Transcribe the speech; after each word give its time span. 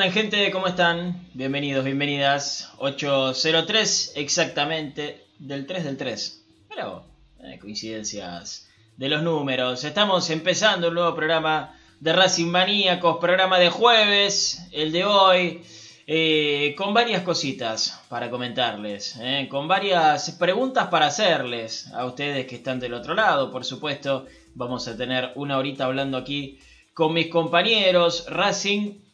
andan 0.00 0.14
gente? 0.14 0.50
¿Cómo 0.50 0.66
están? 0.66 1.28
Bienvenidos, 1.34 1.84
bienvenidas. 1.84 2.72
803 2.78 4.14
exactamente 4.16 5.26
del 5.38 5.66
3 5.66 5.84
del 5.84 5.98
3. 5.98 6.46
Mira 6.70 6.86
vos, 6.86 7.02
eh, 7.44 7.58
coincidencias 7.58 8.66
de 8.96 9.08
los 9.10 9.22
números. 9.22 9.84
Estamos 9.84 10.30
empezando 10.30 10.88
un 10.88 10.94
nuevo 10.94 11.14
programa 11.14 11.78
de 12.00 12.14
Racing 12.14 12.46
Maníacos, 12.46 13.18
programa 13.18 13.58
de 13.58 13.68
jueves, 13.68 14.66
el 14.72 14.90
de 14.90 15.04
hoy, 15.04 15.62
eh, 16.06 16.74
con 16.78 16.94
varias 16.94 17.20
cositas 17.20 18.00
para 18.08 18.30
comentarles, 18.30 19.18
eh, 19.20 19.48
con 19.50 19.68
varias 19.68 20.30
preguntas 20.30 20.88
para 20.88 21.08
hacerles 21.08 21.88
a 21.92 22.06
ustedes 22.06 22.46
que 22.46 22.54
están 22.54 22.80
del 22.80 22.94
otro 22.94 23.12
lado, 23.12 23.50
por 23.52 23.66
supuesto. 23.66 24.24
Vamos 24.54 24.88
a 24.88 24.96
tener 24.96 25.32
una 25.34 25.58
horita 25.58 25.84
hablando 25.84 26.16
aquí 26.16 26.58
con 26.94 27.12
mis 27.12 27.26
compañeros. 27.26 28.24
Racing 28.30 29.09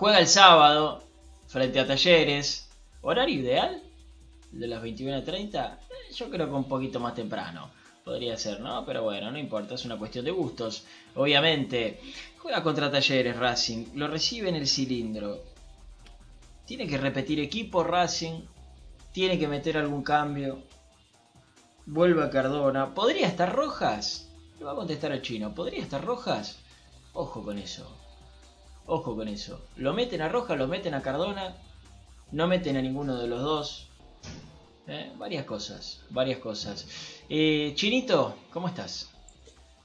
Juega 0.00 0.18
el 0.18 0.28
sábado 0.28 1.02
frente 1.46 1.78
a 1.78 1.86
Talleres. 1.86 2.70
¿Horario 3.02 3.38
ideal? 3.38 3.82
¿El 4.50 4.60
de 4.60 4.66
las 4.66 4.82
21.30? 4.82 5.74
Eh, 5.74 6.14
Yo 6.14 6.30
creo 6.30 6.48
que 6.48 6.54
un 6.54 6.64
poquito 6.64 6.98
más 6.98 7.14
temprano. 7.14 7.70
Podría 8.02 8.38
ser, 8.38 8.60
¿no? 8.60 8.86
Pero 8.86 9.02
bueno, 9.02 9.30
no 9.30 9.38
importa, 9.38 9.74
es 9.74 9.84
una 9.84 9.98
cuestión 9.98 10.24
de 10.24 10.30
gustos. 10.30 10.84
Obviamente, 11.14 12.00
juega 12.38 12.62
contra 12.62 12.90
Talleres 12.90 13.36
Racing. 13.36 13.88
Lo 13.94 14.08
recibe 14.08 14.48
en 14.48 14.54
el 14.54 14.66
cilindro. 14.66 15.42
Tiene 16.64 16.86
que 16.86 16.96
repetir 16.96 17.38
equipo 17.38 17.84
Racing. 17.84 18.40
Tiene 19.12 19.38
que 19.38 19.48
meter 19.48 19.76
algún 19.76 20.02
cambio. 20.02 20.62
Vuelve 21.84 22.24
a 22.24 22.30
Cardona. 22.30 22.94
¿Podría 22.94 23.26
estar 23.26 23.54
Rojas? 23.54 24.30
Le 24.58 24.64
va 24.64 24.72
a 24.72 24.76
contestar 24.76 25.12
al 25.12 25.20
chino. 25.20 25.54
¿Podría 25.54 25.82
estar 25.82 26.02
Rojas? 26.02 26.58
Ojo 27.12 27.44
con 27.44 27.58
eso. 27.58 27.99
Ojo 28.92 29.14
con 29.14 29.28
eso. 29.28 29.60
Lo 29.76 29.92
meten 29.94 30.20
a 30.20 30.28
Roja, 30.28 30.56
lo 30.56 30.66
meten 30.66 30.94
a 30.94 31.00
Cardona. 31.00 31.54
No 32.32 32.48
meten 32.48 32.76
a 32.76 32.82
ninguno 32.82 33.16
de 33.16 33.28
los 33.28 33.40
dos. 33.40 33.88
Eh, 34.88 35.12
Varias 35.16 35.44
cosas, 35.44 36.02
varias 36.10 36.40
cosas. 36.40 36.88
Eh, 37.28 37.72
Chinito, 37.76 38.34
¿cómo 38.52 38.66
estás? 38.66 39.08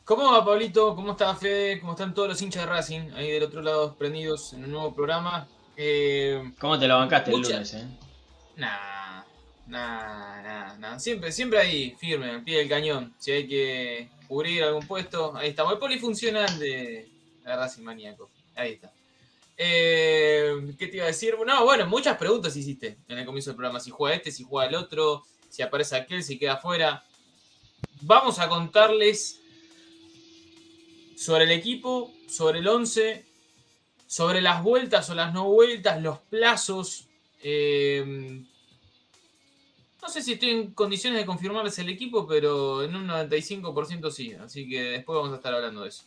¿Cómo 0.06 0.32
va, 0.32 0.44
Pablito? 0.44 0.96
¿Cómo 0.96 1.12
está 1.12 1.36
Fede? 1.36 1.80
¿Cómo 1.80 1.92
están 1.92 2.16
todos 2.16 2.30
los 2.30 2.42
hinchas 2.42 2.64
de 2.64 2.72
Racing 2.72 3.12
ahí 3.16 3.30
del 3.30 3.44
otro 3.44 3.62
lado 3.62 3.94
prendidos 3.94 4.54
en 4.54 4.64
un 4.64 4.72
nuevo 4.72 4.96
programa? 4.96 5.48
Eh, 5.78 6.52
¿Cómo 6.60 6.80
te 6.80 6.88
lo 6.88 6.98
bancaste 6.98 7.30
el 7.30 7.42
lunes? 7.42 7.76
Eh? 7.76 7.84
nah, 8.56 9.22
nah, 9.68 10.42
nah, 10.42 10.78
nah. 10.80 10.98
Siempre, 10.98 11.32
siempre 11.32 11.60
ahí, 11.60 11.96
firme, 12.00 12.32
al 12.32 12.44
pie 12.44 12.58
del 12.58 12.70
cañón. 12.70 13.14
Si 13.20 13.32
hay 13.32 13.48
que 13.48 14.10
cubrir 14.28 14.64
algún 14.64 14.88
puesto, 14.88 15.36
ahí 15.36 15.50
estamos. 15.50 15.74
El 15.74 15.80
polifuncional 15.80 16.58
de, 16.58 17.08
de 17.44 17.56
Racing 17.56 17.84
Maníaco. 17.84 18.32
Ahí 18.56 18.72
está. 18.74 18.95
Eh, 19.58 20.76
¿Qué 20.78 20.88
te 20.88 20.98
iba 20.98 21.06
a 21.06 21.08
decir? 21.08 21.36
No, 21.46 21.64
bueno, 21.64 21.88
muchas 21.88 22.18
preguntas 22.18 22.56
hiciste 22.56 22.98
en 23.08 23.20
el 23.20 23.26
comienzo 23.26 23.52
del 23.52 23.58
programa. 23.58 23.80
Si 23.80 23.92
juega 23.92 24.16
este, 24.16 24.32
si 24.32 24.44
juega 24.44 24.68
el 24.70 24.76
otro, 24.76 25.24
si 25.50 25.62
aparece 25.62 25.96
aquel, 25.96 26.24
si 26.24 26.38
queda 26.38 26.54
afuera. 26.54 27.04
Vamos 28.02 28.40
a 28.40 28.50
contarles 28.50 29.42
sobre 31.16 31.46
el 31.46 31.52
equipo, 31.52 32.12
sobre 32.28 32.60
el 32.60 32.68
11, 32.68 33.26
sobre 34.08 34.42
las 34.42 34.62
vueltas 34.64 35.10
o 35.10 35.16
las 35.16 35.34
no 35.34 35.46
vueltas, 35.46 36.02
los 36.02 36.20
plazos. 36.20 37.08
eh, 37.42 38.44
no 40.06 40.12
sé 40.12 40.22
si 40.22 40.34
estoy 40.34 40.52
en 40.52 40.72
condiciones 40.76 41.18
de 41.20 41.26
confirmarles 41.26 41.80
el 41.80 41.90
equipo, 41.90 42.28
pero 42.28 42.84
en 42.84 42.96
un 42.96 43.08
95% 43.08 44.12
sí. 44.12 44.34
Así 44.34 44.70
que 44.70 44.80
después 44.84 45.18
vamos 45.18 45.34
a 45.34 45.38
estar 45.38 45.52
hablando 45.52 45.82
de 45.82 45.90
eso. 45.90 46.04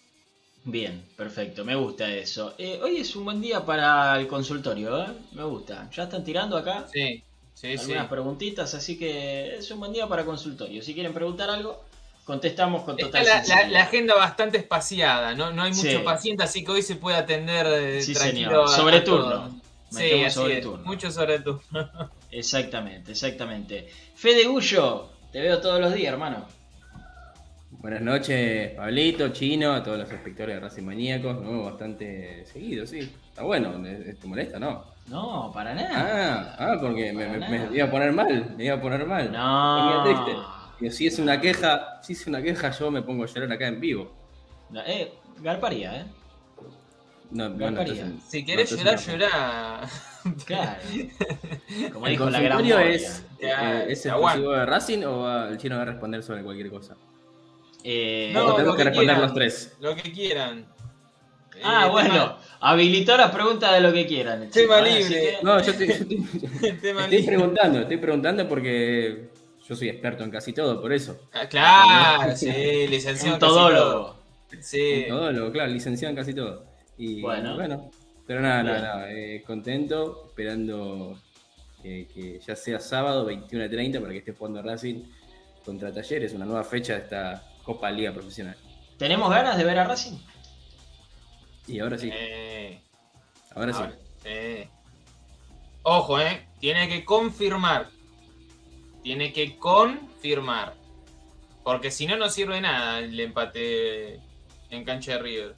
Bien, 0.71 1.03
perfecto, 1.17 1.65
me 1.65 1.75
gusta 1.77 2.13
eso. 2.13 2.55
Eh, 2.59 2.79
hoy 2.83 2.99
es 2.99 3.17
un 3.17 3.25
buen 3.25 3.41
día 3.41 3.65
para 3.65 4.19
el 4.21 4.27
consultorio, 4.29 5.01
¿eh? 5.03 5.07
Me 5.33 5.43
gusta. 5.45 5.89
Ya 5.95 6.03
están 6.03 6.23
tirando 6.25 6.59
acá 6.59 6.87
Sí, 6.93 7.23
sí, 7.55 7.73
sí. 7.73 7.77
algunas 7.79 8.09
preguntitas, 8.09 8.75
así 8.75 8.99
que 8.99 9.57
es 9.57 9.71
un 9.71 9.81
buen 9.81 9.95
día 9.95 10.07
para 10.07 10.27
consultorio. 10.27 10.83
Si 10.83 10.93
quieren 10.93 11.15
preguntar 11.15 11.49
algo, 11.49 11.83
contestamos 12.27 12.83
con 12.83 12.97
Está 12.99 13.07
total 13.07 13.25
la, 13.25 13.35
la- 13.37 13.45
sinceridad. 13.45 13.71
la 13.71 13.83
agenda 13.85 14.15
bastante 14.17 14.59
espaciada, 14.59 15.35
¿no? 15.35 15.53
No 15.53 15.63
hay 15.63 15.73
mucho 15.73 16.05
paciente, 16.05 16.45
así 16.45 16.63
que 16.63 16.71
hoy 16.73 16.83
se 16.83 16.97
puede 16.97 17.17
atender 17.17 17.67
eh, 17.67 18.03
Sí, 18.03 18.13
tranquilo. 18.13 18.67
señor. 18.67 18.69
Sobre 18.69 19.01
turno. 19.01 19.61
Sí, 19.91 20.23
así 20.23 20.35
sobre 20.35 20.59
es. 20.59 20.65
turno. 20.65 20.85
Mucho 20.85 21.11
sobre 21.11 21.39
turno. 21.41 21.63
Exactamente, 22.31 23.13
exactamente. 23.13 23.89
Fede 24.15 24.45
Gullo, 24.45 25.09
te 25.33 25.41
veo 25.41 25.63
todos 25.63 25.81
los 25.81 25.95
días, 25.95 26.13
hermano. 26.13 26.47
Buenas 27.71 28.01
noches, 28.01 28.73
Pablito, 28.75 29.29
Chino, 29.29 29.73
a 29.73 29.83
todos 29.83 29.99
los 29.99 30.11
espectadores 30.11 30.57
de 30.57 30.61
Racing 30.61 30.83
Maníacos. 30.85 31.41
No, 31.43 31.65
bastante 31.65 32.45
seguido, 32.47 32.87
sí. 32.87 32.99
Está 33.29 33.43
bueno, 33.43 33.71
¿te 33.83 34.15
te 34.15 34.27
molesta, 34.27 34.59
no? 34.59 34.85
No, 35.07 35.51
para 35.53 35.71
Ah, 35.73 35.75
nada. 35.75 36.57
ah, 36.59 36.77
porque 36.81 37.13
me, 37.13 37.69
iba 37.77 37.87
a 37.87 37.91
poner 37.91 38.13
mal, 38.13 38.55
me 38.57 38.65
iba 38.65 38.75
a 38.77 38.81
poner 38.81 39.07
mal. 39.07 39.31
No. 39.31 40.05
Me 40.05 40.13
triste. 40.13 40.37
Y 40.81 40.91
si 40.91 41.07
es 41.07 41.19
una 41.19 41.41
queja, 41.41 42.01
si 42.03 42.15
es 42.15 42.27
una 42.27 42.43
queja, 42.43 42.71
yo 42.71 42.91
me 42.91 43.03
pongo 43.03 43.25
a 43.25 43.27
llorar 43.27 43.53
acá 43.53 43.69
en 43.69 43.81
vivo. 43.81 44.13
Eh, 44.87 45.13
garparía, 45.41 46.01
¿eh? 46.01 46.05
No, 47.31 47.55
Garparía. 47.55 48.11
Si 48.27 48.45
querés 48.45 48.73
no, 48.73 48.79
llorar, 48.79 48.99
llorá. 48.99 49.81
Claro. 50.47 50.81
Como 51.93 52.07
¿El 52.07 52.13
dijo 52.13 52.29
la 52.29 52.41
gran 52.41 52.65
es, 52.67 53.25
Ya, 53.41 53.83
eh, 53.85 53.93
es 53.93 54.05
exclusivo 54.05 54.53
de 54.53 54.67
Racing 54.67 55.03
o 55.05 55.21
va- 55.21 55.49
el 55.49 55.57
chino 55.59 55.77
va 55.77 55.83
a 55.83 55.85
responder 55.87 56.23
sobre 56.23 56.43
cualquier 56.43 56.69
cosa? 56.71 56.97
Eh, 57.85 58.31
No, 58.35 58.47
o 58.47 58.55
tenemos 58.57 58.65
lo 58.67 58.73
que 58.73 58.79
que 58.79 58.85
responder 58.85 59.15
quieran. 59.17 59.23
los 59.23 59.35
tres. 59.35 59.77
Lo 59.81 59.95
que 59.97 60.13
quieran. 60.13 60.67
Ah, 61.63 61.87
Eh, 61.87 61.91
bueno. 61.91 62.37
Habilitó 62.61 63.17
las 63.17 63.31
preguntas 63.31 63.73
de 63.73 63.81
lo 63.81 63.93
que 63.93 64.07
quieran. 64.07 64.51
Tema 64.51 64.81
libre. 64.81 65.09
que- 65.09 65.39
No, 65.43 65.61
yo 65.63 65.71
estoy, 65.73 65.87
yo 65.87 65.93
estoy- 65.95 66.17
Tema, 66.17 66.79
tema 66.83 67.01
estoy 67.05 67.19
libre. 67.19 67.37
preguntando, 67.37 67.79
estoy 67.81 67.97
preguntando 67.99 68.49
porque 68.49 69.29
yo 69.69 69.77
soy 69.77 69.89
experto 69.91 70.25
en 70.25 70.31
casi 70.31 70.53
todo, 70.53 70.81
por 70.81 70.93
eso. 70.93 71.21
Ah, 71.33 71.47
claro, 71.49 72.37
sí, 72.37 72.47
licenciado. 72.89 73.35
Un 73.35 73.41
casi 73.41 73.53
todólogo. 73.53 74.17
Sí. 74.61 75.05
Todo 75.09 75.31
lo, 75.31 75.53
claro, 75.53 75.71
licenciado 75.71 76.11
en 76.11 76.17
casi 76.17 76.35
todo. 76.35 76.65
Y 76.97 77.21
Bueno. 77.21 77.55
bueno, 77.55 77.91
pero 78.27 78.41
nada, 78.41 78.63
nada, 78.63 78.81
nada, 78.81 79.13
eh, 79.13 79.43
contento, 79.47 80.25
esperando 80.29 81.17
que, 81.83 82.09
que 82.13 82.41
ya 82.45 82.57
sea 82.57 82.81
sábado 82.81 83.25
21 83.25 83.65
a 83.65 83.69
30 83.69 84.01
para 84.01 84.13
que 84.13 84.19
esté 84.19 84.33
jugando 84.33 84.63
Racing 84.63 85.03
contra 85.65 85.93
Talleres, 85.93 86.33
una 86.33 86.45
nueva 86.45 86.65
fecha 86.65 86.95
de 86.95 87.01
esta 87.01 87.45
Copa 87.69 87.91
Liga 87.91 88.15
Profesional. 88.15 88.57
¿Tenemos 88.97 89.29
ganas 89.29 89.59
de 89.59 89.65
ver 89.65 89.79
a 89.79 89.85
Racing? 89.85 90.17
Y 91.67 91.81
ahora 91.81 91.99
sí, 91.99 92.09
Eh, 92.11 92.81
ahora 93.55 93.75
sí. 93.75 93.79
ahora, 93.79 93.99
sí. 94.25 94.71
Ojo, 95.83 96.19
eh. 96.19 96.49
Tiene 96.61 96.89
que 96.89 97.05
confirmar. 97.05 97.91
Tiene 99.03 99.35
que 99.35 99.59
confirmar. 99.59 100.77
Porque 101.63 101.91
si 101.91 102.07
no, 102.07 102.17
no 102.17 102.31
sirve 102.31 102.59
nada 102.63 103.01
el 103.01 103.21
empate 103.21 104.15
en 104.71 104.85
cancha 104.87 105.13
de 105.13 105.19
River. 105.19 105.55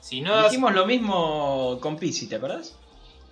Si 0.00 0.20
no, 0.20 0.42
Dijimos 0.42 0.74
lo 0.74 0.86
mismo 0.86 1.78
con 1.80 1.98
Pizzi, 1.98 2.26
¿te 2.26 2.34
acordás? 2.34 2.76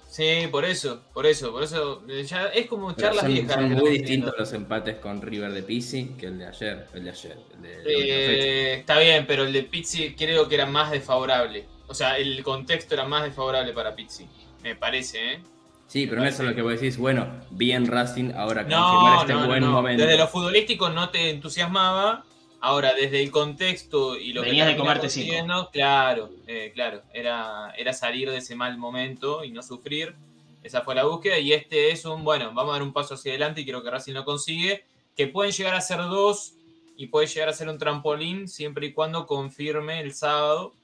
Sí, 0.08 0.46
por 0.50 0.64
eso, 0.64 1.02
por 1.12 1.26
eso, 1.26 1.52
por 1.52 1.62
eso. 1.62 2.02
eh, 2.08 2.22
Ya 2.24 2.46
es 2.46 2.66
como 2.66 2.92
charlas 2.92 3.24
son, 3.24 3.34
viejas. 3.34 3.54
son 3.54 3.70
muy 3.72 3.90
distintos 3.98 4.34
los 4.38 4.52
empates 4.52 4.96
con 4.96 5.20
River 5.20 5.52
de 5.52 5.62
Pisi 5.62 6.14
que 6.18 6.26
el 6.26 6.38
de 6.38 6.46
ayer, 6.46 6.86
el 6.94 7.04
de 7.04 7.10
ayer, 7.10 7.36
el 7.54 7.62
de. 7.62 7.82
Eh, 7.84 8.74
está 8.74 8.98
bien, 8.98 9.26
pero 9.26 9.44
el 9.44 9.52
de 9.52 9.62
Pizzi 9.64 10.14
creo 10.14 10.48
que 10.48 10.54
era 10.54 10.66
más 10.66 10.90
desfavorable. 10.90 11.66
O 11.88 11.94
sea, 11.94 12.16
el 12.18 12.42
contexto 12.42 12.94
era 12.94 13.04
más 13.04 13.24
desfavorable 13.24 13.72
para 13.72 13.94
Pizzi. 13.94 14.26
Me 14.62 14.74
parece, 14.74 15.34
¿eh? 15.34 15.40
Sí, 15.86 16.06
pero 16.06 16.20
no 16.22 16.26
es 16.28 16.38
lo 16.40 16.54
que 16.54 16.62
vos 16.62 16.72
decís, 16.72 16.96
bueno, 16.96 17.28
bien 17.50 17.86
Racing, 17.86 18.32
ahora 18.34 18.62
confirmar 18.62 19.14
No, 19.14 19.20
este 19.20 19.32
no, 19.34 19.40
no, 19.42 19.46
buen 19.46 19.60
no. 19.60 19.70
momento. 19.70 20.02
Desde 20.02 20.18
lo 20.18 20.26
futbolístico 20.28 20.88
no 20.88 21.10
te 21.10 21.30
entusiasmaba. 21.30 22.24
Ahora, 22.60 22.94
desde 22.94 23.22
el 23.22 23.30
contexto 23.30 24.16
y 24.16 24.32
lo 24.32 24.42
Venías 24.42 24.66
que 24.66 24.72
de 24.72 24.78
comerte 24.78 25.08
cinco. 25.08 25.68
claro, 25.72 26.30
eh, 26.46 26.72
claro. 26.74 27.02
Era, 27.12 27.72
era 27.76 27.92
salir 27.92 28.30
de 28.30 28.38
ese 28.38 28.54
mal 28.54 28.76
momento 28.78 29.44
y 29.44 29.50
no 29.50 29.62
sufrir. 29.62 30.14
Esa 30.62 30.82
fue 30.82 30.94
la 30.94 31.04
búsqueda. 31.04 31.38
Y 31.38 31.52
este 31.52 31.90
es 31.90 32.04
un, 32.04 32.24
bueno, 32.24 32.52
vamos 32.54 32.70
a 32.70 32.78
dar 32.78 32.82
un 32.82 32.92
paso 32.92 33.14
hacia 33.14 33.32
adelante 33.32 33.60
y 33.60 33.66
creo 33.66 33.82
que 33.82 33.90
Racing 33.90 34.14
lo 34.14 34.24
consigue. 34.24 34.84
Que 35.14 35.28
pueden 35.28 35.52
llegar 35.52 35.74
a 35.74 35.80
ser 35.80 35.98
dos 35.98 36.54
y 36.96 37.06
puede 37.06 37.26
llegar 37.26 37.48
a 37.48 37.52
ser 37.52 37.68
un 37.68 37.78
trampolín 37.78 38.48
siempre 38.48 38.86
y 38.86 38.92
cuando 38.92 39.26
confirme 39.26 40.00
el 40.00 40.14
sábado 40.14 40.74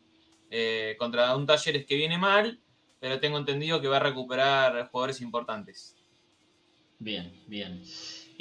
eh, 0.51 0.97
contra 0.99 1.35
un 1.35 1.47
Talleres 1.47 1.87
que 1.87 1.97
viene 1.97 2.19
mal, 2.19 2.61
pero 3.01 3.19
tengo 3.19 3.39
entendido 3.39 3.81
que 3.81 3.89
va 3.89 3.97
a 3.97 4.01
recuperar 4.01 4.89
jugadores 4.91 5.21
importantes. 5.23 5.97
Bien, 6.99 7.33
bien. 7.47 7.83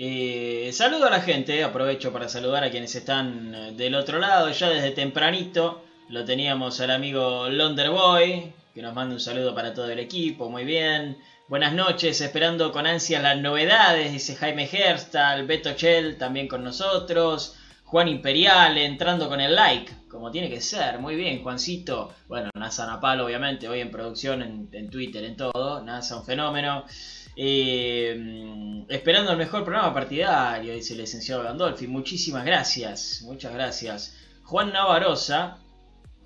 Eh, 0.04 0.72
saludo 0.74 1.06
a 1.06 1.10
la 1.12 1.22
gente, 1.22 1.64
aprovecho 1.64 2.12
para 2.12 2.28
saludar 2.28 2.64
a 2.64 2.72
quienes 2.72 2.96
están 2.96 3.54
eh, 3.54 3.72
del 3.74 3.94
otro 3.94 4.18
lado, 4.18 4.50
ya 4.50 4.68
desde 4.68 4.90
tempranito. 4.90 5.84
Lo 6.10 6.26
teníamos 6.26 6.82
al 6.82 6.90
amigo 6.90 7.48
Londerboy, 7.50 8.52
que 8.74 8.82
nos 8.82 8.96
manda 8.96 9.14
un 9.14 9.20
saludo 9.22 9.54
para 9.54 9.76
todo 9.76 9.92
el 9.92 10.00
equipo, 10.00 10.50
muy 10.50 10.66
bien. 10.66 11.20
Buenas 11.48 11.74
noches, 11.74 12.20
esperando 12.20 12.72
con 12.72 12.88
ansias 12.88 13.22
las 13.22 13.38
novedades, 13.38 14.12
dice 14.12 14.36
Jaime 14.36 14.68
Herstal, 14.72 15.46
Beto 15.46 15.74
Chell 15.74 16.18
también 16.18 16.48
con 16.48 16.64
nosotros. 16.64 17.58
Juan 17.84 18.08
Imperial 18.08 18.80
entrando 18.80 19.30
con 19.30 19.40
el 19.40 19.54
like, 19.54 19.94
como 20.10 20.32
tiene 20.32 20.50
que 20.50 20.62
ser, 20.62 20.98
muy 20.98 21.16
bien, 21.16 21.44
Juancito. 21.44 22.12
Bueno, 22.28 22.50
NASA 22.56 22.88
Napal, 22.88 23.22
obviamente, 23.22 23.70
hoy 23.70 23.82
en 23.82 23.92
producción, 23.92 24.42
en, 24.42 24.68
en 24.72 24.90
Twitter, 24.90 25.24
en 25.26 25.38
todo. 25.38 25.84
NASA, 25.84 26.18
un 26.18 26.26
fenómeno. 26.26 26.86
Eh, 27.36 28.16
mm, 28.18 28.84
esperando 28.90 29.32
el 29.32 29.38
mejor 29.38 29.64
programa 29.64 29.94
partidario, 29.94 30.74
dice 30.74 30.94
el 30.94 31.00
licenciado 31.00 31.44
Gandolfi. 31.44 31.88
Muchísimas 31.88 32.46
gracias, 32.46 33.22
muchas 33.24 33.54
gracias. 33.54 34.18
Juan 34.44 34.74
Navarosa, 34.74 35.58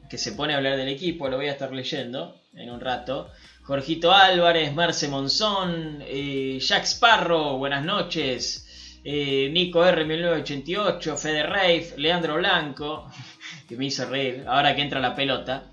que 0.09 0.17
se 0.17 0.31
pone 0.31 0.53
a 0.53 0.57
hablar 0.57 0.77
del 0.77 0.89
equipo, 0.89 1.29
lo 1.29 1.38
voy 1.38 1.47
a 1.47 1.51
estar 1.51 1.71
leyendo 1.71 2.41
en 2.53 2.69
un 2.69 2.79
rato. 2.79 3.29
Jorgito 3.63 4.12
Álvarez, 4.12 4.74
Marce 4.74 5.07
Monzón, 5.07 6.00
eh, 6.01 6.59
Jack 6.59 6.83
Sparrow, 6.85 7.57
buenas 7.57 7.83
noches. 7.83 8.62
Eh, 9.03 9.50
Nico 9.51 9.85
R, 9.85 10.03
1988, 10.03 11.17
Fede 11.17 11.43
Reif, 11.43 11.97
Leandro 11.97 12.35
Blanco, 12.38 13.12
que 13.67 13.75
me 13.75 13.85
hizo 13.85 14.05
reír. 14.05 14.43
Ahora 14.47 14.75
que 14.75 14.81
entra 14.81 15.00
la 15.00 15.15
pelota, 15.15 15.63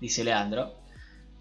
dice 0.00 0.24
Leandro. 0.24 0.74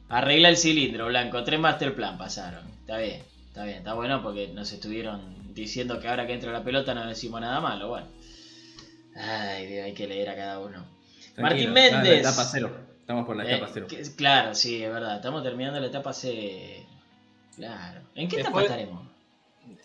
Arregla 0.10 0.50
el 0.50 0.58
cilindro, 0.58 1.08
Blanco. 1.08 1.44
Tres 1.44 1.60
Master 1.60 1.96
Plan 1.96 2.18
pasaron. 2.18 2.75
Está 2.86 2.98
bien, 2.98 3.24
está 3.48 3.64
bien, 3.64 3.78
está 3.78 3.94
bueno 3.96 4.22
porque 4.22 4.48
nos 4.50 4.72
estuvieron 4.72 5.54
diciendo 5.56 6.00
que 6.00 6.08
ahora 6.08 6.28
que 6.28 6.34
entra 6.34 6.52
la 6.52 6.64
pelota 6.64 6.94
no 6.94 7.08
decimos 7.08 7.42
nada 7.42 7.60
malo. 7.60 7.88
Bueno, 7.90 8.08
ay, 9.16 9.66
Dios, 9.66 9.86
hay 9.86 9.94
que 9.94 10.08
leer 10.08 10.30
a 10.30 10.36
cada 10.36 10.60
uno. 10.60 10.86
Martín 11.38 11.74
Tranquilo, 11.74 11.74
la 11.74 11.74
Méndez. 11.74 12.20
etapa 12.20 12.44
cero. 12.46 12.78
Estamos 13.00 13.26
por 13.26 13.36
la 13.36 13.44
etapa 13.46 13.66
Eh, 13.68 13.72
cero. 13.74 13.88
que- 13.90 14.04
claro, 14.16 14.54
sí, 14.56 14.84
es 14.84 14.92
verdad. 14.92 15.16
Estamos 15.16 15.44
terminando 15.44 15.80
la 15.80 15.88
etapa 15.88 16.14
C. 16.14 16.86
Claro. 17.56 18.02
¿En 18.16 18.28
qué 18.28 18.36
etapa 18.42 18.60
Después- 18.60 18.66
estaremos? 18.66 19.06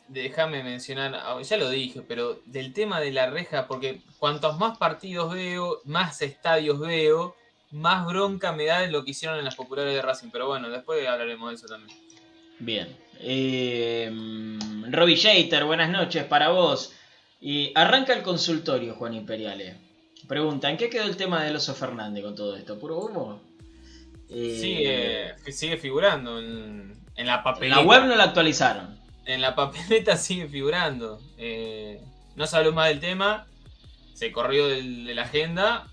Déjame 0.09 0.63
mencionar, 0.65 1.15
ah, 1.15 1.41
ya 1.41 1.57
lo 1.57 1.71
dije, 1.71 2.03
pero 2.03 2.41
del 2.47 2.73
tema 2.75 3.01
de 3.01 3.13
la 3.13 3.31
reja, 3.31 3.67
porque 3.69 4.03
cuantos 4.19 4.59
más 4.59 4.77
partidos 4.77 5.33
veo, 5.33 5.79
más 5.85 6.21
estadios 6.21 6.81
veo, 6.81 7.35
más 7.71 8.05
bronca 8.07 8.53
me 8.53 8.67
da 8.67 8.81
de 8.81 8.89
lo 8.91 9.05
que 9.05 9.13
hicieron 9.13 9.39
en 9.39 9.45
las 9.45 9.55
populares 9.55 9.95
de 9.95 10.03
Racing. 10.03 10.31
Pero 10.33 10.49
bueno, 10.49 10.69
después 10.69 11.07
hablaremos 11.07 11.51
de 11.51 11.55
eso 11.57 11.67
también. 11.69 11.97
Bien. 12.61 12.97
Eh, 13.19 14.11
Robbie 14.91 15.17
Shater, 15.17 15.65
buenas 15.65 15.91
noches 15.91 16.25
para 16.25 16.51
vos. 16.51 16.93
Y 17.41 17.73
arranca 17.75 18.13
el 18.13 18.23
consultorio, 18.23 18.95
Juan 18.95 19.15
Imperiale. 19.15 19.77
Pregunta, 20.29 20.71
¿en 20.71 20.77
qué 20.77 20.91
quedó 20.91 21.05
el 21.05 21.17
tema 21.17 21.43
del 21.43 21.57
oso 21.57 21.75
Fernández 21.75 22.23
con 22.23 22.35
todo 22.35 22.57
esto? 22.57 22.79
¿Puro 22.79 22.99
humo? 22.99 23.41
Eh, 24.29 24.59
Sigue, 24.61 25.53
sigue 25.53 25.77
figurando 25.79 26.39
en, 26.39 26.95
en 27.17 27.27
la 27.27 27.37
en 27.37 27.43
papeleta. 27.43 27.77
la 27.81 27.83
web 27.87 28.05
no 28.05 28.15
la 28.15 28.25
actualizaron. 28.25 28.99
En 29.25 29.41
la 29.41 29.55
papeleta 29.55 30.17
sigue 30.17 30.47
figurando. 30.49 31.21
Eh, 31.39 32.01
no 32.37 32.47
se 32.47 32.57
habló 32.57 32.73
más 32.73 32.89
del 32.89 33.01
tema. 33.01 33.47
Se 34.15 34.31
corrió 34.33 34.69
del- 34.69 35.05
de 35.07 35.15
la 35.15 35.23
agenda. 35.23 35.87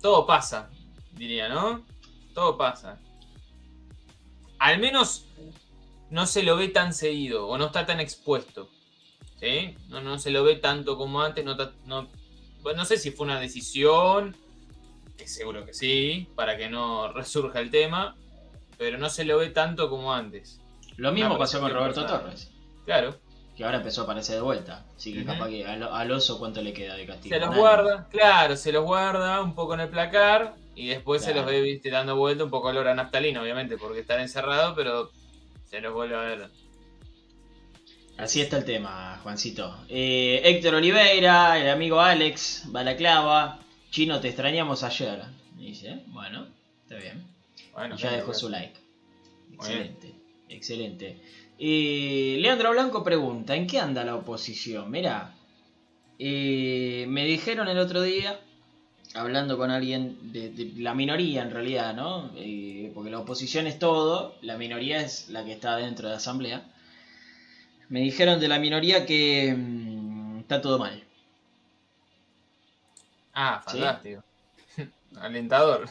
Todo 0.00 0.26
pasa, 0.26 0.70
diría, 1.12 1.48
¿no? 1.50 1.84
Todo 2.34 2.56
pasa. 2.56 2.98
Al 4.60 4.78
menos 4.78 5.24
no 6.10 6.26
se 6.26 6.42
lo 6.44 6.56
ve 6.56 6.68
tan 6.68 6.94
seguido 6.94 7.48
o 7.48 7.58
no 7.58 7.66
está 7.66 7.86
tan 7.86 7.98
expuesto. 8.00 8.68
¿Sí? 9.40 9.74
No, 9.88 10.00
no 10.00 10.18
se 10.18 10.30
lo 10.30 10.44
ve 10.44 10.56
tanto 10.56 10.96
como 10.96 11.22
antes. 11.22 11.44
No, 11.44 11.56
no, 11.86 12.08
bueno, 12.62 12.78
no 12.80 12.84
sé 12.84 12.98
si 12.98 13.10
fue 13.10 13.24
una 13.26 13.40
decisión, 13.40 14.36
que 15.16 15.26
seguro 15.26 15.64
que 15.64 15.72
sí, 15.74 16.28
para 16.34 16.56
que 16.56 16.68
no 16.68 17.10
resurja 17.12 17.60
el 17.60 17.70
tema, 17.70 18.16
pero 18.78 18.98
no 18.98 19.08
se 19.10 19.24
lo 19.24 19.38
ve 19.38 19.48
tanto 19.50 19.88
como 19.88 20.12
antes. 20.12 20.60
Lo 20.96 21.10
mismo 21.12 21.38
pasó 21.38 21.58
con 21.60 21.72
Roberto. 21.72 22.04
Torres, 22.04 22.50
Claro. 22.84 23.16
que 23.56 23.64
ahora 23.64 23.78
empezó 23.78 24.02
a 24.02 24.04
aparecer 24.04 24.34
de 24.36 24.42
vuelta. 24.42 24.84
Así 24.94 25.14
que 25.14 25.24
capaz 25.24 25.48
que 25.48 25.66
al, 25.66 25.82
al 25.84 26.10
oso 26.12 26.38
cuánto 26.38 26.60
le 26.60 26.74
queda 26.74 26.96
de 26.96 27.06
castigo. 27.06 27.34
Se 27.34 27.40
los 27.40 27.54
guarda, 27.56 28.08
claro, 28.10 28.56
se 28.56 28.72
los 28.72 28.84
guarda 28.84 29.40
un 29.40 29.54
poco 29.54 29.72
en 29.74 29.80
el 29.80 29.88
placar 29.88 30.54
y 30.80 30.86
después 30.86 31.22
se 31.22 31.34
los 31.34 31.44
ve 31.44 31.60
viste, 31.60 31.90
dando 31.90 32.16
vuelta 32.16 32.42
un 32.42 32.50
poco 32.50 32.68
olor 32.68 32.88
a 32.88 32.94
naftalina, 32.94 33.42
obviamente, 33.42 33.76
porque 33.76 34.00
están 34.00 34.20
encerrados, 34.20 34.72
pero 34.74 35.10
se 35.66 35.82
los 35.82 35.92
vuelve 35.92 36.16
a 36.16 36.20
ver. 36.20 36.48
Así 38.16 38.40
está 38.40 38.56
el 38.56 38.64
tema, 38.64 39.20
Juancito. 39.22 39.76
Eh, 39.90 40.40
Héctor 40.42 40.76
Oliveira, 40.76 41.58
el 41.58 41.68
amigo 41.68 42.00
Alex, 42.00 42.64
Balaclava. 42.68 43.60
Chino, 43.90 44.20
te 44.20 44.28
extrañamos 44.28 44.82
ayer. 44.82 45.22
Dice, 45.58 46.02
bueno, 46.06 46.46
está 46.84 46.96
bien. 46.96 47.26
Bueno, 47.74 47.96
ya 47.96 48.08
bien, 48.08 48.20
dejó 48.20 48.32
su 48.32 48.48
like. 48.48 48.80
Excelente, 49.52 50.14
excelente. 50.48 51.20
Eh, 51.58 52.38
Leandro 52.40 52.70
Blanco 52.70 53.04
pregunta, 53.04 53.54
¿en 53.54 53.66
qué 53.66 53.78
anda 53.78 54.02
la 54.02 54.14
oposición? 54.16 54.90
Mira, 54.90 55.34
eh, 56.18 57.04
me 57.06 57.26
dijeron 57.26 57.68
el 57.68 57.76
otro 57.76 58.00
día, 58.00 58.40
hablando 59.14 59.56
con 59.56 59.70
alguien 59.70 60.32
de, 60.32 60.50
de 60.50 60.72
la 60.80 60.94
minoría 60.94 61.42
en 61.42 61.50
realidad, 61.50 61.94
¿no? 61.94 62.30
Eh, 62.36 62.90
porque 62.94 63.10
la 63.10 63.18
oposición 63.18 63.66
es 63.66 63.78
todo, 63.78 64.36
la 64.42 64.56
minoría 64.56 65.00
es 65.00 65.28
la 65.30 65.44
que 65.44 65.52
está 65.52 65.76
dentro 65.76 66.08
de 66.08 66.12
la 66.12 66.18
asamblea. 66.18 66.64
Me 67.88 68.00
dijeron 68.00 68.38
de 68.38 68.48
la 68.48 68.58
minoría 68.58 69.04
que 69.04 69.54
mm, 69.56 70.40
está 70.40 70.60
todo 70.60 70.78
mal. 70.78 71.02
Ah, 73.34 73.62
¿Sí? 73.66 73.78
fantástico. 73.78 74.22
Alentador. 75.20 75.88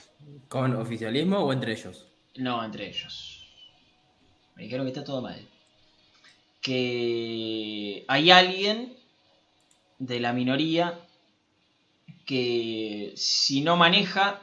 ¿Con 0.47 0.75
oficialismo 0.75 1.39
o 1.39 1.51
entre 1.51 1.73
ellos? 1.73 2.05
No, 2.35 2.63
entre 2.63 2.87
ellos. 2.87 3.47
Me 4.55 4.63
dijeron 4.63 4.85
que 4.85 4.91
está 4.91 5.03
todo 5.03 5.21
mal. 5.21 5.45
Que 6.61 8.05
hay 8.07 8.31
alguien 8.31 8.95
de 9.97 10.19
la 10.19 10.33
minoría 10.33 10.97
que 12.29 13.13
si 13.15 13.61
no 13.61 13.75
maneja, 13.75 14.39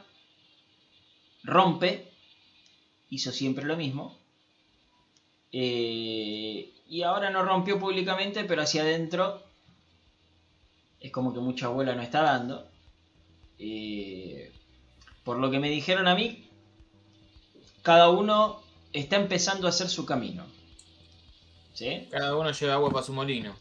rompe. 1.41 2.11
Hizo 3.09 3.31
siempre 3.31 3.63
lo 3.63 3.77
mismo. 3.77 4.19
Eh, 5.53 6.73
y 6.89 7.03
ahora 7.03 7.29
no 7.29 7.43
rompió 7.43 7.79
públicamente, 7.79 8.43
pero 8.43 8.63
hacia 8.63 8.81
adentro 8.81 9.41
es 10.99 11.13
como 11.13 11.33
que 11.33 11.39
mucha 11.39 11.67
abuela 11.67 11.95
no 11.95 12.01
está 12.01 12.23
dando. 12.23 12.67
Eh, 13.57 14.51
por 15.23 15.39
lo 15.39 15.49
que 15.49 15.59
me 15.59 15.69
dijeron 15.69 16.09
a 16.09 16.15
mí, 16.15 16.49
cada 17.83 18.09
uno 18.09 18.61
está 18.91 19.15
empezando 19.15 19.65
a 19.65 19.69
hacer 19.69 19.87
su 19.87 20.05
camino. 20.05 20.45
¿Sí? 21.73 22.09
Cada 22.11 22.35
uno 22.35 22.51
lleva 22.51 22.73
agua 22.73 22.91
para 22.91 23.05
su 23.05 23.13
molino. 23.13 23.55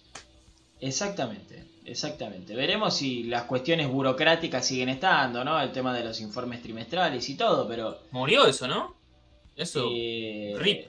Exactamente, 0.81 1.76
exactamente. 1.87 2.55
Veremos 2.55 2.97
si 2.97 3.25
las 3.25 3.45
cuestiones 3.45 3.89
burocráticas 3.89 4.67
siguen 4.67 4.89
estando, 4.91 5.45
¿no? 5.45 5.61
El 5.61 5.73
tema 5.73 5.95
de 5.97 6.05
los 6.05 6.21
informes 6.21 6.63
trimestrales 6.63 7.29
y 7.29 7.37
todo, 7.37 7.67
pero... 7.67 8.01
Murió 8.11 8.47
eso, 8.47 8.67
¿no? 8.69 8.95
Eso. 9.57 9.89
eh, 9.93 10.55
RIP. 10.59 10.87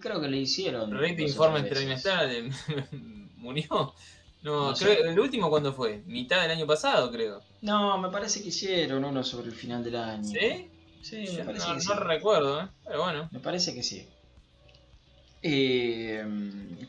Creo 0.00 0.20
que 0.20 0.28
le 0.28 0.38
hicieron... 0.38 0.94
O 0.94 1.04
informes 1.06 1.68
trimestrales. 1.68 2.54
Murió. 3.36 3.94
No, 4.42 4.70
No 4.70 4.74
creo, 4.76 5.10
el 5.10 5.18
último 5.18 5.50
cuándo 5.50 5.72
fue? 5.72 6.02
Mitad 6.06 6.42
del 6.42 6.52
año 6.52 6.66
pasado, 6.66 7.10
creo. 7.10 7.42
No, 7.62 7.98
me 7.98 8.10
parece 8.10 8.42
que 8.42 8.48
hicieron 8.48 9.04
uno 9.04 9.24
sobre 9.24 9.48
el 9.48 9.54
final 9.54 9.82
del 9.82 9.96
año. 9.96 10.24
¿Sí? 10.24 10.70
Sí, 11.02 11.26
Yo 11.26 11.32
me 11.38 11.44
parece 11.46 11.68
no, 11.68 11.74
que 11.74 11.80
sí. 11.80 11.88
no 11.88 11.94
recuerdo, 11.96 12.60
¿eh? 12.62 12.68
Pero 12.84 13.02
bueno. 13.02 13.28
Me 13.32 13.40
parece 13.40 13.74
que 13.74 13.82
sí. 13.82 14.06
Eh, 15.42 16.24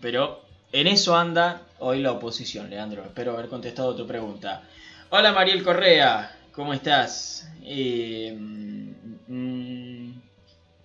pero 0.01 0.41
en 0.71 0.87
eso 0.87 1.15
anda 1.15 1.61
hoy 1.79 2.01
la 2.01 2.11
oposición, 2.11 2.69
Leandro. 2.69 3.03
Espero 3.03 3.33
haber 3.33 3.47
contestado 3.47 3.95
tu 3.95 4.05
pregunta. 4.05 4.63
Hola 5.09 5.31
Mariel 5.31 5.63
Correa, 5.63 6.37
¿cómo 6.51 6.73
estás? 6.73 7.49
Eh, 7.63 8.35
mm, 9.27 10.11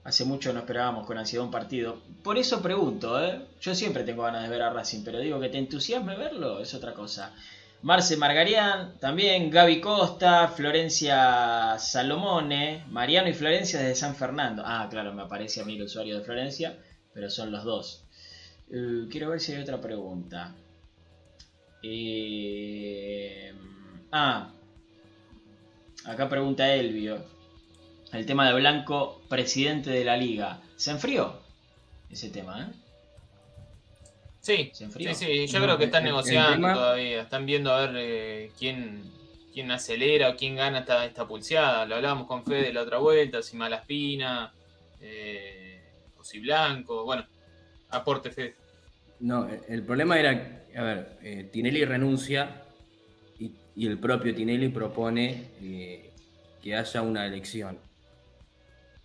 hace 0.04 0.24
mucho 0.24 0.52
no 0.52 0.60
esperábamos 0.60 1.06
con 1.06 1.18
ansiedad 1.18 1.44
un 1.44 1.50
partido. 1.50 2.00
Por 2.22 2.38
eso 2.38 2.62
pregunto, 2.62 3.22
¿eh? 3.22 3.40
Yo 3.60 3.74
siempre 3.74 4.04
tengo 4.04 4.22
ganas 4.22 4.44
de 4.44 4.48
ver 4.48 4.62
a 4.62 4.70
Racing, 4.70 5.02
pero 5.04 5.18
digo 5.18 5.40
que 5.40 5.48
te 5.48 5.58
entusiasme 5.58 6.16
verlo 6.16 6.60
es 6.60 6.72
otra 6.74 6.92
cosa. 6.92 7.34
Marce 7.82 8.16
Margarián, 8.16 8.96
también 9.00 9.50
Gaby 9.50 9.80
Costa, 9.80 10.46
Florencia 10.46 11.76
Salomone, 11.80 12.84
Mariano 12.88 13.28
y 13.28 13.32
Florencia 13.34 13.80
desde 13.80 13.96
San 13.96 14.14
Fernando. 14.14 14.62
Ah, 14.64 14.86
claro, 14.88 15.12
me 15.12 15.22
aparece 15.22 15.60
a 15.60 15.64
mí 15.64 15.74
el 15.74 15.82
usuario 15.82 16.16
de 16.16 16.24
Florencia, 16.24 16.78
pero 17.12 17.28
son 17.28 17.50
los 17.50 17.64
dos. 17.64 18.04
Eh, 18.72 19.06
quiero 19.10 19.28
ver 19.28 19.40
si 19.40 19.52
hay 19.52 19.62
otra 19.62 19.80
pregunta. 19.80 20.54
Eh, 21.82 23.52
ah, 24.10 24.50
acá 26.06 26.28
pregunta 26.28 26.72
Elvio. 26.74 27.22
El 28.12 28.24
tema 28.24 28.48
de 28.48 28.54
Blanco, 28.54 29.20
presidente 29.28 29.90
de 29.90 30.04
la 30.04 30.16
liga. 30.16 30.60
¿Se 30.76 30.90
enfrió 30.90 31.40
ese 32.10 32.30
tema, 32.30 32.62
eh? 32.62 32.74
Sí, 34.40 34.70
¿Se 34.72 34.84
enfrió? 34.84 35.14
sí, 35.14 35.24
sí, 35.24 35.46
yo 35.46 35.58
No, 35.58 35.64
creo 35.66 35.78
que 35.78 35.84
están 35.84 36.04
el 36.04 36.10
negociando 36.10 36.72
todavía. 36.72 37.22
Están 37.22 37.46
viendo 37.46 37.72
a 37.72 37.86
ver 37.86 37.96
eh, 37.96 38.52
quién, 38.58 39.02
quién 39.52 39.70
acelera 39.70 40.30
o 40.30 40.36
quién 40.36 40.56
gana 40.56 40.80
esta, 40.80 41.04
esta 41.04 41.28
pulseada. 41.28 41.84
Lo 41.86 41.96
hablábamos 41.96 42.26
con 42.26 42.44
Fede 42.44 42.72
la 42.72 42.82
otra 42.82 42.98
vuelta, 42.98 43.42
si 43.42 43.56
Malaspina, 43.56 44.52
eh, 45.00 45.82
o 46.16 46.24
si 46.24 46.40
Blanco. 46.40 47.04
Bueno, 47.04 47.26
aporte 47.90 48.30
Fede. 48.30 48.61
No, 49.22 49.48
el- 49.48 49.60
el 49.68 49.82
problema 49.84 50.18
era, 50.20 50.30
a 50.76 50.82
ver, 50.82 51.18
eh, 51.22 51.48
Tinelli 51.52 51.84
renuncia 51.84 52.62
y, 53.38 53.52
el 53.86 53.98
propio 53.98 54.34
Tinelli 54.34 54.68
propone 54.68 55.50
eh, 55.62 56.10
que 56.62 56.74
haya 56.76 57.02
una 57.02 57.26
elección. 57.26 57.78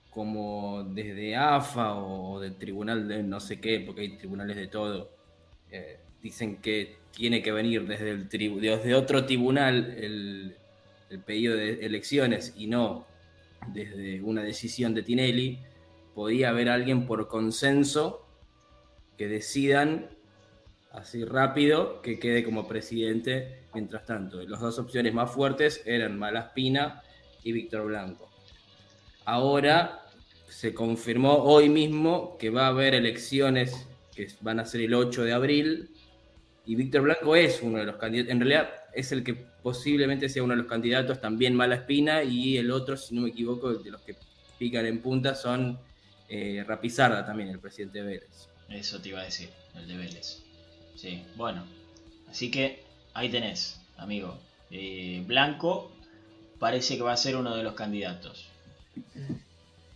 Como 0.10 0.84
desde 0.84 1.36
AFA 1.36 1.96
o 1.96 2.40
del 2.40 2.56
tribunal 2.56 3.08
de 3.08 3.22
no 3.22 3.40
sé 3.40 3.60
qué, 3.60 3.82
porque 3.82 4.02
hay 4.02 4.18
tribunales 4.18 4.56
de 4.56 4.68
todo, 4.68 5.12
eh, 5.72 6.00
dicen 6.24 6.58
que 6.58 6.96
tiene 7.16 7.44
que 7.44 7.52
venir 7.52 7.86
desde, 7.88 8.12
el 8.12 8.30
tribu- 8.30 8.60
desde 8.60 8.96
otro 8.96 9.26
tribunal 9.26 9.96
el, 9.98 10.56
el 11.12 11.20
pedido 11.22 11.56
de 11.56 11.86
elecciones 11.86 12.54
y 12.58 12.68
no 12.68 13.06
desde 13.74 14.22
una 14.24 14.44
decisión 14.44 14.94
de 14.96 15.04
Tinelli, 15.04 15.60
podía 16.16 16.50
haber 16.50 16.70
alguien 16.70 17.06
por 17.08 17.28
consenso 17.28 18.27
que 19.18 19.28
decidan 19.28 20.10
así 20.92 21.26
rápido 21.26 22.02
que 22.02 22.20
quede 22.20 22.44
como 22.44 22.68
presidente 22.68 23.64
mientras 23.74 24.06
tanto. 24.06 24.42
Las 24.44 24.60
dos 24.60 24.80
opciones 24.80 25.14
más 25.14 25.32
fuertes 25.32 25.82
eran 25.86 26.18
Malaspina 26.18 27.02
y 27.44 27.52
Víctor 27.52 27.88
Blanco. 27.88 28.30
Ahora 29.26 30.06
se 30.50 30.74
confirmó 30.74 31.36
hoy 31.44 31.70
mismo 31.70 32.38
que 32.38 32.50
va 32.50 32.66
a 32.66 32.70
haber 32.70 32.96
elecciones 32.96 33.88
que 34.16 34.28
van 34.42 34.60
a 34.60 34.66
ser 34.66 34.82
el 34.82 34.94
8 34.94 35.24
de 35.26 35.34
abril 35.34 35.90
y 36.66 36.76
Víctor 36.76 37.04
Blanco 37.04 37.36
es 37.36 37.62
uno 37.62 37.78
de 37.78 37.86
los 37.86 37.98
candidatos, 37.98 38.32
en 38.32 38.40
realidad 38.40 38.70
es 38.94 39.12
el 39.12 39.24
que 39.24 39.36
posiblemente 39.36 40.28
sea 40.28 40.44
uno 40.44 40.54
de 40.54 40.62
los 40.62 40.68
candidatos, 40.68 41.22
también 41.22 41.56
Malaspina 41.56 42.24
y 42.24 42.58
el 42.58 42.72
otro, 42.72 42.98
si 42.98 43.16
no 43.16 43.22
me 43.22 43.30
equivoco, 43.30 43.74
de 43.74 43.92
los 43.92 44.02
que 44.02 44.16
pican 44.58 44.86
en 44.86 45.00
punta 45.00 45.36
son 45.36 45.80
eh, 46.28 46.64
Rapizarda 46.68 47.26
también, 47.26 47.50
el 47.50 47.60
presidente 47.60 48.00
de 48.00 48.06
Vélez. 48.06 48.50
Eso 48.70 49.02
te 49.02 49.10
iba 49.10 49.22
a 49.22 49.26
decir, 49.26 49.50
el 49.76 49.88
de 49.88 49.98
Vélez. 49.98 50.44
Sí, 50.96 51.26
bueno. 51.36 51.64
Así 52.30 52.52
que 52.52 52.84
ahí 53.14 53.30
tenés, 53.30 53.80
amigo. 53.98 54.38
Eh, 54.72 55.24
Blanco 55.26 55.92
parece 56.60 56.98
que 56.98 57.04
va 57.04 57.14
a 57.14 57.18
ser 57.18 57.36
uno 57.36 57.56
de 57.56 57.64
los 57.64 57.74
candidatos. 57.74 58.48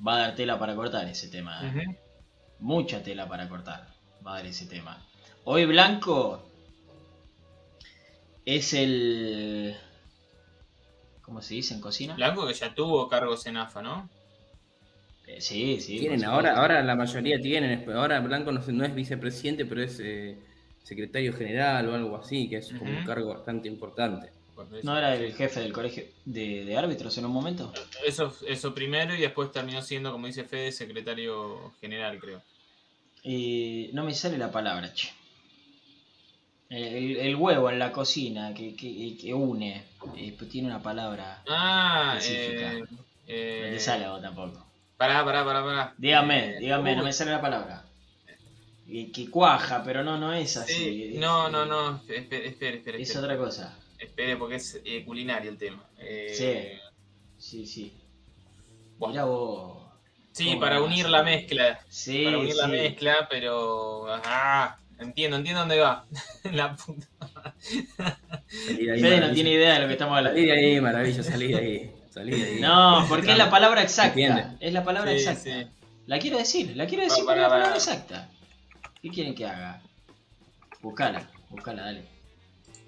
Va 0.05 0.15
a 0.15 0.19
dar 0.19 0.35
tela 0.35 0.57
para 0.57 0.75
cortar 0.75 1.07
ese 1.07 1.27
tema. 1.27 1.59
¿eh? 1.63 1.97
Mucha 2.59 3.03
tela 3.03 3.27
para 3.27 3.49
cortar. 3.49 3.87
Va 4.25 4.33
a 4.33 4.35
dar 4.37 4.45
ese 4.45 4.65
tema. 4.65 5.03
Hoy 5.43 5.65
Blanco 5.65 6.43
es 8.45 8.73
el... 8.73 9.75
¿Cómo 11.21 11.41
se 11.41 11.55
dice 11.55 11.73
en 11.73 11.81
cocina? 11.81 12.15
Blanco 12.15 12.47
que 12.47 12.53
ya 12.53 12.73
tuvo 12.73 13.07
cargos 13.07 13.45
en 13.45 13.57
AFA, 13.57 13.81
¿no? 13.81 14.09
Eh, 15.27 15.39
sí, 15.39 15.79
sí. 15.79 15.99
Tienen 15.99 16.23
ahora, 16.25 16.55
ahora 16.57 16.81
la 16.83 16.95
mayoría 16.95 17.39
tienen, 17.39 17.89
ahora 17.91 18.19
Blanco 18.19 18.51
no, 18.51 18.59
no 18.65 18.85
es 18.85 18.95
vicepresidente, 18.95 19.65
pero 19.65 19.81
es 19.83 19.99
eh, 19.99 20.37
secretario 20.83 21.33
general 21.33 21.87
o 21.89 21.95
algo 21.95 22.17
así, 22.17 22.49
que 22.49 22.57
es 22.57 22.73
como 22.73 22.91
un 22.97 23.03
cargo 23.05 23.29
bastante 23.29 23.67
importante. 23.67 24.29
¿No 24.83 24.97
era 24.97 25.15
el 25.15 25.33
jefe 25.33 25.59
del 25.59 25.73
colegio 25.73 26.03
de, 26.25 26.65
de 26.65 26.77
árbitros 26.77 27.17
en 27.17 27.25
un 27.25 27.31
momento? 27.31 27.71
Eso, 28.05 28.33
eso 28.47 28.73
primero 28.73 29.15
y 29.15 29.21
después 29.21 29.51
terminó 29.51 29.81
siendo, 29.81 30.11
como 30.11 30.27
dice 30.27 30.43
Fede, 30.43 30.71
secretario 30.71 31.71
general, 31.81 32.19
creo. 32.19 32.41
Eh, 33.23 33.89
no 33.93 34.03
me 34.03 34.13
sale 34.13 34.37
la 34.37 34.51
palabra, 34.51 34.93
che. 34.93 35.09
El, 36.69 37.17
el 37.17 37.35
huevo 37.35 37.69
en 37.69 37.79
la 37.79 37.91
cocina 37.91 38.53
que, 38.53 38.75
que- 38.75 39.17
que 39.19 39.33
une. 39.33 39.83
eh, 40.17 40.33
pues 40.37 40.49
tiene 40.49 40.67
una 40.69 40.81
palabra. 40.81 41.43
Ah, 41.47 42.15
Específica. 42.17 42.73
eh, 42.73 42.79
No 42.79 43.05
eh, 43.27 43.69
te 43.73 43.79
sale 43.79 44.05
a 44.05 44.11
vos 44.11 44.21
tampoco. 44.21 44.70
Pará, 45.01 45.25
pará, 45.25 45.43
pará, 45.43 45.63
pará. 45.63 45.93
Dígame, 45.97 46.39
Eh, 46.49 46.59
dígame, 46.59 46.95
no 46.95 47.03
me 47.03 47.11
sale 47.11 47.31
la 47.31 47.41
palabra. 47.41 47.83
Eh, 48.87 49.11
que 49.11 49.31
cuaja, 49.31 49.83
pero 49.83 50.03
no, 50.03 50.15
no 50.19 50.31
es 50.31 50.57
así. 50.57 50.73
sí, 50.73 51.13
no, 51.17 51.49
no, 51.49 51.65
no, 51.65 52.03
espere, 52.07 52.49
espere, 52.49 52.77
espere. 52.77 53.01
Es 53.01 53.09
espere. 53.09 53.25
otra 53.25 53.37
cosa. 53.43 53.79
Espere, 53.97 54.37
porque 54.37 54.57
es 54.57 54.79
eh, 54.85 55.03
culinario 55.03 55.49
el 55.49 55.57
tema. 55.57 55.83
Eh, 55.97 56.35
Sí. 56.37 56.79
Sí, 57.39 57.65
sí. 57.65 57.93
Bueno. 58.99 59.13
Mirá 59.13 59.25
vos. 59.25 59.77
Sí, 60.33 60.45
¿Cómo 60.49 60.59
para 60.59 60.79
unir 60.83 61.09
la 61.09 61.23
mezcla. 61.23 61.79
Sí, 61.89 62.25
para 62.25 62.37
unir 62.37 62.55
la 62.55 62.67
mezcla, 62.67 63.27
pero. 63.27 64.05
Ah, 64.07 64.77
entiendo, 64.99 65.37
entiendo 65.37 65.61
dónde 65.61 65.79
va. 65.79 66.05
la 66.53 66.75
puta. 66.75 67.07
Fede 68.37 69.19
no 69.19 69.33
tiene 69.33 69.49
idea 69.49 69.73
de 69.73 69.79
lo 69.79 69.87
que 69.87 69.93
estamos 69.93 70.15
hablando. 70.15 70.37
Salí 70.37 70.45
de 70.45 70.51
ahí, 70.53 70.79
maravilla, 70.79 71.23
salí 71.23 71.47
de 71.47 71.57
ahí. 71.57 72.00
Salí 72.11 72.31
de 72.39 72.45
ahí. 72.45 72.59
No, 72.61 73.05
porque 73.09 73.31
es 73.31 73.37
la 73.37 73.49
palabra 73.49 73.81
exacta. 73.81 74.55
Es 74.59 74.73
la 74.73 74.83
palabra 74.83 75.11
Sí, 75.11 75.17
exacta. 75.17 75.41
sí. 75.41 75.67
La 76.07 76.19
quiero 76.19 76.37
decir, 76.37 76.75
la 76.75 76.85
quiero 76.85 77.03
decir 77.03 77.19
es 77.21 77.25
la 77.25 77.33
palabra 77.49 77.73
exacta. 77.75 78.29
¿Qué 79.01 79.09
quieren 79.09 79.33
que 79.33 79.45
haga? 79.47 79.81
Buscala, 80.81 81.29
buscala, 81.49 81.83
dale. 81.83 82.05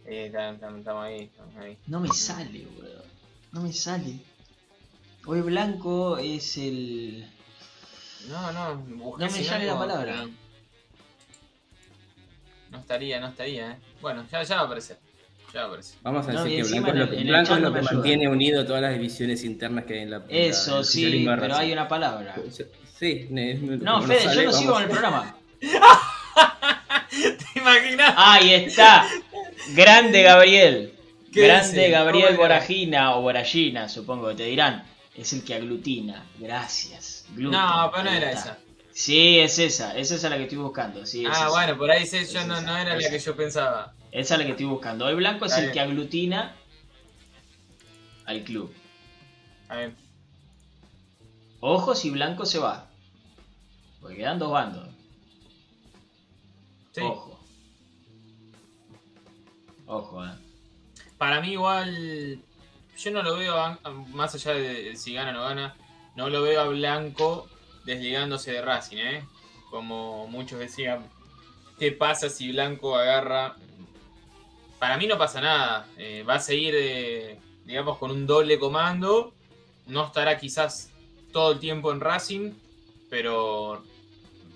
Eh, 0.06 0.30
tam- 0.34 0.60
tam- 0.60 0.80
Estamos 0.80 1.06
ahí, 1.06 1.22
estamos 1.24 1.56
ahí. 1.58 1.78
No 1.88 2.00
me 2.02 2.10
sale, 2.10 2.66
boludo. 2.76 3.04
No 3.54 3.62
me 3.62 3.72
sale. 3.72 4.20
Hoy 5.26 5.42
blanco 5.42 6.18
es 6.18 6.58
el. 6.58 7.26
No, 8.28 8.52
no, 8.52 8.76
busqué 8.78 9.26
No 9.26 9.32
me 9.32 9.44
sale 9.44 9.66
la 9.66 9.78
palabra. 9.78 10.26
No 12.72 12.80
estaría, 12.80 13.20
no 13.20 13.28
estaría, 13.28 13.72
eh. 13.74 13.78
Bueno, 14.02 14.26
ya, 14.32 14.44
ya 14.44 14.56
va 14.56 14.62
a 14.62 14.66
aparecer. 14.66 14.98
Ya. 15.54 15.68
Vamos 16.02 16.28
a 16.28 16.34
No, 16.34 16.44
decir 16.44 16.64
que 16.64 16.70
Blanco, 16.70 16.88
es 16.88 16.94
en 16.94 16.98
lo 17.00 17.04
el- 17.06 17.10
que, 17.12 17.22
en 17.22 17.28
Blanco 17.28 17.54
es 17.56 17.62
lo 17.62 17.72
mantiene 17.72 18.28
unido 18.28 18.66
todas 18.66 18.82
las 18.82 18.94
divisiones 18.94 19.44
internas 19.44 19.86
que 19.86 19.94
hay 19.94 20.00
en 20.00 20.10
la. 20.12 20.24
Eso 20.28 20.84
sí, 20.84 21.24
pero 21.28 21.56
hay 21.56 21.72
una 21.72 21.88
palabra. 21.88 22.36
Sí, 22.98 23.28
ne- 23.30 23.54
No, 23.56 24.02
Fede, 24.02 24.22
sale, 24.22 24.36
yo 24.44 24.52
no 24.52 24.58
sigo 24.58 24.74
con 24.74 24.84
el 24.84 24.90
programa. 24.96 25.36
¿Te 27.10 27.60
imaginas? 27.60 28.14
Ahí 28.18 28.54
está. 28.54 29.08
Grande 29.76 30.24
Gabriel. 30.24 30.94
¿Qué 31.32 31.42
Grande 31.48 31.68
dice? 31.70 31.90
Gabriel. 31.90 32.38
Voragina 32.38 33.16
o 33.16 33.22
Voragina, 33.22 33.90
supongo 33.90 34.30
que 34.30 34.36
te 34.36 34.44
dirán. 34.46 34.84
Es 35.16 35.34
el 35.34 35.44
que 35.44 35.54
aglutina. 35.56 36.26
Gracias. 36.40 37.26
Gluten, 37.36 37.60
No, 37.60 37.92
pero 37.92 38.04
no 38.06 38.10
era 38.12 38.32
está. 38.32 38.52
esa. 38.52 38.58
Sí, 38.92 39.40
es 39.40 39.58
esa. 39.60 39.96
Es 39.98 40.12
esa 40.12 40.30
la 40.30 40.38
que 40.38 40.44
estoy 40.44 40.58
buscando. 40.58 41.06
Sí, 41.06 41.24
es 41.24 41.30
Ah, 41.32 41.36
esa. 41.38 41.50
bueno, 41.50 41.78
por 41.78 41.92
ahí 41.92 42.06
sé, 42.06 42.22
Es 42.22 42.34
yo 42.34 42.46
no, 42.46 42.58
esa, 42.58 42.66
no 42.66 42.78
era 42.78 42.96
la 42.96 43.10
que 43.10 43.20
yo 43.20 43.36
pensaba. 43.36 43.94
Esa 44.14 44.36
es 44.36 44.40
la 44.40 44.46
que 44.46 44.52
estoy 44.52 44.68
buscando. 44.68 45.06
Hoy 45.06 45.16
Blanco 45.16 45.46
es 45.46 45.52
Está 45.52 45.62
el 45.62 45.72
bien. 45.72 45.74
que 45.74 45.80
aglutina 45.80 46.56
al 48.26 48.44
club. 48.44 48.72
A 49.70 49.76
ver. 49.78 49.96
Ojo 51.60 51.96
si 51.96 52.12
Blanco 52.12 52.46
se 52.46 52.60
va. 52.60 52.90
Porque 54.00 54.18
quedan 54.18 54.38
dos 54.38 54.52
bandos. 54.52 54.88
Sí. 56.92 57.02
Ojo. 57.02 57.40
Ojo, 59.88 60.26
eh. 60.26 60.32
Para 61.18 61.42
mí 61.42 61.54
igual, 61.54 62.40
yo 62.98 63.12
no 63.12 63.24
lo 63.24 63.36
veo, 63.38 63.58
a- 63.58 63.80
más 64.14 64.36
allá 64.36 64.54
de 64.54 64.96
si 64.96 65.14
gana 65.14 65.32
o 65.32 65.34
no 65.34 65.42
gana, 65.44 65.76
no 66.16 66.30
lo 66.30 66.44
veo 66.44 66.62
a 66.62 66.68
Blanco 66.68 67.48
desligándose 67.86 68.52
de 68.52 68.62
Racing, 68.62 68.98
¿eh? 68.98 69.24
Como 69.72 70.28
muchos 70.28 70.60
decían, 70.60 71.10
¿qué 71.80 71.92
pasa 71.92 72.30
si 72.30 72.52
Blanco 72.52 72.96
agarra? 72.96 73.56
Para 74.84 74.98
mí 74.98 75.08
no 75.08 75.18
pasa 75.18 75.40
nada, 75.40 75.88
eh, 75.98 76.26
va 76.28 76.34
a 76.36 76.40
seguir, 76.40 76.74
eh, 76.78 77.38
digamos, 77.66 77.98
con 77.98 78.12
un 78.12 78.28
doble 78.28 78.60
comando, 78.60 79.34
no 79.88 80.08
estará 80.08 80.38
quizás 80.38 80.92
todo 81.32 81.54
el 81.54 81.60
tiempo 81.60 81.94
en 81.94 82.02
Racing, 82.02 82.52
pero 83.10 83.82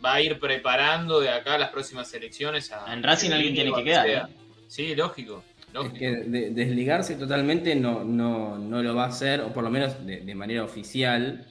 va 0.04 0.16
a 0.16 0.22
ir 0.22 0.38
preparando 0.38 1.22
de 1.22 1.30
acá 1.30 1.54
a 1.56 1.58
las 1.58 1.70
próximas 1.70 2.14
elecciones. 2.14 2.74
A, 2.74 2.94
En 2.94 3.04
Racing 3.04 3.32
alguien 3.32 3.54
tiene 3.54 3.72
que 3.72 3.86
quedar, 3.86 4.10
¿eh? 4.10 4.22
Sí, 4.68 4.96
lógico. 4.96 5.46
Es 5.74 5.94
que 5.94 6.10
de- 6.12 6.50
desligarse 6.52 7.16
totalmente 7.16 7.74
no, 7.74 8.04
no, 8.04 8.58
no 8.58 8.84
lo 8.84 8.94
va 8.94 9.06
a 9.06 9.08
hacer, 9.08 9.40
o 9.40 9.54
por 9.54 9.64
lo 9.64 9.70
menos 9.70 10.06
de, 10.06 10.20
de 10.20 10.36
manera 10.36 10.62
oficial, 10.66 11.46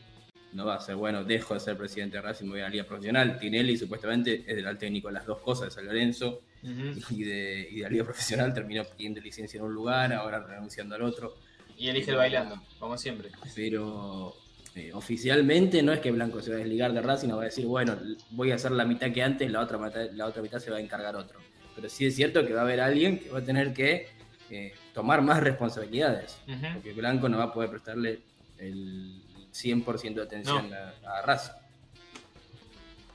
no 0.53 0.67
va 0.67 0.75
a 0.75 0.81
ser, 0.81 0.97
bueno, 0.97 1.25
dejo 1.25 1.55
de 1.55 1.61
ser 1.61 1.79
presidente 1.79 2.19
de 2.19 2.23
Racing, 2.23 2.45
me 2.45 2.51
voy 2.51 2.61
a 2.61 2.65
la 2.65 2.69
liga 2.69 2.85
profesional. 2.85 3.39
Tinelli 3.39 3.79
supuestamente 3.79 4.45
es 4.47 4.55
del 4.62 4.77
técnico 4.77 5.09
de 5.09 5.15
las 5.15 5.25
dos 5.25 5.39
cosas, 5.41 5.69
de 5.69 5.71
San 5.71 5.87
Lorenzo 5.87 6.43
Y 7.11 7.25
de, 7.25 7.69
y 7.71 7.77
de 7.77 7.83
la 7.83 7.89
liga 7.91 8.05
profesional, 8.05 8.53
terminó 8.53 8.85
pidiendo 8.85 9.21
licencia 9.21 9.59
en 9.59 9.65
un 9.65 9.75
lugar, 9.75 10.13
ahora 10.13 10.41
renunciando 10.41 10.95
al 10.95 11.03
otro. 11.03 11.37
Y 11.79 11.89
elige 11.89 12.11
el 12.11 12.17
bailando, 12.17 12.63
como 12.79 12.97
siempre. 12.97 13.31
Pero 13.55 14.35
eh, 14.75 14.93
oficialmente 14.93 15.83
no 15.83 15.93
es 15.93 16.01
que 16.01 16.11
Blanco 16.11 16.41
se 16.41 16.51
va 16.51 16.57
a 16.57 16.59
desligar 16.61 16.93
de 16.93 17.03
Racing, 17.03 17.29
no 17.29 17.37
va 17.37 17.43
a 17.43 17.47
decir, 17.47 17.67
bueno, 17.67 17.97
voy 18.31 18.51
a 18.51 18.57
hacer 18.57 18.73
la 18.73 18.85
mitad 18.85 19.13
que 19.13 19.23
antes, 19.23 19.51
la 19.51 19.61
otra 19.61 19.79
mitad, 19.79 20.11
la 20.13 20.27
otra 20.27 20.43
mitad 20.43 20.59
se 20.59 20.71
va 20.71 20.79
a 20.79 20.81
encargar 20.81 21.17
otro. 21.17 21.39
Pero 21.75 21.89
sí 21.89 22.07
es 22.07 22.17
cierto 22.17 22.47
que 22.47 22.55
va 22.55 22.61
a 22.61 22.65
haber 22.65 22.81
alguien 22.81 23.19
que 23.19 23.29
va 23.31 23.41
a 23.41 23.45
tener 23.45 23.75
que 23.75 24.09
eh, 24.51 24.73
tomar 24.95 25.23
más 25.23 25.43
responsabilidades. 25.43 26.39
Porque 26.75 26.93
Blanco 26.95 27.29
no 27.29 27.39
va 27.39 27.45
a 27.45 27.53
poder 27.53 27.71
prestarle 27.71 28.21
el 28.59 29.21
100% 29.53 30.15
de 30.15 30.23
atención 30.23 30.71
a, 30.73 30.95
a 31.19 31.23
Racing. 31.23 31.53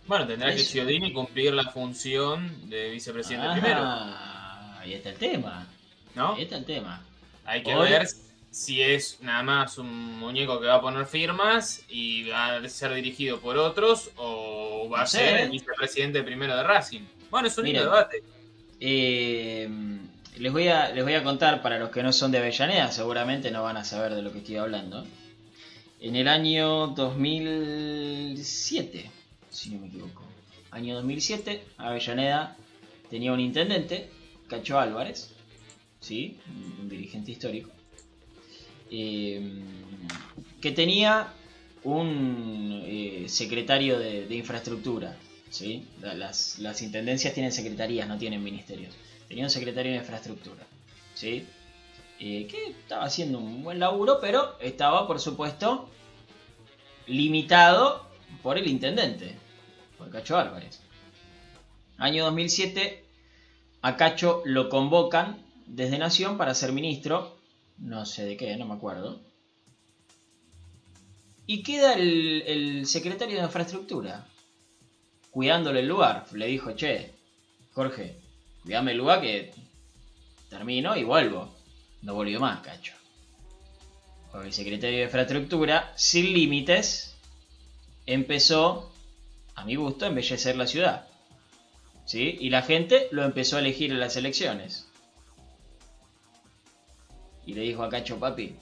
Bueno, 0.08 0.26
tendrá 0.28 0.54
que. 0.56 0.64
Chiodini 0.64 1.14
cumplir 1.14 1.54
la 1.54 1.70
función 1.72 2.70
de 2.70 2.90
vicepresidente 2.90 3.60
primero, 3.62 3.82
Ah, 3.84 4.80
ahí 4.82 4.94
está 4.94 5.10
el 5.10 5.16
tema. 5.18 5.68
¿no? 6.16 6.36
Ahí 6.36 6.44
está 6.44 6.58
el 6.58 6.66
tema. 6.66 7.02
Hay 7.46 7.64
que 7.64 7.74
Hoy- 7.74 7.90
ver 7.90 8.08
si 8.50 8.82
es 8.82 9.20
nada 9.22 9.44
más 9.44 9.78
un 9.78 10.20
muñeco 10.20 10.60
que 10.60 10.68
va 10.68 10.76
a 10.76 10.82
poner 10.82 11.06
firmas 11.06 11.84
y 11.88 12.28
va 12.30 12.58
a 12.58 12.68
ser 12.70 12.94
dirigido 12.94 13.40
por 13.40 13.58
otros 13.58 14.12
o 14.18 14.90
va 14.92 14.98
No 14.98 15.04
a 15.04 15.08
ser 15.08 15.40
el 15.42 15.50
vicepresidente 15.52 16.22
primero 16.24 16.56
de 16.58 16.64
Racing. 16.64 17.02
Bueno, 17.30 17.48
es 17.48 17.58
un 17.58 17.64
lindo 17.66 17.82
debate. 17.84 18.22
Eh, 18.82 19.70
les, 20.38 20.52
voy 20.52 20.68
a, 20.68 20.90
les 20.90 21.02
voy 21.04 21.14
a 21.14 21.24
contar, 21.24 21.62
para 21.62 21.80
los 21.80 21.92
que 21.92 22.04
no 22.04 22.12
son 22.12 22.32
de 22.32 22.40
Avellaneda, 22.40 22.92
seguramente 22.92 23.52
no 23.52 23.64
van 23.64 23.78
a 23.78 23.86
saber 23.86 24.16
de 24.16 24.22
lo 24.22 24.34
que 24.34 24.40
estoy 24.40 24.58
hablando. 24.58 25.06
En 26.02 26.16
el 26.18 26.28
año 26.28 26.88
2007, 26.88 29.10
si 29.52 29.70
no 29.70 29.80
me 29.82 29.88
equivoco, 29.88 30.24
año 30.72 30.96
2007, 30.96 31.64
Avellaneda 31.78 32.58
tenía 33.10 33.34
un 33.34 33.40
intendente, 33.40 34.10
Cacho 34.48 34.80
Álvarez, 34.80 35.32
¿sí? 36.00 36.40
un, 36.80 36.90
dirigente 36.90 37.32
histórico, 37.32 37.70
eh, 38.90 39.42
que 40.62 40.72
tenía 40.72 41.34
un 41.84 42.82
eh, 42.86 43.26
secretario 43.28 44.00
de, 44.00 44.34
infraestructura. 44.36 45.16
¿sí? 45.50 45.86
La- 46.02 46.14
Las, 46.14 46.60
las 46.60 46.82
intendencias 46.82 47.34
tienen 47.34 47.52
secretarías, 47.52 48.08
no 48.08 48.18
tienen 48.18 48.44
ministerios. 48.44 48.94
Tenía 49.28 49.46
un 49.46 49.50
secretario 49.50 49.92
de 49.94 49.98
infraestructura. 50.00 50.64
¿sí? 51.16 51.46
Eh, 52.20 52.48
que 52.48 52.68
estaba 52.70 53.06
haciendo 53.06 53.40
un 53.40 53.64
buen 53.64 53.80
laburo, 53.80 54.20
pero 54.22 54.58
estaba, 54.60 55.08
por 55.08 55.20
supuesto, 55.20 55.90
limitado 57.08 58.06
por 58.44 58.58
el 58.58 58.68
intendente, 58.68 59.36
Cacho 60.10 60.38
Álvarez. 60.38 60.80
Año 61.98 62.26
2007, 62.26 63.04
a 63.82 63.98
Cacho 63.98 64.42
lo 64.46 64.70
convocan 64.70 65.46
desde 65.68 65.98
Nación 65.98 66.38
para 66.38 66.56
ser 66.56 66.72
ministro, 66.72 67.38
no 67.78 68.06
sé 68.06 68.26
de 68.26 68.38
qué, 68.38 68.56
no 68.58 68.66
me 68.66 68.74
acuerdo. 68.74 69.22
Y 71.46 71.64
queda 71.64 71.94
el, 71.94 72.86
secretario 72.86 73.38
de 73.38 73.44
infraestructura, 73.44 74.26
cuidándole 75.32 75.82
el 75.82 75.88
lugar. 75.88 76.26
Le 76.34 76.48
dijo, 76.48 76.72
che, 76.74 77.12
Jorge, 77.74 78.16
cuidame 78.64 78.92
el 78.92 78.98
lugar 78.98 79.22
que 79.22 79.54
termino 80.50 80.96
y 80.96 81.04
vuelvo. 81.04 81.54
No 82.04 82.16
volvió 82.16 82.40
más, 82.40 82.62
Cacho. 82.62 82.94
El 84.44 84.54
secretario 84.54 85.00
de 85.00 85.04
infraestructura, 85.06 85.92
sin 85.96 86.34
límites, 86.34 87.16
empezó, 88.06 88.91
a 89.62 89.66
mi 89.66 89.76
gusto, 89.76 90.08
embellecer 90.08 90.56
la 90.56 90.66
ciudad. 90.66 91.08
¿Sí? 92.06 92.36
Y 92.40 92.50
la 92.50 92.64
gente 92.64 93.08
lo 93.12 93.24
empezó 93.24 93.58
a 93.58 93.60
elegir 93.60 93.92
en 93.92 94.00
las 94.00 94.18
elecciones. 94.18 94.88
Y 97.46 97.54
le 97.54 97.62
dijo 97.62 97.84
a 97.84 97.90
Cacho, 97.90 98.20
papi, 98.20 98.56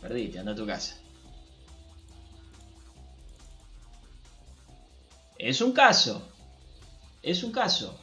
perdiste, 0.00 0.40
anda 0.40 0.52
a 0.52 0.56
tu 0.56 0.66
casa. 0.66 0.96
Es 5.38 5.60
un 5.60 5.72
caso. 5.72 6.26
Es 7.22 7.44
un 7.44 7.52
caso. 7.52 7.96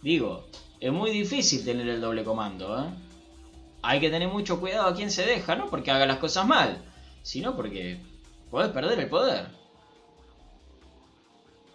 Digo, 0.00 0.46
es 0.78 0.92
muy 0.92 1.10
difícil 1.10 1.64
tener 1.64 1.88
el 1.88 2.00
doble 2.00 2.22
comando, 2.22 2.84
¿eh? 2.84 2.88
Hay 3.82 3.98
que 3.98 4.10
tener 4.10 4.28
mucho 4.28 4.60
cuidado 4.60 4.86
a 4.86 4.94
quién 4.94 5.10
se 5.10 5.26
deja, 5.26 5.56
no 5.56 5.68
porque 5.68 5.90
haga 5.90 6.06
las 6.06 6.18
cosas 6.18 6.46
mal, 6.46 6.80
sino 7.22 7.56
porque 7.56 7.98
podés 8.48 8.70
perder 8.70 9.00
el 9.00 9.08
poder. 9.08 9.61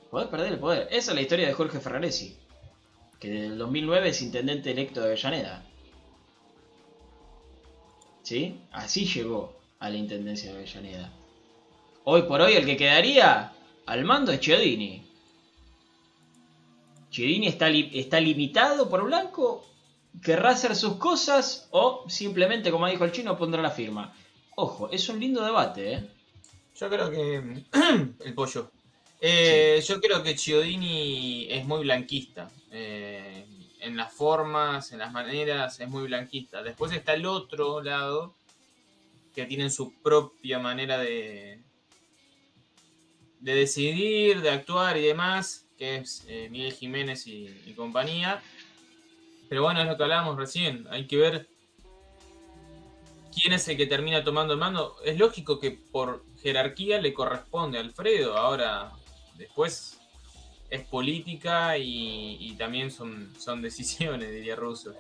Podés 0.10 0.30
perder 0.30 0.54
el 0.54 0.60
poder. 0.60 0.88
Esa 0.91 1.12
es 1.12 1.15
la 1.15 1.22
historia 1.22 1.48
de 1.48 1.54
Jorge 1.54 1.80
Ferraresi, 1.80 2.38
que 3.20 3.30
desde 3.30 3.48
el 3.48 3.58
2009 3.58 4.10
es 4.10 4.22
intendente 4.22 4.72
electo 4.72 5.02
de 5.02 5.08
Avellaneda. 5.08 5.63
¿Sí? 8.24 8.60
Así 8.72 9.06
llegó 9.06 9.54
a 9.80 9.89
la 9.89 9.98
intendencia 9.98 10.52
de 10.52 10.58
Avellaneda. 10.58 11.12
Hoy 12.04 12.24
por 12.24 12.41
hoy 12.41 12.54
el 12.54 12.65
que 12.65 12.78
quedaría 12.78 13.52
al 13.86 14.06
mando 14.06 14.32
es 14.32 14.39
Chiodini. 14.39 15.06
Chiodini 17.10 17.48
está, 17.48 17.70
está 17.70 18.20
limitado 18.20 18.89
por 18.89 19.04
Blanco, 19.04 19.65
querrá 20.22 20.52
hacer 20.52 20.76
sus 20.76 20.96
cosas 20.96 21.67
o 21.72 22.06
simplemente, 22.08 22.72
como 22.72 22.88
dijo 22.88 23.04
el 23.04 23.12
chino, 23.12 23.38
pondrá 23.38 23.62
la 23.62 23.72
firma. 23.72 24.13
Ojo, 24.56 24.89
es 24.89 25.08
un 25.10 25.20
lindo 25.20 25.43
debate, 25.43 25.93
¿eh? 25.93 26.10
Yo 26.76 26.89
creo 26.89 27.10
que. 27.10 27.65
el 28.26 28.34
pollo. 28.34 28.72
Eh, 29.19 29.84
Yo 29.88 29.99
creo 29.99 30.23
que 30.23 30.36
Chiodini 30.36 31.47
es 31.49 31.65
muy 31.65 31.82
blanquista. 31.82 32.51
Eh, 32.71 33.45
en 33.80 33.95
las 33.95 34.13
formas, 34.13 34.91
en 34.91 34.99
las 34.99 35.12
maneras, 35.12 35.80
es 35.80 35.88
muy 35.89 36.03
blanquista. 36.08 36.62
Después 36.63 36.91
está 36.91 37.13
el 37.13 37.25
otro 37.25 37.82
lado, 37.82 38.34
que 39.34 39.45
tienen 39.45 39.71
su 39.71 39.93
propia 40.01 40.60
manera 40.60 40.97
de, 40.97 41.60
de 43.39 43.56
decidir, 43.56 44.41
de 44.41 44.49
actuar 44.49 44.97
y 44.97 45.01
demás, 45.03 45.65
que 45.77 45.97
es 45.97 46.25
eh, 46.27 46.47
Miguel 46.49 46.73
Jiménez 46.73 47.27
y, 47.27 47.47
y 47.65 47.73
compañía. 47.73 48.41
Pero 49.47 49.63
bueno, 49.63 49.82
es 49.82 49.88
lo 49.88 49.95
que 49.95 50.03
hablábamos 50.03 50.38
recién. 50.38 50.88
Hay 50.89 51.08
que 51.08 51.17
ver 51.17 51.47
quién 53.34 53.53
es 53.53 53.67
el 53.67 53.77
que 53.77 53.86
termina 53.86 54.23
tomando 54.23 54.53
el 54.53 54.60
mando. 54.60 54.97
Es 55.06 55.17
lógico 55.17 55.60
que 55.60 55.71
por 55.71 56.25
jerarquía 56.41 56.99
le 56.99 57.13
corresponde 57.13 57.77
a 57.77 57.82
Alfredo. 57.82 58.36
Ahora, 58.38 58.91
después 59.38 59.97
es 60.69 60.82
política 60.84 61.78
y, 61.78 62.38
y 62.39 62.54
también 62.58 62.91
son, 62.91 63.32
son 63.39 63.62
decisiones, 63.62 64.32
diría 64.34 64.56
Russo. 64.56 64.93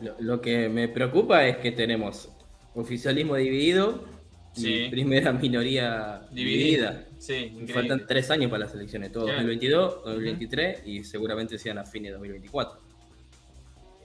Lo, 0.00 0.16
lo 0.18 0.40
que 0.40 0.68
me 0.68 0.88
preocupa 0.88 1.46
es 1.46 1.58
que 1.58 1.70
tenemos 1.72 2.28
oficialismo 2.74 3.36
dividido 3.36 4.10
Sí. 4.54 4.68
y 4.70 4.90
primera 4.90 5.32
minoría 5.32 6.26
Dividida. 6.30 6.90
dividida. 6.90 7.06
Sí. 7.18 7.72
Faltan 7.72 8.06
tres 8.06 8.30
años 8.30 8.50
para 8.50 8.66
las 8.66 8.74
elecciones, 8.74 9.10
todo 9.10 9.24
Claro. 9.24 9.38
2022, 9.38 10.04
2023 10.04 10.82
y 10.86 11.04
seguramente 11.04 11.58
sean 11.58 11.78
a 11.78 11.84
fines 11.86 12.10
de 12.10 12.18
2024. 12.18 12.78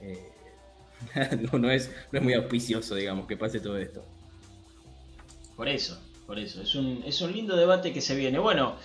Eh, 0.00 0.18
no, 1.52 1.58
no 1.58 1.70
es, 1.70 1.90
no 2.10 2.18
es 2.18 2.24
muy 2.24 2.32
auspicioso, 2.32 2.94
digamos, 2.94 3.26
que 3.26 3.36
pase 3.36 3.60
todo 3.60 3.76
esto. 3.76 4.02
Por 5.54 5.68
eso, 5.68 6.00
por 6.26 6.38
eso. 6.38 6.62
Es 6.62 6.74
un, 6.74 7.02
es 7.04 7.20
un 7.20 7.30
lindo 7.32 7.54
debate 7.54 7.92
que 7.92 8.00
se 8.00 8.16
viene. 8.16 8.38
Bueno, 8.38 8.76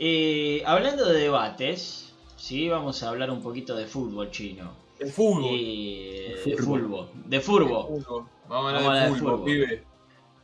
eh, 0.00 0.62
hablando 0.66 1.04
de 1.04 1.20
debates, 1.20 2.12
sí, 2.36 2.68
vamos 2.68 3.02
a 3.02 3.10
hablar 3.10 3.30
un 3.30 3.42
poquito 3.42 3.76
de 3.76 3.86
fútbol 3.86 4.30
chino. 4.30 4.72
El 4.98 5.12
fútbol. 5.12 5.44
Eh, 5.54 6.40
De 6.44 6.50
de 6.50 6.56
fútbol. 6.62 7.08
De 7.26 7.40
fútbol. 7.40 8.26
Vamos 8.48 8.72
a 8.72 8.76
hablar 8.78 8.94
de 8.94 9.00
de 9.00 9.08
fútbol, 9.16 9.32
fútbol. 9.32 9.44
pibe. 9.44 9.84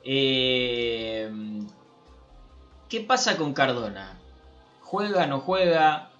Eh, 0.05 1.31
¿Qué 2.89 3.01
pasa 3.01 3.37
con 3.37 3.53
Cardona? 3.53 4.19
¿Juega, 4.83 5.27
no 5.27 5.41
juega? 5.41 6.11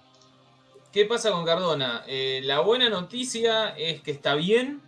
¿Qué 0.91 1.05
pasa 1.05 1.31
con 1.31 1.45
Cardona? 1.45 2.03
Eh, 2.07 2.41
la 2.43 2.59
buena 2.59 2.89
noticia 2.89 3.69
es 3.77 4.01
que 4.01 4.11
está 4.11 4.35
bien, 4.35 4.81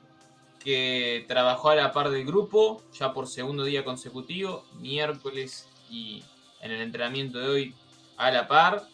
que 0.64 1.24
trabajó 1.28 1.70
a 1.70 1.76
la 1.76 1.94
par 1.94 2.10
del 2.10 2.26
grupo 2.26 2.82
ya 2.94 3.14
por 3.14 3.28
segundo 3.28 3.64
día 3.64 3.86
consecutivo, 3.86 4.66
miércoles 4.80 5.70
y 5.90 6.24
en 6.62 6.72
el 6.72 6.82
entrenamiento 6.82 7.40
de 7.40 7.48
hoy 7.48 7.76
a 8.20 8.30
la 8.30 8.48
par. 8.48 8.88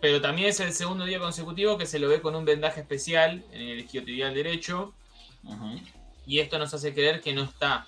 Pero 0.00 0.20
también 0.20 0.48
es 0.48 0.58
el 0.60 0.72
segundo 0.72 1.04
día 1.04 1.20
consecutivo 1.20 1.76
que 1.78 1.86
se 1.86 1.98
lo 1.98 2.08
ve 2.08 2.20
con 2.20 2.34
un 2.34 2.44
vendaje 2.44 2.80
especial 2.80 3.44
en 3.52 3.68
el 3.68 3.80
isquiotibial 3.80 4.34
derecho. 4.34 4.94
Y 6.26 6.40
esto 6.40 6.58
nos 6.58 6.72
hace 6.74 6.94
creer 6.94 7.20
que 7.20 7.34
no 7.34 7.42
está 7.42 7.86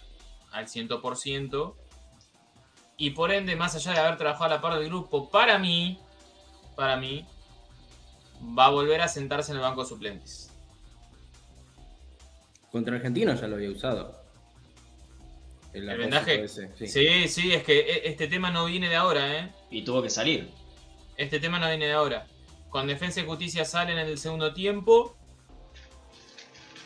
al 0.53 0.67
100%. 0.67 1.75
Y 2.99 3.11
por 3.11 3.33
ende, 3.33 3.57
más 3.57 3.75
allá 3.75 3.93
de 3.93 3.99
haber 3.99 4.19
trabajado 4.19 4.45
a 4.45 4.49
la 4.57 4.61
par 4.61 4.79
del 4.79 4.89
grupo, 4.89 5.31
para 5.31 5.59
mí, 5.59 5.99
para 6.77 6.97
mí, 6.99 7.27
va 8.57 8.67
a 8.67 8.71
volver 8.71 9.01
a 9.01 9.09
sentarse 9.09 9.53
en 9.53 9.57
el 9.57 9.63
banco 9.63 9.83
de 9.83 9.89
suplentes. 9.89 10.51
Contra 12.71 12.97
Argentino 12.97 13.35
ya 13.35 13.47
lo 13.47 13.57
había 13.57 13.71
usado. 13.71 14.22
¿El 15.73 15.87
vendaje? 15.87 16.45
ese, 16.45 16.69
sí. 16.77 16.87
Sí, 16.87 17.29
sí, 17.29 17.53
es 17.55 17.63
que 17.65 17.79
e- 17.81 18.09
este 18.09 18.29
tema 18.29 18.51
no 18.51 18.67
viene 18.67 18.89
de 18.89 18.97
ahora, 18.97 19.39
¿eh? 19.39 19.51
Y 19.71 19.83
tuvo 19.83 20.03
que 20.03 20.11
salir. 20.11 20.51
Este 21.17 21.41
tema 21.41 21.59
no 21.59 21.69
viene 21.69 21.87
de 21.87 21.93
ahora. 21.93 22.27
Con 22.69 22.87
Defensa 22.87 23.21
y 23.21 23.25
Justicia 23.27 23.65
salen 23.65 23.99
en 23.99 24.07
el 24.07 24.19
segundo 24.19 24.53
tiempo. 24.53 25.17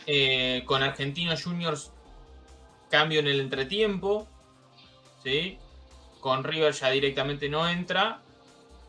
Eh, 0.06 0.62
con 0.66 0.82
Argentinos 0.82 1.42
Juniors 1.42 1.90
cambio 2.90 3.20
en 3.20 3.26
el 3.26 3.40
entretiempo. 3.40 4.28
¿Sí? 5.24 5.58
Con 6.20 6.44
River 6.44 6.72
ya 6.72 6.90
directamente 6.90 7.48
no 7.48 7.68
entra. 7.68 8.22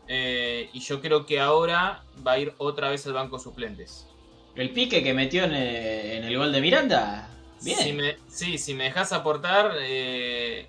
Eh, 0.06 0.70
y 0.72 0.80
yo 0.80 1.00
creo 1.00 1.26
que 1.26 1.40
ahora 1.40 2.04
va 2.26 2.32
a 2.32 2.38
ir 2.38 2.54
otra 2.58 2.88
vez 2.90 3.04
al 3.06 3.12
banco 3.12 3.38
suplentes. 3.38 4.06
El 4.54 4.70
pique 4.70 5.02
que 5.02 5.12
metió 5.12 5.44
en 5.44 5.54
el, 5.54 6.10
en 6.12 6.24
el 6.24 6.36
gol 6.36 6.52
de 6.52 6.60
Miranda. 6.60 7.30
Bien. 7.62 7.78
Si 7.78 7.92
me, 7.92 8.16
sí, 8.28 8.58
si 8.58 8.74
me 8.74 8.84
dejas 8.84 9.12
aportar, 9.12 9.72
eh, 9.80 10.68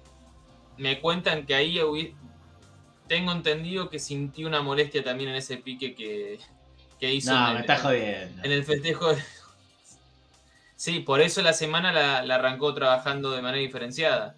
me 0.77 0.99
cuentan 0.99 1.45
que 1.45 1.55
ahí 1.55 1.77
hubi- 1.79 2.15
tengo 3.07 3.31
entendido 3.31 3.89
que 3.89 3.99
sintió 3.99 4.47
una 4.47 4.61
molestia 4.61 5.03
también 5.03 5.29
en 5.31 5.35
ese 5.35 5.57
pique 5.57 5.95
que, 5.95 6.39
que 6.99 7.13
hizo 7.13 7.31
no, 7.33 7.37
en, 7.39 7.43
me 7.45 7.51
el, 7.51 7.59
estás 7.61 7.81
jodiendo. 7.81 8.43
en 8.43 8.51
el 8.51 8.63
festejo. 8.63 9.13
de- 9.13 9.23
Sí, 10.75 10.99
por 11.01 11.19
eso 11.19 11.41
la 11.41 11.53
semana 11.53 11.91
la, 11.91 12.23
la 12.23 12.35
arrancó 12.35 12.73
trabajando 12.73 13.31
de 13.31 13.41
manera 13.41 13.61
diferenciada. 13.61 14.35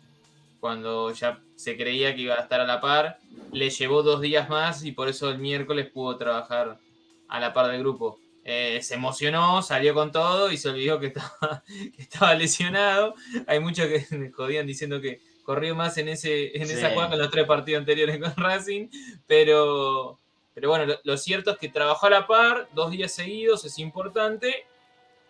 Cuando 0.60 1.12
ya 1.12 1.40
se 1.56 1.78
creía 1.78 2.16
que 2.16 2.22
iba 2.22 2.36
a 2.36 2.42
estar 2.42 2.60
a 2.60 2.66
la 2.66 2.82
par, 2.82 3.20
le 3.52 3.70
llevó 3.70 4.02
dos 4.04 4.22
días 4.22 4.50
más 4.50 4.84
y 4.84 4.92
por 4.92 5.08
eso 5.08 5.30
el 5.30 5.38
miércoles 5.38 5.90
pudo 5.92 6.18
trabajar 6.18 6.80
a 7.28 7.40
la 7.40 7.54
par 7.54 7.68
del 7.72 7.80
grupo. 7.82 8.20
Eh, 8.44 8.80
se 8.82 8.96
emocionó, 8.96 9.62
salió 9.62 9.94
con 9.94 10.12
todo 10.12 10.52
y 10.52 10.58
se 10.58 10.70
olvidó 10.70 11.00
que 11.00 11.08
estaba, 11.08 11.64
que 11.96 12.02
estaba 12.02 12.34
lesionado. 12.34 13.14
Hay 13.48 13.60
muchos 13.60 13.88
que 13.88 14.06
me 14.18 14.32
jodían 14.32 14.66
diciendo 14.66 15.00
que 15.00 15.22
corrió 15.44 15.76
más 15.76 15.98
en, 15.98 16.08
ese, 16.10 16.58
en 16.58 16.68
Sí. 16.68 16.74
esa 16.74 16.92
jugada 16.92 17.10
que 17.10 17.16
en 17.16 17.22
los 17.22 17.32
tres 17.32 17.46
partidos 17.46 17.80
anteriores 17.80 18.18
con 18.20 18.34
Racing, 18.38 18.88
pero, 19.28 20.18
pero 20.54 20.70
bueno, 20.70 20.86
lo, 20.86 21.00
lo 21.04 21.18
cierto 21.18 21.52
es 21.52 21.58
que 21.58 21.70
trabajó 21.70 22.08
a 22.08 22.10
la 22.12 22.28
par 22.28 22.68
dos 22.74 22.92
días 22.92 23.12
seguidos, 23.12 23.66
es 23.66 23.78
importante, 23.80 24.66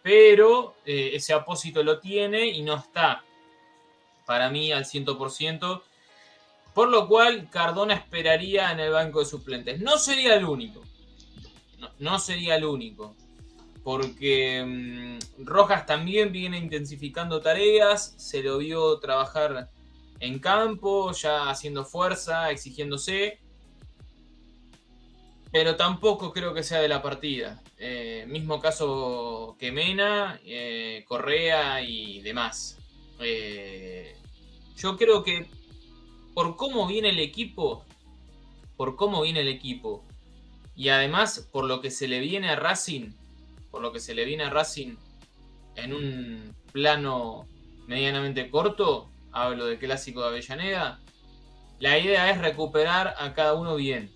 pero 0.04 0.76
eh, 0.86 1.12
ese 1.13 1.34
apósito 1.34 1.84
lo 1.84 2.00
tiene 2.00 2.47
y 2.47 2.62
no 2.62 2.76
está 2.76 3.24
para 4.26 4.50
mí 4.50 4.71
al 4.71 4.86
100%, 4.86 5.82
por 6.74 6.88
lo 6.89 7.08
cual 7.08 7.50
Cardona 7.50 7.93
esperaría 7.95 8.71
en 8.71 8.80
el 8.80 8.91
banco 8.91 9.19
de 9.19 9.26
suplentes. 9.26 9.82
No 9.82 9.97
sería 9.97 10.36
el 10.36 10.45
único, 10.45 10.82
no, 12.00 12.20
sería 12.20 12.56
el 12.56 12.65
único, 12.65 13.15
porque 13.84 14.63
mm, 14.65 15.46
Rojas 15.46 15.86
también 15.86 16.32
viene 16.32 16.58
intensificando 16.58 17.41
tareas, 17.41 18.13
se 18.17 18.44
lo 18.44 18.58
vio 18.60 19.00
trabajar 19.00 19.70
en 20.20 20.39
campo, 20.39 21.12
ya 21.13 21.50
haciendo 21.50 21.84
fuerza, 21.84 22.52
exigiéndose, 22.52 23.39
pero 25.52 25.76
tampoco 25.76 26.32
creo 26.32 26.54
que 26.54 26.63
sea 26.63 26.80
de 26.80 26.88
la 26.88 27.02
partida. 27.02 27.62
Eh, 27.78 28.26
mismo 28.28 28.60
caso 28.60 29.56
que 29.60 29.72
Mena, 29.72 30.39
eh, 30.46 31.04
Correa 31.08 31.82
y 31.82 32.22
demás. 32.22 32.78
Eh, 33.20 34.15
yo 34.78 34.98
creo 34.98 35.24
que 35.24 35.48
por 36.34 36.56
cómo 36.56 36.88
viene 36.88 37.10
el 37.10 37.20
equipo, 37.20 37.84
por 38.78 38.96
cómo 38.96 39.22
viene 39.24 39.41
el 39.41 39.50
equipo, 39.50 40.06
y 40.82 40.89
además 40.89 41.48
por 41.52 41.65
lo 41.65 41.80
que 41.80 41.91
se 41.91 42.08
le 42.08 42.20
viene 42.22 42.50
a 42.50 42.56
Racing, 42.56 43.12
por 43.70 43.84
lo 43.84 43.91
que 43.91 44.00
se 44.00 44.15
le 44.15 44.26
viene 44.26 44.46
a 44.46 44.50
Racing 44.50 44.96
en 45.76 45.94
un 45.94 46.56
plano 46.72 47.46
medianamente 47.86 48.50
corto, 48.50 49.12
hablo 49.32 49.67
de 49.67 49.78
clásico 49.78 50.22
de 50.22 50.30
Avellaneda, 50.30 51.00
la 51.78 52.00
idea 52.00 52.32
es 52.32 52.39
recuperar 52.39 53.13
a 53.20 53.36
cada 53.36 53.54
uno 53.54 53.76
bien. 53.76 54.10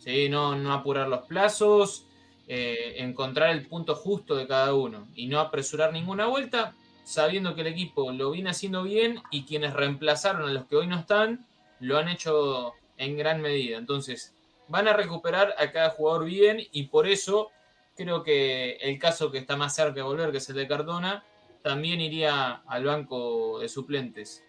¿sí? 0.00 0.28
No, 0.28 0.56
no 0.56 0.72
apurar 0.72 1.06
los 1.06 1.28
plazos, 1.28 2.04
eh, 2.48 2.94
encontrar 2.96 3.50
el 3.50 3.64
punto 3.68 3.94
justo 3.94 4.34
de 4.34 4.48
cada 4.48 4.74
uno 4.74 5.06
y 5.14 5.28
no 5.28 5.38
apresurar 5.38 5.92
ninguna 5.92 6.26
vuelta, 6.26 6.74
sabiendo 7.04 7.54
que 7.54 7.60
el 7.60 7.68
equipo 7.68 8.10
lo 8.10 8.32
viene 8.32 8.50
haciendo 8.50 8.82
bien 8.82 9.22
y 9.30 9.44
quienes 9.44 9.72
reemplazaron 9.74 10.48
a 10.48 10.52
los 10.52 10.64
que 10.64 10.74
hoy 10.74 10.88
no 10.88 10.98
están 10.98 11.46
lo 11.78 11.96
han 11.96 12.08
hecho 12.08 12.72
en 12.96 13.16
gran 13.16 13.40
medida. 13.40 13.78
Entonces, 13.78 14.34
van 14.70 14.88
a 14.88 14.92
recuperar 14.92 15.54
a 15.58 15.72
cada 15.72 15.90
jugador 15.90 16.24
bien 16.24 16.60
y 16.72 16.84
por 16.84 17.06
eso 17.06 17.50
creo 17.96 18.22
que 18.22 18.78
el 18.80 18.98
caso 18.98 19.30
que 19.30 19.38
está 19.38 19.56
más 19.56 19.74
cerca 19.74 19.94
de 19.94 20.02
volver, 20.02 20.30
que 20.30 20.38
es 20.38 20.48
el 20.48 20.56
de 20.56 20.68
Cardona, 20.68 21.24
también 21.62 22.00
iría 22.00 22.62
al 22.66 22.84
banco 22.84 23.58
de 23.58 23.68
suplentes. 23.68 24.42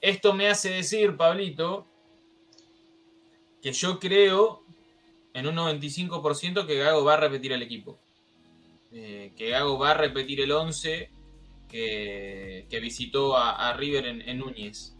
Esto 0.00 0.34
me 0.34 0.48
hace 0.48 0.70
decir, 0.70 1.16
Pablito, 1.16 1.86
que 3.62 3.72
yo 3.72 3.98
creo 3.98 4.62
en 5.32 5.46
un 5.46 5.56
95% 5.56 6.66
que 6.66 6.76
Gago 6.76 7.04
va 7.04 7.14
a 7.14 7.18
repetir 7.18 7.52
el 7.52 7.62
equipo. 7.62 7.98
Eh, 8.92 9.32
que 9.36 9.50
Gago 9.50 9.78
va 9.78 9.92
a 9.92 9.94
repetir 9.94 10.40
el 10.40 10.52
11 10.52 11.10
que, 11.68 12.78
visitó 12.82 13.36
a, 13.36 13.72
River 13.74 14.06
en, 14.06 14.22
en 14.22 14.38
Núñez. 14.38 14.94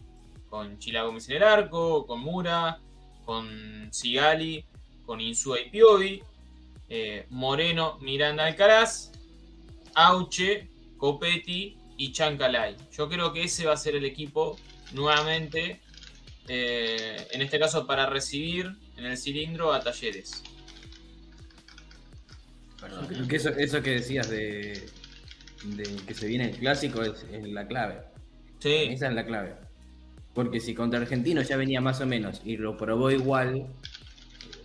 Con 0.48 0.78
Chila 0.78 1.02
Gómez 1.02 1.28
en 1.28 1.36
el 1.36 1.42
arco, 1.42 2.06
con 2.06 2.20
Mura, 2.20 2.80
con 3.26 3.88
Sigali, 3.92 4.64
con 5.04 5.20
Insúa 5.20 5.60
y 5.60 5.68
Piovi, 5.68 6.22
eh, 6.88 7.26
Moreno, 7.28 7.98
Miranda 8.00 8.46
Alcaraz, 8.46 9.10
Auche, 9.94 10.68
Copetti 10.96 11.76
y 11.98 12.12
Chancalay. 12.12 12.76
Yo 12.92 13.08
creo 13.08 13.32
que 13.32 13.42
ese 13.42 13.66
va 13.66 13.74
a 13.74 13.76
ser 13.76 13.96
el 13.96 14.04
equipo 14.04 14.58
nuevamente, 14.92 15.80
eh, 16.48 17.26
en 17.32 17.42
este 17.42 17.58
caso 17.58 17.86
para 17.86 18.06
recibir 18.06 18.72
en 18.96 19.04
el 19.04 19.18
cilindro 19.18 19.72
a 19.72 19.80
Talleres. 19.80 20.42
Perdón. 22.80 23.06
Creo 23.08 23.26
que 23.26 23.36
eso, 23.36 23.50
eso 23.50 23.82
que 23.82 23.90
decías 23.90 24.30
de, 24.30 24.88
de 25.64 25.96
que 26.06 26.14
se 26.14 26.28
viene 26.28 26.50
el 26.50 26.56
clásico 26.56 27.02
es, 27.02 27.24
es 27.32 27.44
la 27.48 27.66
clave. 27.66 28.02
Sí, 28.60 28.88
Esa 28.90 29.08
es 29.08 29.14
la 29.14 29.26
clave. 29.26 29.65
Porque 30.36 30.60
si 30.60 30.74
contra 30.74 31.00
Argentino 31.00 31.40
ya 31.40 31.56
venía 31.56 31.80
más 31.80 32.00
o 32.02 32.06
menos 32.06 32.42
y 32.44 32.58
lo 32.58 32.76
probó 32.76 33.10
igual, 33.10 33.66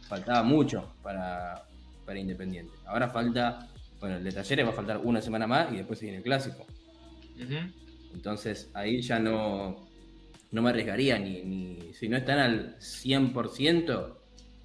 faltaba 0.08 0.44
mucho 0.44 0.94
para, 1.02 1.64
para 2.06 2.20
Independiente. 2.20 2.74
Ahora 2.86 3.10
falta, 3.10 3.70
bueno, 4.00 4.18
el 4.18 4.24
de 4.24 4.34
Talleres 4.34 4.66
va 4.66 4.72
a 4.72 4.74
faltar 4.74 4.98
una 4.98 5.22
semana 5.22 5.48
más 5.48 5.72
y 5.72 5.78
después 5.78 5.98
se 5.98 6.06
viene 6.06 6.18
el 6.18 6.24
clásico. 6.24 6.68
Entonces 8.14 8.70
ahí 8.74 9.02
ya 9.02 9.18
no, 9.18 9.88
no 10.52 10.62
me 10.62 10.70
arriesgaría 10.70 11.18
ni, 11.18 11.42
ni 11.42 11.94
si 11.94 12.10
no 12.10 12.18
están 12.18 12.38
al 12.38 12.78
100%, 12.78 14.14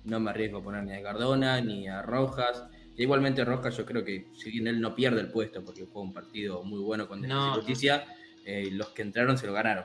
no 0.04 0.20
me 0.20 0.30
arriesgo 0.30 0.58
a 0.58 0.62
poner 0.62 0.82
ni 0.82 0.92
a 0.92 1.02
Cardona, 1.02 1.60
ni 1.60 1.88
a 1.88 2.02
Rojas, 2.02 2.64
Igualmente 2.98 3.44
Rojas 3.44 3.76
yo 3.76 3.84
creo 3.84 4.04
que 4.04 4.28
si 4.36 4.50
bien 4.50 4.66
él 4.66 4.80
no 4.80 4.94
pierde 4.94 5.20
el 5.20 5.28
puesto 5.28 5.62
porque 5.62 5.84
fue 5.84 6.02
un 6.02 6.12
partido 6.14 6.62
muy 6.62 6.80
bueno 6.80 7.06
con 7.06 7.20
Defensa 7.20 7.44
No, 7.44 7.52
y. 7.52 7.56
Justicia, 7.56 8.04
eh, 8.44 8.70
los 8.72 8.88
que 8.88 9.02
entraron 9.02 9.36
se 9.36 9.46
lo 9.46 9.52
ganaron. 9.52 9.84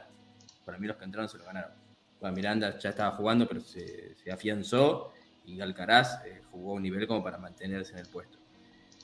Para 0.66 0.78
mí 0.78 0.88
los 0.88 0.98
que 0.98 1.06
entraron 1.06 1.30
se 1.30 1.38
lo 1.38 1.46
ganaron. 1.46 1.72
Bueno, 2.20 2.36
Miranda 2.36 2.78
ya 2.78 2.90
estaba 2.90 3.16
jugando, 3.16 3.48
pero 3.48 3.62
se, 3.62 4.16
se 4.16 4.32
afianzó 4.32 5.12
y 5.46 5.60
Alcaraz 5.60 6.24
eh, 6.26 6.42
jugó 6.52 6.74
a 6.74 6.76
un 6.76 6.84
nivel 6.84 7.08
como 7.08 7.24
para 7.24 7.38
mantenerse 7.38 7.94
en 7.94 8.00
el 8.00 8.08
puesto. 8.08 8.38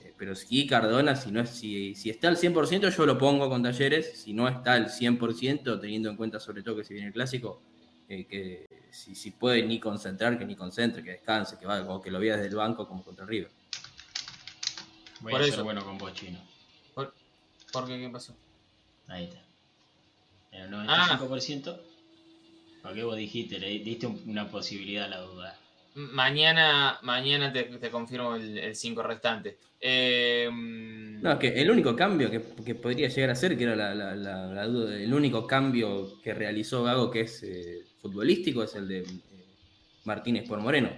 Eh, 0.04 0.14
pero 0.18 0.36
sí, 0.36 0.68
Cardona, 0.68 1.16
si, 1.16 1.32
no 1.32 1.42
es, 1.42 1.50
si, 1.50 1.96
si 1.96 2.10
está 2.10 2.28
al 2.28 2.38
100% 2.38 2.96
yo 2.96 3.06
lo 3.06 3.18
pongo 3.18 3.50
con 3.50 3.64
Talleres, 3.64 4.20
si 4.22 4.34
no 4.34 4.48
está 4.48 4.74
al 4.74 4.88
100%, 4.90 5.82
teniendo 5.82 6.10
en 6.10 6.16
cuenta 6.16 6.40
sobre 6.40 6.62
todo 6.62 6.78
que 6.78 6.84
si 6.84 6.94
viene 6.94 7.08
el 7.08 7.14
clásico, 7.14 7.62
eh, 8.08 8.26
que 8.26 8.68
si, 8.92 9.16
si 9.16 9.32
puede 9.32 9.64
ni 9.64 9.80
concentrar, 9.80 10.38
que 10.38 10.46
ni 10.46 10.56
concentre, 10.56 11.04
que 11.04 11.12
descanse, 11.12 11.58
que 11.58 11.66
va, 11.66 11.82
o 11.92 12.02
que 12.02 12.12
lo 12.12 12.20
vea 12.20 12.36
desde 12.36 12.50
el 12.50 12.56
banco 12.56 12.88
como 12.88 13.04
contra 13.04 13.26
River. 13.26 13.50
Voy 15.22 15.32
Por 15.32 15.42
a 15.42 15.46
ser 15.46 15.54
eso. 15.56 15.64
bueno 15.64 15.84
con 15.84 15.98
vos, 15.98 16.14
chino. 16.14 16.40
¿Por, 16.94 17.14
por 17.74 17.88
qué? 17.88 18.00
¿Qué 18.00 18.10
pasó? 18.10 18.36
Ahí 19.08 19.26
está. 19.26 19.47
En 20.52 20.62
el 20.62 20.74
Ah. 20.90 21.08
95%. 21.20 21.78
¿Por 22.82 22.94
qué 22.94 23.04
vos 23.04 23.18
dijiste? 23.18 23.60
Le 23.60 23.68
diste 23.80 24.08
un- 24.08 24.22
una 24.28 24.50
posibilidad 24.50 25.06
a 25.06 25.10
la 25.10 25.20
duda. 25.22 25.60
Mañana, 25.96 27.00
mañana 27.02 27.52
te, 27.52 27.64
te 27.64 27.90
confirmo 27.90 28.36
el 28.36 28.76
5 28.76 29.02
restante. 29.04 29.58
Eh, 29.82 30.48
mm, 30.52 31.22
No, 31.24 31.32
es 31.34 31.40
que 31.40 31.48
el 31.60 31.72
único 31.72 31.96
cambio 31.96 32.30
que, 32.30 32.42
que 32.64 32.76
podría 32.76 33.08
llegar 33.10 33.32
a 33.32 33.36
ser, 33.36 33.58
que 33.58 33.64
era 33.64 33.76
la, 33.76 33.96
la- 33.96 34.16
la- 34.16 34.48
la 34.54 34.68
duda, 34.68 34.96
el 34.96 35.12
único 35.14 35.48
cambio 35.48 36.22
que 36.22 36.34
realizó 36.36 36.84
Gago 36.84 37.10
que 37.10 37.22
es 37.22 37.42
eh, 37.44 37.80
futbolístico, 38.02 38.64
es 38.64 38.76
el 38.76 38.88
de 38.88 39.00
eh, 39.00 39.06
Martínez 40.06 40.48
por 40.48 40.60
Moreno. 40.60 40.92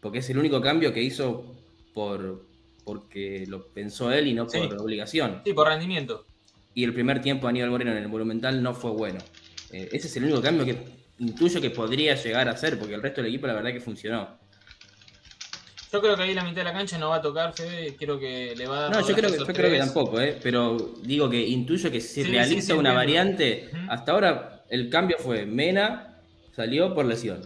Porque 0.00 0.18
es 0.18 0.28
el 0.30 0.36
único 0.38 0.60
cambio 0.60 0.92
que 0.92 1.02
hizo 1.02 1.44
por 1.94 2.44
porque 2.84 3.46
lo 3.48 3.68
pensó 3.68 4.12
él 4.12 4.26
y 4.28 4.34
no 4.34 4.44
por 4.46 4.52
Sí. 4.52 4.58
obligación. 4.78 5.40
Sí, 5.46 5.54
por 5.54 5.66
rendimiento. 5.68 6.26
Y 6.74 6.84
el 6.84 6.92
primer 6.92 7.20
tiempo 7.22 7.46
de 7.46 7.50
Aníbal 7.50 7.70
Moreno 7.70 7.92
en 7.92 7.98
el 7.98 8.08
Monumental 8.08 8.62
no 8.62 8.74
fue 8.74 8.90
bueno. 8.90 9.18
Eh, 9.70 9.88
ese 9.92 10.08
es 10.08 10.16
el 10.16 10.24
único 10.24 10.42
cambio 10.42 10.64
que 10.64 10.76
intuyo 11.18 11.60
que 11.60 11.70
podría 11.70 12.14
llegar 12.16 12.48
a 12.48 12.56
ser, 12.56 12.78
porque 12.78 12.94
el 12.94 13.02
resto 13.02 13.20
del 13.22 13.28
equipo 13.30 13.46
la 13.46 13.54
verdad 13.54 13.72
que 13.72 13.80
funcionó. 13.80 14.42
Yo 15.92 16.00
creo 16.00 16.16
que 16.16 16.24
ahí 16.24 16.34
la 16.34 16.42
mitad 16.42 16.56
de 16.56 16.64
la 16.64 16.72
cancha 16.72 16.98
no 16.98 17.10
va 17.10 17.16
a 17.16 17.22
tocar, 17.22 17.52
Fede. 17.54 17.94
Creo 17.96 18.18
que 18.18 18.54
le 18.56 18.66
va 18.66 18.78
a 18.78 18.80
dar. 18.82 18.90
No, 18.90 19.08
yo 19.08 19.14
creo 19.14 19.30
que, 19.30 19.38
yo 19.38 19.46
creo 19.46 19.70
que 19.70 19.78
tampoco, 19.78 20.20
¿eh? 20.20 20.36
pero 20.42 20.76
digo 21.02 21.30
que 21.30 21.40
intuyo 21.40 21.90
que 21.92 22.00
si 22.00 22.24
Sí, 22.24 22.30
realiza 22.30 22.60
sí, 22.60 22.66
sí, 22.66 22.72
una 22.72 22.92
variante, 22.92 23.70
hasta 23.88 24.10
ahora 24.10 24.64
el 24.70 24.90
cambio 24.90 25.16
fue 25.20 25.46
Mena, 25.46 26.18
salió 26.54 26.92
por 26.94 27.04
lesión, 27.06 27.42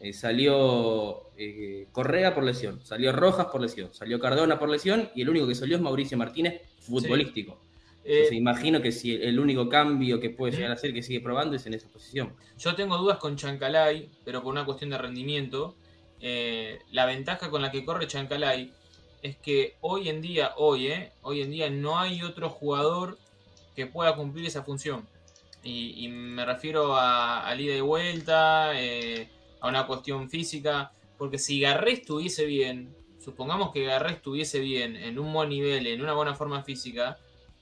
Eh, 0.00 0.12
salió 0.12 1.30
eh, 1.36 1.86
Correa 1.92 2.34
por 2.34 2.42
lesión, 2.42 2.80
salió 2.84 3.12
Rojas 3.12 3.46
por 3.52 3.60
lesión, 3.60 3.90
salió 3.92 4.18
Cardona 4.18 4.58
por 4.58 4.68
lesión 4.68 5.10
y 5.14 5.22
el 5.22 5.28
único 5.28 5.46
que 5.46 5.54
salió 5.54 5.76
es 5.76 5.82
Mauricio 5.82 6.18
Martínez, 6.18 6.62
futbolístico. 6.80 7.60
Eh, 8.04 8.28
imagino 8.32 8.80
que 8.80 8.92
si 8.92 9.14
el 9.14 9.38
único 9.38 9.68
cambio 9.68 10.20
que 10.20 10.30
puede 10.30 10.56
llegar 10.56 10.72
a 10.72 10.76
ser 10.76 10.92
que 10.94 11.02
sigue 11.02 11.20
probando 11.20 11.56
es 11.56 11.66
en 11.66 11.74
esa 11.74 11.88
posición. 11.88 12.34
Yo 12.58 12.74
tengo 12.74 12.96
dudas 12.96 13.18
con 13.18 13.36
Chancalay, 13.36 14.08
pero 14.24 14.42
por 14.42 14.52
una 14.52 14.64
cuestión 14.64 14.90
de 14.90 14.98
rendimiento. 14.98 15.76
Eh, 16.20 16.78
la 16.92 17.06
ventaja 17.06 17.50
con 17.50 17.62
la 17.62 17.70
que 17.70 17.84
corre 17.84 18.06
Chancalay 18.06 18.72
es 19.22 19.36
que 19.36 19.76
hoy 19.80 20.08
en 20.08 20.22
día, 20.22 20.52
hoy, 20.56 20.88
eh, 20.88 21.12
hoy 21.22 21.42
en 21.42 21.50
día 21.50 21.70
no 21.70 21.98
hay 21.98 22.22
otro 22.22 22.48
jugador 22.48 23.18
que 23.76 23.86
pueda 23.86 24.14
cumplir 24.16 24.46
esa 24.46 24.62
función. 24.62 25.06
Y, 25.62 26.04
y 26.04 26.08
me 26.08 26.44
refiero 26.46 26.96
a, 26.96 27.46
al 27.46 27.60
ida 27.60 27.76
y 27.76 27.80
vuelta, 27.80 28.72
eh, 28.80 29.28
a 29.60 29.68
una 29.68 29.86
cuestión 29.86 30.30
física, 30.30 30.92
porque 31.18 31.38
si 31.38 31.60
Garré 31.60 31.92
estuviese 31.92 32.46
bien, 32.46 32.94
supongamos 33.22 33.72
que 33.72 33.84
Garré 33.84 34.12
estuviese 34.12 34.58
bien, 34.60 34.96
en 34.96 35.18
un 35.18 35.32
buen 35.32 35.50
nivel, 35.50 35.86
en 35.86 36.00
una 36.00 36.14
buena 36.14 36.34
forma 36.34 36.62
física, 36.62 37.18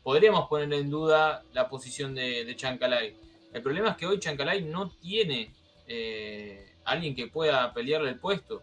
podríamos 0.08 0.48
poner 0.48 0.72
en 0.72 0.88
duda 0.88 1.42
la 1.52 1.68
posición 1.68 2.14
de, 2.14 2.46
de 2.46 2.56
Chancalay. 2.56 3.14
El 3.52 3.60
problema 3.60 3.90
es 3.90 3.96
que 3.98 4.06
hoy 4.06 4.18
Chancalay 4.18 4.62
no 4.62 4.88
tiene 4.88 5.50
eh, 5.86 6.66
alguien 6.86 7.14
que 7.14 7.26
pueda 7.26 7.74
pelearle 7.74 8.08
el 8.08 8.18
puesto. 8.18 8.62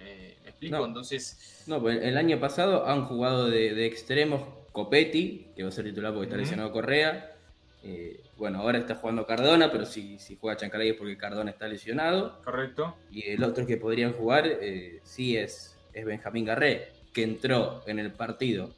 Eh, 0.00 0.38
¿Me 0.42 0.48
explico? 0.48 0.78
No. 0.78 0.86
Entonces, 0.86 1.62
No, 1.66 1.82
pues 1.82 2.02
el 2.02 2.16
año 2.16 2.40
pasado 2.40 2.86
han 2.86 3.04
jugado 3.04 3.50
de, 3.50 3.74
de 3.74 3.84
extremos 3.84 4.40
Copetti, 4.72 5.48
que 5.54 5.64
va 5.64 5.68
a 5.68 5.72
ser 5.72 5.84
titular 5.84 6.14
porque 6.14 6.28
está 6.28 6.38
lesionado 6.38 6.72
Correa. 6.72 7.36
Eh, 7.84 8.18
bueno, 8.38 8.60
ahora 8.60 8.78
está 8.78 8.94
jugando 8.94 9.26
Cardona, 9.26 9.70
pero 9.70 9.84
si, 9.84 10.18
si 10.18 10.38
juega 10.40 10.56
Chancalay 10.56 10.88
es 10.88 10.96
porque 10.96 11.18
Cardona 11.18 11.50
está 11.50 11.68
lesionado. 11.68 12.40
correcto. 12.42 12.96
Y 13.10 13.28
el 13.28 13.44
otro 13.44 13.66
que 13.66 13.76
podrían 13.76 14.14
jugar 14.14 14.46
eh, 14.46 15.00
sí 15.04 15.36
es, 15.36 15.76
es 15.92 16.06
Benjamín 16.06 16.46
Garré, 16.46 16.88
que 17.12 17.22
entró 17.22 17.82
en 17.86 17.98
el 17.98 18.12
partido, 18.12 18.70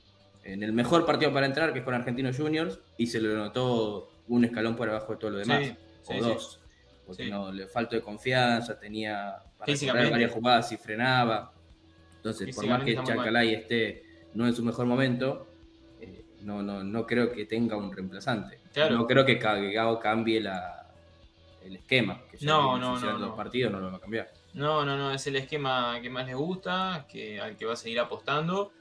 en 0.44 0.62
el 0.62 0.72
mejor 0.72 1.06
partido 1.06 1.32
para 1.32 1.46
entrar, 1.46 1.72
que 1.72 1.80
es 1.80 1.84
con 1.84 1.94
Argentinos 1.94 2.36
Juniors, 2.36 2.78
y 2.96 3.06
se 3.06 3.20
le 3.20 3.34
notó 3.34 4.10
un 4.28 4.44
escalón 4.44 4.76
por 4.76 4.88
abajo 4.88 5.12
de 5.12 5.18
todo 5.18 5.30
lo 5.30 5.38
demás, 5.38 5.64
Sí, 5.64 5.76
o 6.06 6.12
sí, 6.12 6.20
dos. 6.20 6.60
Porque 7.06 7.24
Sí. 7.24 7.30
no, 7.30 7.50
le 7.52 7.66
faltó 7.66 7.96
de 7.96 8.02
confianza, 8.02 8.78
tenía 8.78 9.36
para 9.58 10.10
varias 10.10 10.30
jugadas 10.32 10.70
y 10.72 10.76
frenaba. 10.76 11.52
Entonces, 12.16 12.54
por 12.54 12.66
más 12.66 12.82
que. 12.82 12.94
Chancalay 12.94 13.54
esté 13.54 14.04
no 14.34 14.46
en 14.46 14.54
su 14.54 14.64
mejor 14.64 14.86
momento, 14.86 15.46
eh, 16.00 16.24
no, 16.40 16.62
no, 16.62 16.82
no 16.82 17.06
creo 17.06 17.30
que 17.32 17.46
tenga 17.46 17.76
un 17.76 17.92
reemplazante. 17.92 18.58
Claro. 18.72 18.96
No 18.96 19.06
creo 19.06 19.24
que 19.24 19.36
Gago 19.36 19.98
cambie 20.00 20.40
la, 20.40 20.92
el 21.62 21.76
esquema. 21.76 22.22
Que 22.30 22.44
No, 22.44 22.76
no, 22.78 22.98
no, 22.98 23.18
los 23.18 23.36
partidos, 23.36 23.72
no 23.72 23.80
lo 23.80 23.90
va 23.90 23.96
a 23.98 24.00
cambiar. 24.00 24.30
No, 24.54 24.84
no, 24.84 24.96
no, 24.96 25.12
es 25.12 25.26
el 25.26 25.36
esquema 25.36 25.98
que 26.00 26.10
más 26.10 26.26
les 26.26 26.36
gusta, 26.36 27.06
que, 27.08 27.40
al 27.40 27.56
que 27.56 27.66
va 27.66 27.74
a 27.74 27.76
seguir 27.76 28.00
apostando. 28.00 28.72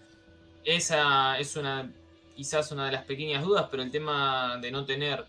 Esa 0.66 1.38
es 1.40 1.56
una, 1.56 1.92
quizás 2.36 2.72
una 2.72 2.86
de 2.86 2.92
las 2.94 3.04
pequeñas 3.06 3.44
dudas, 3.44 3.68
pero 3.70 3.84
el 3.84 3.92
tema 3.92 4.58
de 4.62 4.72
no 4.72 4.86
tener 4.86 5.26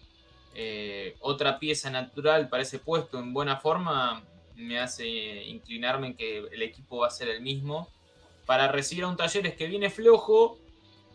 eh, 0.54 1.16
otra 1.20 1.58
pieza 1.58 1.90
natural 1.90 2.48
para 2.48 2.62
ese 2.62 2.78
puesto 2.78 3.18
en 3.18 3.32
buena 3.32 3.56
forma 3.56 4.22
me 4.56 4.78
hace 4.78 5.06
inclinarme 5.44 6.08
en 6.08 6.14
que 6.16 6.38
el 6.38 6.62
equipo 6.62 6.98
va 6.98 7.08
a 7.08 7.10
ser 7.10 7.28
el 7.28 7.40
mismo 7.40 7.88
para 8.46 8.68
recibir 8.68 9.04
a 9.04 9.08
un 9.08 9.16
Talleres 9.16 9.54
que 9.56 9.66
viene 9.66 9.90
flojo, 9.90 10.58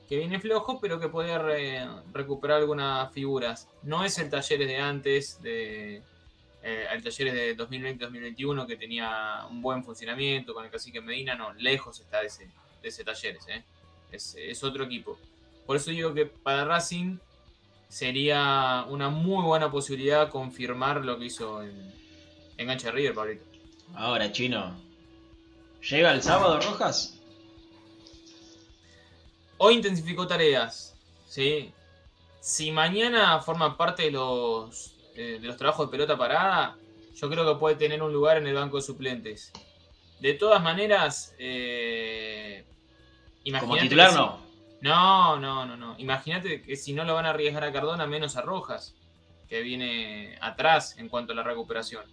que 0.10 0.18
viene 0.18 0.40
flojo, 0.40 0.80
pero 0.82 1.00
que 1.00 1.08
puede 1.08 1.38
re- 1.38 1.88
recuperar 2.12 2.58
algunas 2.58 3.14
figuras. 3.14 3.70
No 3.84 4.04
es 4.04 4.18
el 4.20 4.30
Talleres 4.30 4.68
de 4.68 4.78
antes, 4.78 5.42
de, 5.42 6.02
eh, 6.64 6.88
al 6.90 7.02
Talleres 7.02 7.34
de 7.34 7.56
2020-2021 7.56 8.68
que 8.68 8.76
tenía 8.76 9.46
un 9.50 9.62
buen 9.62 9.86
funcionamiento 9.86 10.54
con 10.54 10.66
el 10.66 10.72
cacique 10.72 11.00
Medina, 11.00 11.36
no, 11.36 11.54
lejos 11.54 12.02
está 12.02 12.22
ese, 12.24 12.50
de 12.82 12.90
ese 12.90 13.06
Talleres, 13.06 13.48
¿eh? 13.48 13.64
Es, 14.12 14.36
es 14.38 14.64
otro 14.64 14.84
equipo. 14.84 15.18
Por 15.66 15.76
eso 15.76 15.92
digo 15.92 16.14
que 16.14 16.26
para 16.26 16.66
Racing 16.66 17.18
sería 17.88 18.86
una 18.90 19.10
muy 19.10 19.44
buena 19.44 19.72
posibilidad 19.72 20.30
confirmar 20.30 21.04
lo 21.06 21.18
que 21.18 21.26
hizo 21.26 21.64
en, 21.64 21.94
en 22.58 22.68
Gancha 22.68 22.92
River, 22.92 23.14
Pablito. 23.14 23.46
Ahora, 23.96 24.32
chino. 24.32 24.76
¿Llega 25.90 26.12
el 26.12 26.22
sábado, 26.22 26.60
Rojas? 26.60 27.20
Hoy 29.58 29.76
intensificó 29.76 30.28
tareas, 30.28 30.96
¿sí? 31.26 31.74
Si 32.40 32.72
mañana 32.72 33.40
forma 33.42 33.76
parte 33.76 34.04
de 34.04 34.12
los, 34.12 34.96
eh, 35.16 35.38
de 35.42 35.48
los 35.48 35.58
trabajos 35.58 35.88
de 35.88 35.92
pelota 35.92 36.18
parada, 36.18 36.78
yo 37.14 37.30
creo 37.30 37.46
que 37.46 37.60
puede 37.60 37.76
tener 37.76 38.02
un 38.02 38.14
lugar 38.14 38.38
en 38.38 38.48
el 38.48 38.56
banco 38.56 38.78
de 38.78 38.84
suplentes. 38.84 39.52
De 40.20 40.34
todas 40.34 40.62
maneras, 40.62 41.34
eh, 41.40 42.66
Como 43.60 43.78
titular 43.78 44.10
si- 44.12 44.16
no. 44.18 44.40
No, 44.82 45.40
no, 45.40 45.66
no, 45.66 45.76
no. 45.76 45.96
Imagínate 45.98 46.62
que 46.62 46.76
si 46.76 46.94
no 46.94 47.04
lo 47.04 47.14
van 47.16 47.26
a 47.26 47.32
arriesgar 47.32 47.64
a 47.64 47.72
Cardona, 47.74 48.08
menos 48.08 48.38
a 48.38 48.42
Rojas, 48.42 48.96
que 49.50 49.62
viene 49.62 50.38
atrás 50.42 50.98
en 50.98 51.10
cuanto 51.10 51.34
a 51.34 51.36
la 51.36 51.44
recuperación. 51.44 52.06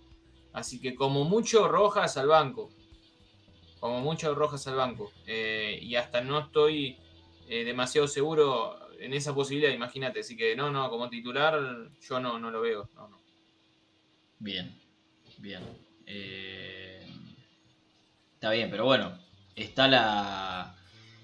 Así 0.53 0.81
que 0.81 0.95
como 0.95 1.25
mucho 1.25 1.69
Rojas 1.69 2.17
al 2.17 2.29
banco. 2.29 2.71
Como 3.79 4.01
mucho 4.01 4.35
Rojas 4.35 4.67
al 4.67 4.75
banco. 4.77 5.13
Eh, 5.27 5.79
y 5.83 5.95
hasta 5.97 6.23
no 6.23 6.39
estoy 6.41 6.97
eh, 7.49 7.63
demasiado 7.65 8.09
seguro 8.09 8.77
en 8.99 9.13
esa 9.15 9.35
posibilidad, 9.35 9.73
imagínate. 9.73 10.21
Así 10.21 10.37
que 10.37 10.57
no, 10.57 10.71
no, 10.71 10.89
como 10.91 11.09
titular 11.09 11.61
yo 12.01 12.19
no, 12.21 12.39
no 12.39 12.51
lo 12.51 12.61
veo. 12.63 12.89
No, 12.95 13.07
no. 13.09 13.21
Bien, 14.39 14.81
bien. 15.39 15.63
Eh, 16.07 17.07
está 18.35 18.51
bien, 18.51 18.71
pero 18.71 18.85
bueno, 18.87 19.19
está 19.55 19.87
la, 19.89 20.75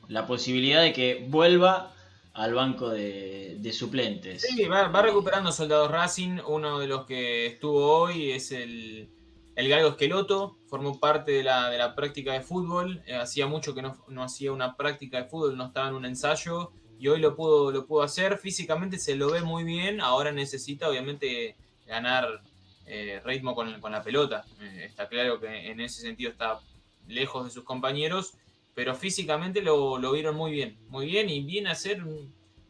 la 0.09 0.27
posibilidad 0.27 0.83
de 0.83 0.93
que 0.93 1.27
vuelva 1.29 1.93
al 2.35 2.55
banco 2.55 2.89
de, 2.91 3.71
suplentes. 3.73 4.43
Sí, 4.43 4.65
va, 4.65 4.89
va 4.89 5.03
recuperando 5.03 5.53
Soldados 5.53 5.91
Racing. 5.91 6.39
Uno 6.47 6.79
de 6.79 6.87
los 6.87 7.07
que 7.07 7.47
estuvo 7.47 7.87
hoy 7.87 8.33
es 8.33 8.53
el, 8.53 9.11
el 9.57 9.69
Galgo 9.69 9.91
Esqueloto. 9.91 10.59
Formó 10.69 10.99
parte 10.99 11.33
de 11.33 11.43
la, 11.43 11.71
de 11.71 11.79
la 11.79 11.95
práctica 11.95 12.33
de 12.33 12.41
fútbol. 12.41 13.03
Eh, 13.07 13.15
hacía 13.15 13.47
mucho 13.47 13.75
que 13.75 13.83
no, 13.83 13.97
no 14.09 14.23
hacía 14.23 14.53
una 14.53 14.77
práctica 14.77 15.23
de 15.23 15.29
fútbol, 15.29 15.57
no 15.57 15.67
estaba 15.67 15.89
en 15.89 15.95
un 15.95 16.05
ensayo. 16.05 16.73
Y 16.99 17.09
hoy 17.09 17.21
lo 17.21 17.35
pudo, 17.35 17.71
lo 17.71 17.87
pudo 17.87 18.03
hacer. 18.03 18.39
Físicamente 18.39 18.99
se 18.99 19.17
lo 19.17 19.31
ve 19.31 19.43
muy 19.43 19.65
bien. 19.65 20.01
Ahora 20.01 20.33
necesita, 20.33 20.89
obviamente, 20.89 21.57
ganar 21.87 22.43
eh, 22.87 23.21
ritmo 23.25 23.55
con, 23.55 23.81
con 23.81 23.93
la 23.93 24.03
pelota. 24.03 24.45
Eh, 24.61 24.85
está 24.87 25.09
claro 25.09 25.41
que 25.41 25.71
en 25.71 25.81
ese 25.81 26.01
sentido 26.01 26.31
está 26.31 26.61
lejos 27.09 27.45
de 27.45 27.51
sus 27.51 27.65
compañeros. 27.65 28.35
Pero 28.75 28.95
físicamente 28.95 29.61
lo, 29.63 29.99
lo 29.99 30.13
vieron 30.13 30.37
muy 30.37 30.53
bien, 30.53 30.79
muy 30.89 31.07
bien 31.07 31.29
y 31.31 31.43
viene 31.43 31.71
a 31.71 31.75
ser 31.75 32.03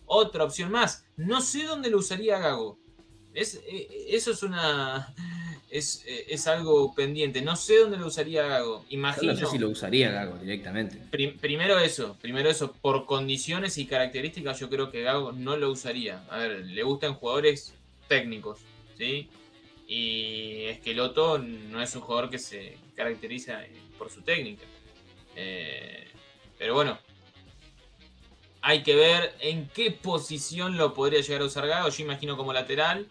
otra 0.07 0.45
opción 0.45 0.71
más. 0.71 1.05
No 1.17 1.41
sé 1.41 1.65
dónde 1.65 1.91
lo 1.91 1.99
usaría 1.99 2.39
Gago. 2.39 2.79
Es, 3.35 3.63
eh, 3.67 3.89
eso 4.11 4.33
es 4.33 4.43
una 4.43 5.15
es, 5.71 6.05
eh, 6.07 6.27
es 6.29 6.47
algo 6.47 6.95
pendiente. 6.95 7.41
No 7.41 7.57
sé 7.57 7.79
dónde 7.79 7.97
lo 7.97 8.07
usaría 8.09 8.43
Gago. 8.47 8.83
Yo 8.83 8.87
Imagino. 8.91 9.33
no 9.33 9.39
sé 9.39 9.47
si 9.47 9.59
lo 9.59 9.69
usaría 9.71 10.11
Gago 10.11 10.37
directamente. 10.39 10.99
Prim- 11.11 11.39
primero 11.39 11.79
eso, 11.79 12.17
primero 12.21 12.51
eso, 12.51 12.73
por 12.73 13.07
condiciones 13.07 13.79
y 13.79 13.87
características 13.87 14.59
yo 14.61 14.69
creo 14.69 14.91
que 14.91 15.03
Gago 15.03 15.33
no 15.33 15.57
lo 15.57 15.71
usaría. 15.71 16.25
A 16.31 16.39
ver, 16.39 16.67
le 16.67 16.83
gustan 16.83 17.15
jugadores 17.15 17.73
técnicos, 18.09 18.59
¿sí? 18.99 19.29
Y 19.87 20.65
Esqueloto 20.67 21.39
no 21.39 21.81
es 21.83 21.95
un 21.97 22.03
jugador 22.03 22.29
que 22.31 22.39
se 22.39 22.77
caracteriza 22.95 23.65
eh, 23.65 23.71
por 23.99 24.11
su 24.11 24.21
técnica. 24.23 24.65
Eh, 25.37 26.09
pero 26.59 26.75
bueno, 26.75 26.99
hay 28.61 28.83
que 28.83 28.95
ver 28.95 29.35
en 29.41 29.69
qué 29.69 29.91
posición 29.91 30.77
lo 30.77 30.95
podría 30.95 31.21
llegar 31.21 31.43
a 31.43 31.47
usar 31.47 31.67
Gago. 31.67 31.89
Yo 31.89 32.05
imagino 32.05 32.37
como 32.37 32.53
lateral, 32.53 33.07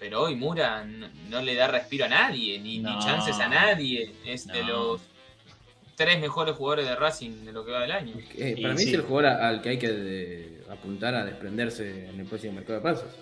pero 0.00 0.22
hoy 0.22 0.34
Mura 0.34 0.84
no, 0.84 1.08
no 1.28 1.42
le 1.42 1.54
da 1.54 1.68
respiro 1.68 2.06
a 2.06 2.08
nadie, 2.08 2.58
ni, 2.58 2.78
ni 2.78 2.98
chances 3.00 3.38
a 3.38 3.48
nadie. 3.48 4.14
Es 4.24 4.46
de 4.46 4.62
los 4.64 5.00
tres 5.96 6.20
mejores 6.20 6.54
jugadores 6.54 6.86
de 6.86 6.94
Racing 6.96 7.44
de 7.44 7.52
lo 7.52 7.64
que 7.66 7.72
va 7.72 7.80
del 7.82 7.92
año. 7.92 8.14
Eh, 8.36 8.54
Y 8.56 8.62
para 8.62 8.74
mí 8.74 8.80
sí. 8.82 8.88
es 8.88 8.94
el 8.94 9.02
jugador 9.02 9.26
al 9.42 9.60
que 9.60 9.68
hay 9.70 9.78
que 9.78 9.88
de- 9.88 10.62
apuntar 10.70 11.14
a 11.14 11.24
desprenderse 11.24 12.08
en 12.08 12.20
el 12.20 12.26
próximo 12.26 12.54
mercado 12.54 12.78
de 12.78 12.82
pasos. 12.84 13.12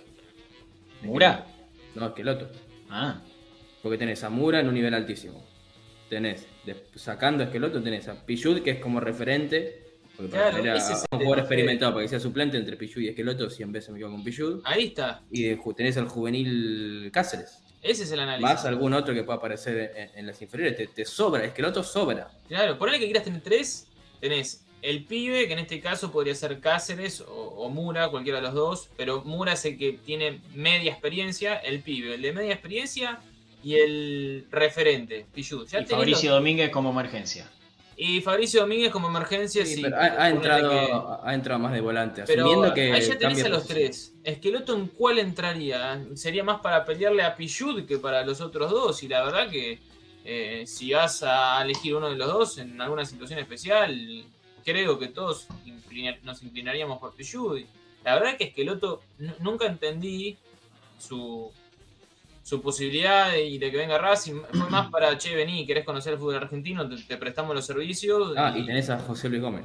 ¿Mura? 1.02 1.46
No, 1.94 2.06
Esqueloto. 2.08 2.50
Ah, 2.90 3.20
Porque 3.82 3.98
tenés 3.98 4.22
a 4.24 4.30
Mura 4.30 4.60
en 4.60 4.68
un 4.68 4.74
nivel 4.74 4.92
altísimo. 4.94 5.42
Tenés, 6.10 6.46
sacando 6.94 7.42
a 7.44 7.46
Esqueloto, 7.46 7.82
tenés 7.82 8.08
a 8.08 8.24
Pichud, 8.26 8.62
que 8.62 8.70
es 8.70 8.78
como 8.80 9.00
referente. 9.00 9.82
Porque 10.16 10.30
para 10.32 10.44
Claro, 10.50 10.56
tener 10.62 10.72
a, 10.72 10.76
es 10.78 11.04
un 11.10 11.18
jugador 11.18 11.38
experimentado 11.40 11.92
para 11.92 12.04
que 12.04 12.08
sea 12.08 12.20
suplente 12.20 12.56
entre 12.56 12.76
Pichud 12.76 13.02
y 13.02 13.08
Esqueloto, 13.08 13.50
100 13.50 13.70
veces 13.72 13.90
me 13.90 13.98
quedo 13.98 14.10
con 14.10 14.24
Pichud. 14.24 14.60
Ahí 14.64 14.86
está, 14.86 15.22
Y 15.30 15.54
tenés 15.74 15.96
al 15.98 16.08
juvenil 16.08 17.10
Cáceres. 17.12 17.58
ese 17.82 18.04
es 18.04 18.12
el 18.12 18.20
análisis. 18.20 18.42
Más 18.42 18.64
algún 18.64 18.94
otro 18.94 19.12
que 19.14 19.24
pueda 19.24 19.36
aparecer 19.38 19.92
en, 19.94 20.10
en 20.20 20.26
las 20.26 20.40
inferiores. 20.40 20.76
Te, 20.76 20.86
te 20.86 21.04
sobra, 21.04 21.44
Esqueloto 21.44 21.82
sobra. 21.82 22.30
Claro, 22.48 22.78
ponele 22.78 22.98
que 22.98 23.04
quieras 23.04 23.24
tener 23.24 23.42
tres, 23.42 23.88
tenés 24.20 24.62
el 24.82 25.04
pibe, 25.04 25.46
que 25.48 25.52
en 25.52 25.58
este 25.58 25.80
caso 25.80 26.10
podría 26.12 26.34
ser 26.34 26.60
Cáceres 26.60 27.20
o, 27.20 27.32
o 27.34 27.68
Mura, 27.68 28.08
cualquiera 28.08 28.38
de 28.38 28.44
los 28.46 28.54
dos, 28.54 28.88
pero 28.96 29.22
Mura 29.24 29.52
es 29.54 29.64
el 29.66 29.76
que 29.76 29.92
tiene 30.04 30.40
media 30.54 30.92
experiencia, 30.92 31.56
el 31.56 31.80
pibe, 31.80 32.14
el 32.14 32.22
de 32.22 32.32
media 32.32 32.52
experiencia 32.52 33.20
y 33.66 33.74
el 33.74 34.46
referente, 34.52 35.26
Pichud. 35.34 35.66
Ya 35.66 35.80
y 35.80 35.84
tenés 35.84 35.90
Fabricio 35.90 36.32
Domínguez 36.34 36.70
como 36.70 36.90
emergencia. 36.90 37.50
y 37.96 38.20
Fabricio 38.20 38.60
Domínguez 38.60 38.92
como 38.92 39.08
emergencia, 39.08 39.66
sí. 39.66 39.74
Sí, 39.76 39.82
pero 39.82 39.96
ha, 40.00 40.28
entrado, 40.28 40.70
que- 40.70 41.28
ha 41.28 41.34
entrado 41.34 41.58
más 41.58 41.72
de 41.72 41.80
volante. 41.80 42.22
Pero 42.28 42.44
asumiendo 42.46 42.72
que 42.72 42.92
ahí 42.92 43.00
ya 43.00 43.18
tenés 43.18 43.44
a 43.44 43.48
los 43.48 43.66
tres. 43.66 44.14
Esqueloto 44.22 44.76
en 44.76 44.86
cuál 44.86 45.18
entraría? 45.18 46.00
Sería 46.14 46.44
más 46.44 46.60
para 46.60 46.84
pelearle 46.84 47.24
a 47.24 47.34
Pichud 47.34 47.84
que 47.86 47.98
para 47.98 48.24
los 48.24 48.40
otros 48.40 48.70
dos. 48.70 49.02
Y 49.02 49.08
la 49.08 49.24
verdad 49.24 49.50
que 49.50 49.80
eh, 50.24 50.62
si 50.64 50.92
vas 50.92 51.24
a 51.24 51.60
elegir 51.60 51.96
uno 51.96 52.08
de 52.10 52.14
los 52.16 52.28
dos 52.28 52.58
en 52.58 52.80
alguna 52.80 53.04
situación 53.04 53.40
especial, 53.40 54.24
creo 54.64 54.96
que 54.96 55.08
todos 55.08 55.48
nos 56.22 56.40
inclinaríamos 56.44 56.98
por 57.00 57.14
Pichud. 57.16 57.62
La 58.04 58.14
verdad 58.14 58.36
que 58.36 58.44
Esqueloto 58.44 59.02
nunca 59.40 59.66
entendí 59.66 60.36
su, 60.98 61.50
su 62.46 62.62
posibilidad 62.62 63.34
y 63.34 63.58
de 63.58 63.72
que 63.72 63.76
venga 63.76 63.98
Racing. 63.98 64.40
Fue 64.52 64.70
más 64.70 64.88
para, 64.88 65.18
che, 65.18 65.34
vení, 65.34 65.66
querés 65.66 65.84
conocer 65.84 66.12
el 66.12 66.18
fútbol 66.20 66.36
argentino, 66.36 66.88
te, 66.88 66.96
te 67.02 67.16
prestamos 67.16 67.56
los 67.56 67.66
servicios. 67.66 68.34
Ah, 68.36 68.54
y 68.56 68.64
tenés 68.64 68.88
a 68.88 69.00
José 69.00 69.28
Luis 69.28 69.42
Gómez. 69.42 69.64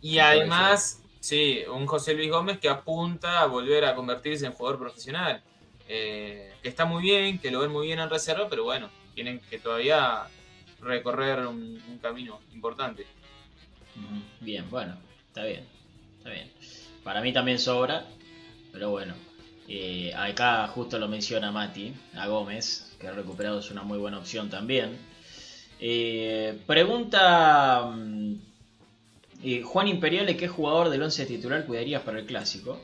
Y 0.00 0.18
además, 0.18 1.02
sí, 1.20 1.60
un 1.70 1.86
José 1.86 2.14
Luis 2.14 2.30
Gómez 2.30 2.60
que 2.60 2.70
apunta 2.70 3.42
a 3.42 3.46
volver 3.46 3.84
a 3.84 3.94
convertirse 3.94 4.46
en 4.46 4.52
jugador 4.52 4.78
profesional. 4.78 5.42
Eh, 5.86 6.54
que 6.62 6.70
está 6.70 6.86
muy 6.86 7.02
bien, 7.02 7.38
que 7.40 7.50
lo 7.50 7.60
ven 7.60 7.70
muy 7.70 7.88
bien 7.88 7.98
en 7.98 8.08
reserva, 8.08 8.48
pero 8.48 8.64
bueno, 8.64 8.88
tienen 9.14 9.40
que 9.40 9.58
todavía 9.58 10.22
recorrer 10.80 11.46
un, 11.46 11.82
un 11.90 11.98
camino 11.98 12.40
importante. 12.54 13.06
Bien, 14.40 14.64
bueno, 14.70 14.96
está 15.26 15.44
bien. 15.44 15.66
Está 16.16 16.30
bien. 16.30 16.50
Para 17.04 17.20
mí 17.20 17.34
también 17.34 17.58
sobra, 17.58 18.06
pero 18.72 18.88
bueno. 18.88 19.27
Eh, 19.68 20.14
acá 20.16 20.66
justo 20.68 20.98
lo 20.98 21.08
menciona 21.08 21.52
Mati, 21.52 21.92
a 22.14 22.26
Gómez, 22.26 22.96
que 22.98 23.06
ha 23.06 23.12
recuperado 23.12 23.60
es 23.60 23.70
una 23.70 23.82
muy 23.82 23.98
buena 23.98 24.18
opción 24.18 24.48
también. 24.48 24.96
Eh, 25.78 26.58
pregunta 26.66 27.82
mm, 27.94 28.34
eh, 29.44 29.62
Juan 29.62 29.88
Imperiale, 29.88 30.36
¿qué 30.36 30.48
jugador 30.48 30.88
del 30.88 31.02
11 31.02 31.26
titular 31.26 31.66
cuidarías 31.66 32.02
para 32.02 32.18
el 32.18 32.26
clásico? 32.26 32.80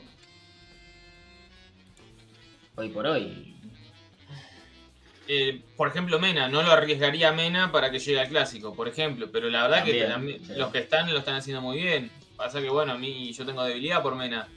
Hoy 2.75 2.89
por 2.89 3.07
hoy. 3.07 3.55
Eh, 5.27 5.61
por 5.75 5.87
ejemplo, 5.87 6.19
Mena, 6.19 6.47
no 6.47 6.61
lo 6.61 6.71
arriesgaría 6.71 7.29
a 7.29 7.33
Mena 7.33 7.71
para 7.71 7.89
que 7.89 7.99
llegue 7.99 8.19
al 8.19 8.29
clásico, 8.29 8.75
por 8.75 8.87
ejemplo, 8.87 9.29
pero 9.31 9.49
la 9.49 9.63
verdad 9.63 9.83
que 9.83 10.03
También, 10.03 10.11
también 10.11 10.45
sí. 10.45 10.53
los 10.55 10.71
que 10.71 10.79
están 10.79 11.11
lo 11.11 11.17
están 11.17 11.35
haciendo 11.35 11.61
muy 11.61 11.77
bien. 11.77 12.11
Pasa 12.37 12.61
que, 12.61 12.69
bueno, 12.69 12.93
a 12.93 12.97
mí 12.97 13.33
yo 13.33 13.45
tengo 13.45 13.63
debilidad 13.63 14.03
por 14.03 14.15
Mena, 14.15 14.47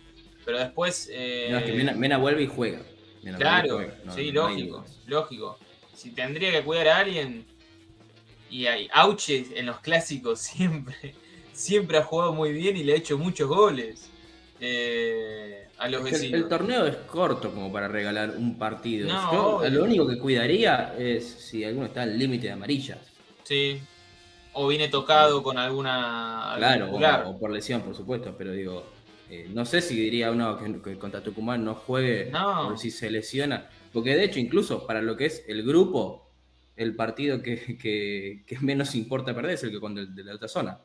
pero 0.49 0.61
después. 0.61 1.11
eh, 1.13 1.49
No, 1.51 1.59
es 1.59 1.65
que 1.65 1.75
Mena, 1.75 1.93
Mena 1.93 2.17
vuelve 2.17 2.45
y 2.45 2.47
juega. 2.47 2.81
Mena 3.23 3.37
Claro, 3.37 3.75
juega. 3.75 3.95
No, 4.03 4.15
sí, 4.15 4.33
no 4.33 4.49
lógico, 4.49 4.85
lógico. 5.07 5.59
Si 5.95 6.13
tendría 6.13 6.51
que 6.51 6.63
cuidar 6.63 6.89
a 6.89 6.97
alguien, 7.01 7.45
y 8.49 8.65
hay 8.65 8.89
Auche 8.95 9.45
en 9.57 9.67
los 9.67 9.81
clásicos 9.81 10.41
siempre, 10.41 11.15
siempre 11.53 11.99
ha 11.99 12.03
jugado 12.03 12.33
muy 12.33 12.53
bien 12.53 12.79
y 12.79 12.83
le 12.83 12.95
ha 12.95 12.97
hecho 12.97 13.19
muchos 13.19 13.47
goles 13.47 14.09
eh, 14.59 15.69
a 15.77 15.87
los 15.91 16.03
el, 16.07 16.13
vecinos. 16.13 16.41
el 16.41 16.49
torneo 16.49 16.87
es 16.87 16.97
corto 16.97 17.53
como 17.53 17.71
para 17.71 17.87
regalar 17.87 18.31
un 18.31 18.57
partido. 18.59 19.07
No, 19.07 19.63
Yo, 19.63 19.69
lo 19.69 19.85
único 19.85 20.09
que 20.09 20.17
cuidaría 20.19 20.95
es 20.99 21.27
si 21.29 21.63
alguno 21.63 21.85
está 21.85 22.05
al 22.05 22.19
límite 22.19 22.47
de 22.47 22.53
amarillas. 22.55 23.01
Sí. 23.45 23.83
O 24.55 24.67
viene 24.69 24.89
tocado 24.89 25.43
con 25.43 25.59
alguna 25.59 26.55
Claro, 26.57 26.91
o 27.29 27.39
por 27.39 27.51
lesión, 27.51 27.83
por 27.83 27.95
supuesto, 27.95 28.35
pero 28.39 28.53
digo, 28.53 28.98
eh, 29.31 29.49
no 29.53 29.64
sé 29.64 29.81
si 29.83 29.95
diría 29.99 30.31
uno 30.31 30.59
que, 30.59 30.81
que 30.83 30.99
contra 30.99 31.22
Tucumán 31.22 31.64
no 31.64 31.74
juegue 31.74 32.31
No. 32.31 32.68
por 32.68 32.79
si 32.79 32.91
se 32.91 33.11
lesiona. 33.11 33.68
Porque 33.93 34.16
de 34.16 34.24
hecho, 34.24 34.39
incluso 34.39 34.87
para 34.87 35.03
lo 35.03 35.16
que 35.16 35.26
es 35.26 35.45
el 35.49 35.62
grupo, 35.64 36.31
el 36.76 36.95
partido 36.95 37.43
que, 37.43 37.76
que- 37.81 38.43
que 38.47 38.59
menos 38.61 38.95
importa 38.95 39.35
perder 39.35 39.53
es 39.53 39.62
el 39.64 39.70
que 39.70 39.81
contra 39.81 40.03
el 40.03 40.14
de 40.14 40.24
la 40.24 40.35
otra 40.35 40.49
zona. 40.49 40.79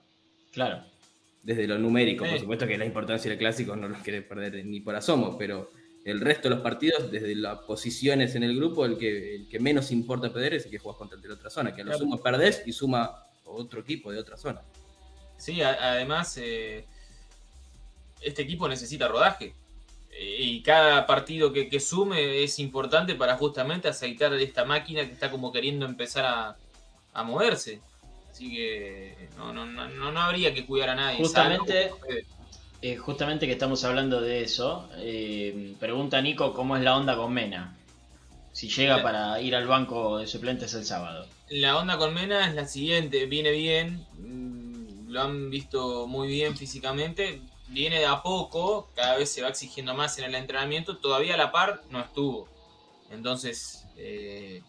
Claro. 0.51 0.83
Desde 1.43 1.67
lo 1.67 1.77
numérico, 1.77 2.23
Sí. 2.25 2.31
por 2.31 2.39
supuesto 2.39 2.67
que 2.67 2.77
la 2.77 2.85
importancia 2.85 3.29
del 3.29 3.37
clásico 3.37 3.75
no 3.75 3.87
los 3.89 3.99
quiere 3.99 4.21
perder 4.21 4.65
ni 4.65 4.79
por 4.79 4.95
asomo, 4.95 5.37
pero 5.37 5.71
el 6.05 6.19
resto 6.21 6.49
de 6.49 6.55
los 6.55 6.63
partidos, 6.63 7.11
desde 7.11 7.35
las 7.35 7.59
posiciones 7.59 8.35
en 8.35 8.43
el 8.43 8.55
grupo, 8.55 8.85
el 8.85 8.97
que, 8.97 9.35
el 9.35 9.47
que 9.49 9.59
menos 9.59 9.91
importa 9.91 10.31
perder 10.33 10.55
es 10.55 10.65
el 10.65 10.71
que 10.71 10.77
juegas 10.79 10.97
contra 10.97 11.15
el 11.17 11.21
de 11.21 11.29
la 11.29 11.35
otra 11.35 11.49
zona, 11.49 11.73
que 11.75 11.81
a 11.81 11.85
lo 11.85 11.91
Claro. 11.91 11.99
sumo 12.05 12.21
perdés 12.21 12.63
y 12.65 12.71
suma 12.73 13.11
otro 13.45 13.81
equipo 13.81 14.11
de 14.11 14.19
otra 14.19 14.37
zona. 14.37 14.61
Sí, 15.37 15.61
a- 15.61 15.91
además, 15.93 16.37
eh, 16.41 16.85
este 18.23 18.41
equipo 18.43 18.67
necesita 18.67 19.07
rodaje. 19.07 19.53
Eh, 20.11 20.37
Y 20.39 20.61
cada 20.61 21.05
partido 21.07 21.51
que, 21.53 21.69
que 21.69 21.79
sume 21.79 22.43
es 22.43 22.59
importante 22.59 23.15
para 23.15 23.35
justamente 23.37 23.87
aceitar 23.87 24.33
esta 24.35 24.63
máquina 24.65 25.05
que 25.05 25.13
está 25.13 25.29
como 25.31 25.51
queriendo 25.51 25.85
empezar 25.85 26.25
a, 26.25 26.57
a 27.13 27.23
moverse. 27.23 27.79
Así 28.31 28.49
que 28.51 29.15
no, 29.37 29.53
no, 29.53 29.65
no, 29.65 29.87
no- 29.89 30.11
no 30.11 30.19
habría 30.21 30.53
que 30.53 30.65
cuidar 30.65 30.89
a 30.89 30.95
nadie. 30.95 31.17
Justamente-. 31.19 31.91
Eh, 32.81 32.97
justamente 32.97 33.45
que 33.45 33.53
estamos 33.53 33.83
hablando 33.85 34.19
de 34.19 34.43
eso, 34.43 34.89
eh, 34.97 35.73
pregunta 35.79 36.21
Nico 36.21 36.53
cómo 36.53 36.75
es 36.75 36.83
la 36.83 36.97
onda 36.97 37.15
con 37.15 37.33
Mena. 37.33 37.77
Si 38.51 38.67
llega 38.69 39.01
para 39.01 39.39
ir 39.41 39.55
al 39.55 39.67
banco 39.67 40.17
de 40.17 40.27
suplentes 40.27 40.73
el 40.73 40.83
sábado. 40.85 41.25
La 41.49 41.77
onda 41.77 41.97
con 41.97 42.13
Mena 42.13 42.45
es 42.49 42.55
la 42.55 42.67
siguiente, 42.67 43.25
viene 43.25 43.51
bien, 43.51 44.05
mm, 44.19 45.09
lo 45.11 45.21
han 45.21 45.49
visto 45.49 46.07
muy 46.07 46.27
bien 46.27 46.57
físicamente, 46.57 47.39
viene 47.73 47.99
de 47.99 48.05
a 48.05 48.21
poco, 48.21 48.87
cada 48.95 49.17
vez 49.17 49.31
se 49.31 49.41
va 49.41 49.49
exigiendo 49.49 49.93
más 49.93 50.17
en 50.19 50.25
el 50.25 50.35
entrenamiento, 50.35 50.97
todavía 50.97 51.33
a 51.33 51.37
la 51.37 51.51
par 51.51 51.81
no 51.89 51.99
estuvo. 51.99 52.47
Entonces, 53.09 53.85
eh, 53.97 54.61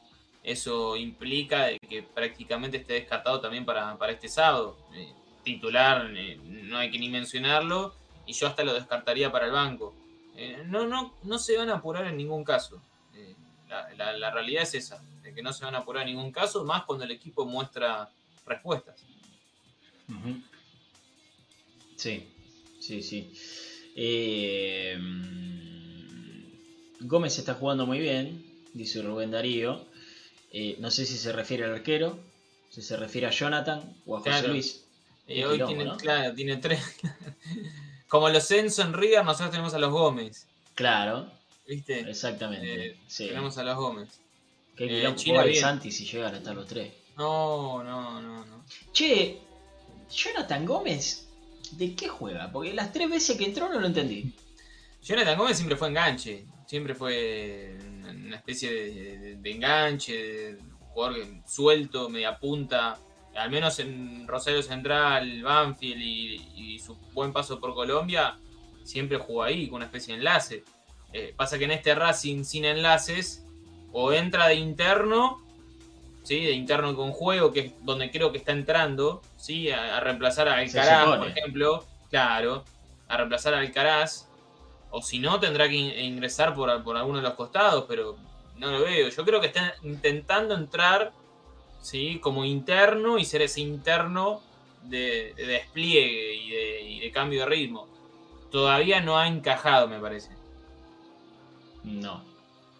eso 0.43 0.97
implica 0.97 1.69
que 1.89 2.03
prácticamente 2.03 2.79
esté 2.79 2.95
descartado 2.95 3.41
también 3.41 3.65
para, 3.65 3.97
para 3.97 4.13
este 4.13 4.29
sábado. 4.29 4.77
Eh, 4.95 5.13
titular, 5.43 6.11
eh, 6.17 6.39
no 6.43 6.79
hay 6.79 6.91
que 6.91 6.99
ni 6.99 7.11
mencionarlo, 7.11 7.95
y 8.27 8.33
yo 8.33 8.47
hasta 8.47 8.65
lo 8.65 8.73
descartaría 8.73 9.31
para 9.31 9.47
el 9.47 9.53
banco. 9.53 9.95
No, 10.65 10.85
no, 10.87 11.15
no 11.23 11.39
se 11.39 11.57
van 11.57 11.71
a 11.71 11.77
apurar 11.77 12.07
en 12.07 12.17
ningún 12.17 12.43
caso. 12.43 12.83
La, 13.69 14.31
realidad 14.31 14.65
es 14.65 14.75
esa, 14.75 15.01
de 15.23 15.33
que 15.33 15.43
no 15.43 15.53
se 15.53 15.65
van 15.65 15.75
a 15.75 15.79
apurar 15.79 16.03
en 16.03 16.15
ningún 16.15 16.33
caso, 16.33 16.65
más 16.65 16.85
cuando 16.85 17.05
el 17.05 17.13
equipo 17.13 17.45
muestra 17.45 18.09
respuestas. 18.45 19.05
Sí, 21.97 22.34
sí, 22.87 23.03
sí. 23.03 23.33
Eh, 23.97 24.99
Gómez 27.01 27.39
está 27.39 27.55
jugando 27.55 27.87
muy 27.87 27.99
bien, 27.99 28.45
dice 28.73 29.03
Rubén 29.03 29.31
Darío. 29.31 29.85
Eh, 30.53 30.77
no 30.79 30.91
sé 30.91 31.05
si 31.07 31.17
se 31.17 31.33
refiere 31.33 31.65
al 31.65 31.75
arquero, 31.75 32.19
si 32.71 32.83
se 32.83 32.97
refiere 32.97 33.27
a 33.27 33.31
Jonathan 33.31 33.97
o 34.07 34.17
a 34.17 34.19
José 34.21 34.31
Claro. 34.31 34.49
Luis. 34.49 34.85
Y 35.27 35.43
hoy 35.43 35.55
quilombo, 35.55 35.75
tiene, 35.75 35.85
¿no? 35.85 35.97
claro, 35.97 36.35
tiene 36.35 36.57
tres. 36.59 36.81
Como 38.09 38.29
los 38.29 38.51
Enzo 38.51 38.83
en 38.83 38.93
River, 38.93 39.25
nosotros 39.25 39.51
tenemos 39.51 39.75
a 39.75 39.79
los 39.79 39.91
Gómez. 39.91 40.47
Claro, 40.75 41.31
¿Viste? 41.67 42.01
exactamente. 42.01 42.89
Eh, 42.89 42.97
sí. 43.07 43.29
Tenemos 43.29 43.57
a 43.59 43.65
los 43.65 43.77
Gómez. 43.77 44.09
Qué 44.77 44.85
eh, 44.85 45.15
quilombo. 45.17 45.41
Pobre 45.41 45.51
bien. 45.51 45.61
Santi 45.63 45.91
si 45.91 46.05
llegan 46.05 46.35
a 46.35 46.39
estar 46.39 46.55
los 46.55 46.67
tres. 46.67 46.93
No, 47.17 47.83
no, 47.83 48.21
no, 48.21 48.45
no. 48.45 48.65
Che, 48.93 49.39
Jonathan 50.11 50.65
Gómez, 50.67 51.24
¿de 51.77 51.95
qué 51.95 52.09
juega? 52.09 52.51
Porque 52.53 52.73
las 52.73 52.93
tres 52.93 53.11
veces 53.11 53.37
que 53.37 53.45
entró 53.45 53.69
no 53.69 53.81
lo 53.81 53.87
entendí. 53.87 54.33
Jonathan 55.03 55.39
Gómez 55.39 55.57
siempre 55.57 55.77
fue 55.77 55.89
enganche. 55.89 56.47
Siempre 56.67 56.95
fue 56.95 57.77
una 58.03 58.37
especie 58.37 58.73
de, 59.37 59.51
enganche, 59.51 60.15
de 60.15 60.59
jugador 60.89 61.19
suelto, 61.47 62.09
media 62.09 62.39
punta. 62.39 62.99
Al 63.37 63.51
menos 63.51 63.79
en 63.81 64.27
Rosario 64.27 64.63
Central, 64.63 65.43
Banfield 65.43 66.01
y, 66.01 66.35
y 66.57 66.79
su 66.79 66.97
buen 67.13 67.33
paso 67.33 67.61
por 67.61 67.75
Colombia, 67.75 68.39
siempre 68.85 69.19
jugó 69.19 69.43
ahí 69.43 69.67
con 69.69 69.77
una 69.77 69.87
especie 69.87 70.15
de 70.15 70.19
enlace. 70.19 70.65
Eh, 71.13 71.33
pasa 71.37 71.59
que 71.59 71.65
en 71.65 71.71
este 71.71 71.95
Racing 71.95 72.45
sin 72.45 72.65
enlaces, 72.65 73.45
o 73.93 74.13
entra 74.13 74.49
de 74.49 74.57
interno, 74.57 75.44
¿sí? 76.25 76.45
de 76.45 76.53
interno 76.53 76.97
con 76.97 77.13
juego, 77.13 77.53
que 77.53 77.61
es 77.61 77.73
donde 77.85 78.11
creo 78.11 78.33
que 78.33 78.39
está 78.39 78.51
entrando, 78.51 79.23
¿sí? 79.37 79.71
a, 79.71 79.97
a 79.97 80.01
reemplazar 80.01 80.49
a 80.49 80.57
Alcaraz, 80.57 81.05
por 81.05 81.15
supone. 81.15 81.31
ejemplo. 81.31 81.85
Claro, 82.11 82.65
a 83.07 83.17
reemplazar 83.17 83.55
a 83.55 83.61
Alcaraz. 83.61 84.29
O 84.91 85.03
si 85.03 85.19
no, 85.19 85.39
tendrá 85.41 85.69
que 85.69 85.75
in- 85.75 85.99
ingresar 86.15 86.55
por, 86.55 86.83
por 86.83 86.97
alguno 86.97 87.19
de 87.19 87.25
los 87.25 87.35
costados, 87.35 87.85
pero 87.89 88.17
no 88.57 88.71
lo 88.71 88.81
veo. 88.85 89.09
Yo 89.09 89.25
creo 89.25 89.41
que 89.41 89.49
está 89.49 89.75
intentando 89.83 90.55
entrar 90.55 91.13
¿sí? 91.83 92.19
como 92.21 92.45
interno 92.45 93.19
y 93.19 93.25
ser 93.25 93.43
ese 93.43 93.61
interno 93.61 94.41
de, 94.85 95.35
de 95.35 95.47
despliegue 95.47 96.35
y 96.35 96.51
de, 96.51 96.81
y 96.83 97.01
de 97.01 97.11
cambio 97.11 97.41
de 97.41 97.47
ritmo. 97.47 97.89
Todavía 98.53 99.01
no 99.01 99.19
ha 99.19 99.27
encajado, 99.27 99.89
me 99.89 99.99
parece. 99.99 100.31
No, 101.83 102.23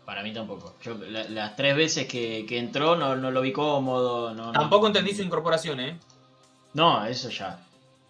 para 0.05 0.23
mí 0.23 0.33
tampoco. 0.33 0.75
Yo, 0.83 0.95
la- 0.95 1.25
las 1.29 1.57
tres 1.57 1.77
veces 1.77 2.07
que, 2.07 2.45
que 2.47 2.59
entró 2.59 2.97
no, 2.97 3.17
no 3.17 3.31
lo 3.31 3.41
vi 3.41 3.53
cómodo. 3.53 4.35
No, 4.35 4.47
no- 4.47 4.53
Tampoco 4.53 4.87
entendí 4.87 5.15
su 5.15 5.23
incorporación, 5.23 5.81
¿eh? 5.81 5.99
No, 6.75 7.05
eso 7.07 7.31
ya. 7.31 7.61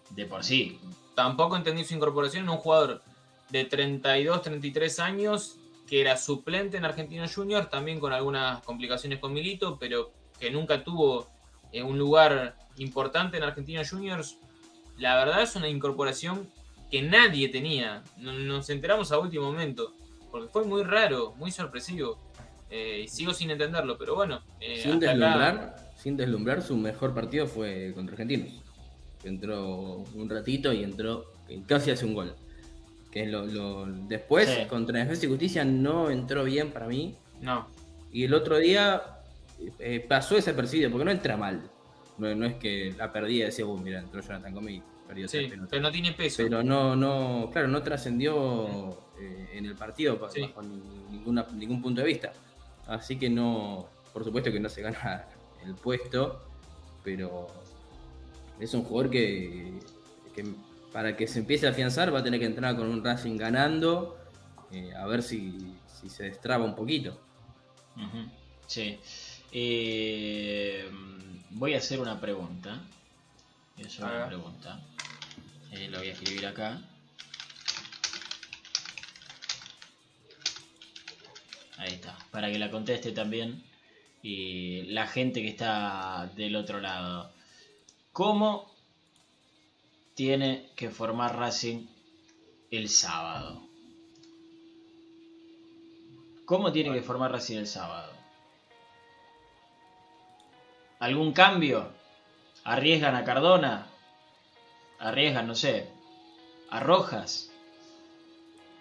De 0.09 0.25
por 0.25 0.43
sí. 0.43 0.79
Tampoco 1.15 1.55
entendí 1.55 1.83
su 1.83 1.93
incorporación 1.95 2.43
en 2.43 2.49
un 2.49 2.57
jugador 2.57 3.01
de 3.49 3.63
32, 3.65 4.41
33 4.41 4.99
años 4.99 5.55
que 5.87 6.01
era 6.01 6.17
suplente 6.17 6.77
en 6.77 6.85
Argentinos 6.85 7.33
Juniors, 7.35 7.69
también 7.69 7.99
con 7.99 8.11
algunas 8.11 8.61
complicaciones 8.63 9.19
con 9.19 9.31
Milito, 9.33 9.77
pero 9.79 10.11
que 10.39 10.49
nunca 10.49 10.83
tuvo 10.83 11.27
eh, 11.71 11.83
un 11.83 11.97
lugar 11.99 12.57
importante 12.77 13.37
en 13.37 13.43
Argentinos 13.43 13.89
Juniors. 13.91 14.37
La 14.97 15.15
verdad 15.15 15.41
es 15.43 15.55
una 15.55 15.67
incorporación 15.69 16.49
que 16.89 17.01
nadie 17.03 17.49
tenía. 17.49 18.03
No- 18.17 18.33
Nos 18.33 18.69
enteramos 18.71 19.11
a 19.11 19.19
último 19.19 19.45
momento, 19.45 19.93
porque 20.35 20.51
fue 20.51 20.63
muy 20.65 20.83
raro, 20.83 21.33
muy 21.37 21.51
sorpresivo. 21.51 22.17
Eh, 22.69 23.01
y 23.05 23.07
sigo 23.07 23.33
sin 23.33 23.51
entenderlo, 23.51 23.97
pero 23.97 24.15
bueno. 24.15 24.41
eh, 24.59 24.79
Sin 24.81 24.95
acá- 24.95 25.07
deslumbrar, 25.11 25.75
sin 25.97 26.17
deslumbrar, 26.17 26.61
su 26.61 26.75
mejor 26.77 27.13
partido 27.13 27.47
fue 27.47 27.91
contra 27.95 28.13
Argentinos. 28.13 28.49
Entró 29.23 30.03
un 30.13 30.29
ratito 30.29 30.73
y 30.73 30.83
entró 30.83 31.25
casi 31.67 31.91
hace 31.91 32.05
un 32.05 32.13
gol. 32.13 32.35
Que 33.11 33.23
es 33.23 33.29
lo, 33.29 33.45
lo- 33.45 33.85
después, 33.85 34.49
Sí. 34.49 34.65
contra 34.67 34.99
Defensa 34.99 35.25
y 35.25 35.29
Justicia, 35.29 35.63
no 35.63 36.09
entró 36.09 36.43
bien 36.43 36.71
para 36.71 36.87
mí. 36.87 37.15
No, 37.41 37.67
Y 38.11 38.23
el 38.25 38.33
otro 38.33 38.57
día 38.57 39.01
eh, 39.79 40.05
pasó 40.07 40.35
desapercibido, 40.35 40.89
porque 40.91 41.05
no 41.05 41.11
entra 41.11 41.37
mal. 41.37 41.61
No, 42.17 42.33
no 42.35 42.45
es 42.45 42.55
que 42.55 42.93
la 42.97 43.11
perdía 43.11 43.43
y 43.43 43.45
decía, 43.47 43.65
uy, 43.65 43.79
mira, 43.81 43.99
entró 43.99 44.21
Jonathan 44.21 44.53
Gómez 44.53 44.75
y 44.75 44.81
perdió 45.07 45.27
sí, 45.27 45.37
tres 45.37 45.49
pelotas". 45.49 45.69
pero 45.69 45.81
no 45.81 45.91
tiene 45.91 46.11
peso. 46.13 46.43
Pero 46.43 46.63
no, 46.63 46.95
no, 46.95 47.49
claro, 47.51 47.67
no 47.67 47.81
trascendió 47.83 48.97
eh, 49.19 49.49
en 49.53 49.65
el 49.65 49.75
partido 49.75 50.19
Sí. 50.33 50.41
bajo 50.41 50.61
ni- 50.63 50.81
ninguna, 51.17 51.45
ningún 51.53 51.81
punto 51.81 52.01
de 52.01 52.07
vista. 52.07 52.33
Así 52.87 53.17
que 53.17 53.29
no, 53.29 53.87
por 54.13 54.23
supuesto 54.23 54.51
que 54.51 54.59
no 54.59 54.69
se 54.69 54.81
gana 54.81 55.25
el 55.65 55.75
puesto, 55.75 56.41
pero 57.03 57.47
es 58.59 58.73
un 58.73 58.83
jugador 58.83 59.11
que, 59.11 59.73
que 60.35 60.45
para 60.93 61.15
que 61.17 61.27
se 61.27 61.39
empiece 61.39 61.67
a 61.67 61.71
afianzar 61.71 62.13
va 62.13 62.19
a 62.19 62.23
tener 62.23 62.39
que 62.39 62.45
entrar 62.45 62.75
con 62.75 62.87
un 62.87 63.03
Racing 63.03 63.37
ganando, 63.37 64.17
eh, 64.71 64.93
a 64.95 65.05
ver 65.07 65.21
si, 65.23 65.75
si 65.87 66.09
se 66.09 66.23
destraba 66.23 66.63
un 66.65 66.75
poquito. 66.75 67.19
Sí. 68.67 68.99
Eh, 69.51 70.89
voy 71.51 71.73
a 71.73 71.77
hacer 71.77 71.99
una 71.99 72.19
pregunta. 72.19 72.81
Voy 73.75 73.85
a 73.85 73.87
hacer 73.87 74.05
A 74.05 74.07
una 74.07 74.27
pregunta. 74.27 74.79
Eh, 75.71 75.87
lo 75.89 75.97
voy 75.99 76.09
a 76.09 76.13
escribir 76.13 76.45
acá. 76.47 76.81
Ahí 81.77 81.93
está. 81.93 82.17
Para 82.31 82.51
que 82.51 82.59
la 82.59 82.71
conteste 82.71 83.11
también. 83.11 83.63
Y 84.21 84.83
la 84.83 85.07
gente 85.07 85.41
que 85.41 85.49
está 85.49 86.31
del 86.35 86.55
otro 86.55 86.79
lado. 86.79 87.31
¿Cómo 88.11 88.71
tiene 90.15 90.69
que 90.75 90.89
formar 90.89 91.37
Racing 91.37 91.85
el 92.71 92.89
sábado? 92.89 93.61
¿Cómo 96.45 96.71
tiene 96.71 96.93
que 96.93 97.01
formar 97.01 97.31
Racing 97.31 97.57
el 97.57 97.67
sábado? 97.67 98.13
¿Algún 100.99 101.33
cambio? 101.33 101.91
¿Arriesgan 102.63 103.15
a 103.15 103.23
Cardona? 103.25 103.87
¿Arriesgan, 104.97 105.45
no 105.45 105.55
sé, 105.55 105.89
a 106.69 106.79
Rojas? 106.79 107.51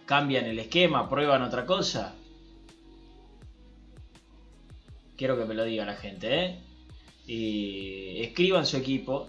¿Cambian 0.07 0.47
el 0.47 0.59
esquema? 0.59 1.09
¿Prueban 1.09 1.42
otra 1.42 1.66
cosa? 1.66 2.14
Quiero 5.16 5.38
que 5.38 5.44
me 5.44 5.54
lo 5.54 5.64
diga 5.64 5.84
la 5.84 5.94
gente, 5.96 6.44
¿eh? 6.44 6.58
Y 7.26 8.22
escriban 8.22 8.66
su 8.66 8.76
equipo 8.76 9.28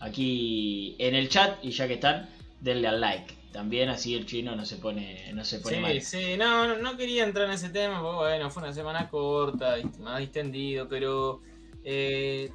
aquí 0.00 0.96
en 0.98 1.14
el 1.14 1.28
chat 1.28 1.62
y 1.64 1.70
ya 1.70 1.86
que 1.88 1.94
están, 1.94 2.28
denle 2.60 2.88
al 2.88 3.00
like. 3.00 3.34
También 3.52 3.88
así 3.88 4.14
el 4.14 4.26
chino 4.26 4.56
no 4.56 4.64
se 4.66 4.76
pone, 4.76 5.30
no 5.32 5.44
se 5.44 5.60
pone 5.60 5.76
Sí, 5.76 5.80
mal. 5.82 6.00
sí, 6.02 6.36
no, 6.36 6.66
no, 6.66 6.76
no 6.78 6.96
quería 6.96 7.24
entrar 7.24 7.46
en 7.46 7.52
ese 7.54 7.70
tema, 7.70 8.02
porque 8.02 8.18
bueno, 8.30 8.50
fue 8.50 8.62
una 8.64 8.72
semana 8.72 9.08
corta, 9.08 9.76
más 10.00 10.18
distendido, 10.18 10.88
pero 10.88 11.40
eh, 11.84 12.50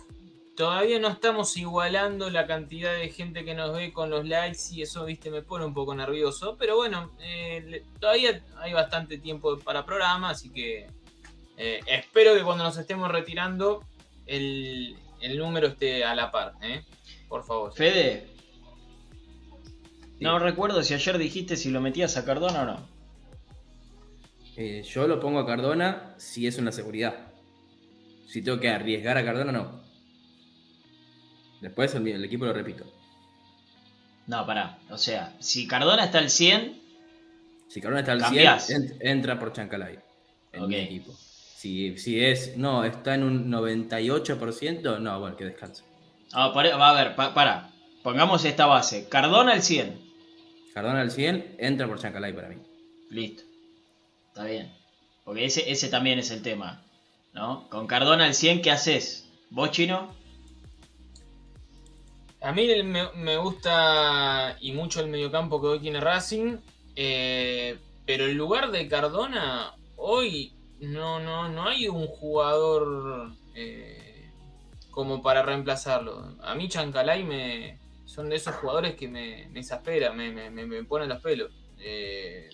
todavía 0.57 0.99
no 0.99 1.07
estamos 1.07 1.55
igualando 1.55 2.29
la 2.29 2.45
cantidad 2.45 2.93
de 2.97 3.09
gente 3.09 3.45
que 3.45 3.55
nos 3.55 3.73
ve 3.73 3.93
con 3.93 4.09
los 4.09 4.25
likes 4.27 4.59
y 4.73 4.81
eso, 4.81 5.05
viste, 5.05 5.31
me 5.31 5.41
pone 5.41 5.63
un 5.65 5.73
poco 5.73 5.95
nervioso, 5.95 6.57
pero 6.59 6.75
bueno, 6.75 7.11
eh, 7.21 7.85
todavía 8.01 8.43
hay 8.57 8.73
bastante 8.73 9.17
tiempo 9.19 9.57
para 9.59 9.85
programa, 9.85 10.31
así 10.31 10.49
que 10.49 10.87
eh, 11.59 11.81
espero 11.85 12.33
que 12.35 12.41
cuando 12.43 12.63
nos 12.63 12.77
estemos 12.77 13.11
retirando 13.11 13.83
el, 14.25 14.95
el 15.21 15.37
número 15.37 15.67
esté 15.67 16.03
a 16.03 16.15
la 16.15 16.31
par, 16.31 16.53
¿eh? 16.63 16.83
Por 17.27 17.43
favor. 17.45 17.73
Fede, 17.75 18.27
no 20.19 20.39
recuerdo 20.39 20.81
si 20.83 20.93
ayer 20.93 21.17
dijiste 21.17 21.55
si 21.55 21.69
lo 21.69 21.79
metías 21.81 22.17
a 22.17 22.25
Cardona 22.25 22.61
o 22.63 22.65
no. 22.65 22.87
Eh, 24.57 24.83
yo 24.83 25.07
lo 25.07 25.19
pongo 25.19 25.39
a 25.39 25.45
Cardona 25.45 26.15
si 26.17 26.47
es 26.47 26.57
una 26.57 26.71
seguridad. 26.71 27.27
Si 28.27 28.41
tengo 28.41 28.59
que 28.59 28.69
arriesgar 28.69 29.17
a 29.17 29.23
Cardona, 29.23 29.51
no. 29.51 29.81
Después 31.61 31.93
el, 31.95 32.07
el 32.07 32.23
equipo 32.25 32.45
lo 32.45 32.53
repito. 32.53 32.85
No, 34.27 34.45
pará. 34.45 34.77
O 34.89 34.97
sea, 34.97 35.35
si 35.39 35.67
Cardona 35.67 36.05
está 36.05 36.19
al 36.19 36.29
100, 36.29 36.79
Si 37.67 37.79
Cardona 37.81 38.01
está 38.01 38.11
al 38.13 38.21
Cambiás. 38.21 38.67
100, 38.67 38.81
ent- 38.81 38.97
entra 39.01 39.39
por 39.39 39.53
Chancalay 39.53 39.97
en 40.53 40.67
mi 40.67 40.75
Ok. 40.75 40.81
equipo. 40.81 41.17
Si, 41.59 41.97
si 41.97 42.23
es, 42.23 42.55
no, 42.55 42.85
está 42.85 43.15
en 43.15 43.23
un 43.23 43.51
98%, 43.51 44.97
no, 45.01 45.19
bueno, 45.19 45.35
que 45.35 45.43
descanse. 45.43 45.83
ah, 46.31 46.53
pare- 46.53 46.71
va 46.73 46.91
a 46.91 47.03
ver, 47.03 47.15
pa- 47.17 47.33
pará. 47.33 47.69
Pongamos 48.01 48.45
esta 48.45 48.65
base. 48.65 49.09
Cardona 49.09 49.51
al 49.51 49.61
100. 49.61 49.99
Cardona 50.73 51.01
al 51.01 51.11
100, 51.11 51.57
entra 51.59 51.85
por 51.85 51.99
Chancalay 51.99 52.31
para 52.31 52.47
mí. 52.47 52.55
Listo. 53.09 53.43
Está 54.29 54.45
bien. 54.45 54.71
Porque 55.25 55.43
ese, 55.43 55.69
ese 55.69 55.89
también 55.89 56.17
es 56.17 56.31
el 56.31 56.41
tema. 56.41 56.81
¿No? 57.33 57.67
Con 57.69 57.87
Cardona 57.87 58.23
al 58.23 58.35
100, 58.35 58.61
¿qué 58.61 58.71
haces? 58.71 59.27
¿Vos, 59.49 59.71
chino? 59.71 60.13
A 62.41 62.53
mí 62.53 62.67
me, 62.85 63.11
me 63.17 63.35
gusta 63.37 64.55
y 64.61 64.71
mucho 64.71 65.01
el 65.01 65.07
mediocampo 65.09 65.59
que 65.59 65.67
hoy 65.67 65.79
tiene 65.81 65.99
Racing, 65.99 66.55
eh, 66.95 67.77
pero 68.05 68.25
el 68.27 68.35
lugar 68.37 68.71
de 68.71 68.87
Cardona 68.87 69.73
hoy 69.97 70.53
no, 70.81 71.19
no, 71.19 71.49
no 71.49 71.67
hay 71.67 71.87
un 71.87 72.07
jugador 72.07 73.31
eh, 73.55 74.29
como 74.91 75.21
para 75.21 75.41
reemplazarlo. 75.43 76.35
A 76.41 76.55
mí 76.55 76.69
Chancalay 76.69 77.23
me, 77.23 77.79
son 78.05 78.29
de 78.29 78.37
esos 78.37 78.55
jugadores 78.55 78.95
que 78.95 79.07
me, 79.07 79.47
me 79.51 79.59
exaspera, 79.59 80.11
me, 80.13 80.31
me, 80.31 80.49
me, 80.49 80.83
pone 80.83 81.05
los 81.05 81.21
pelos. 81.21 81.51
Eh, 81.79 82.49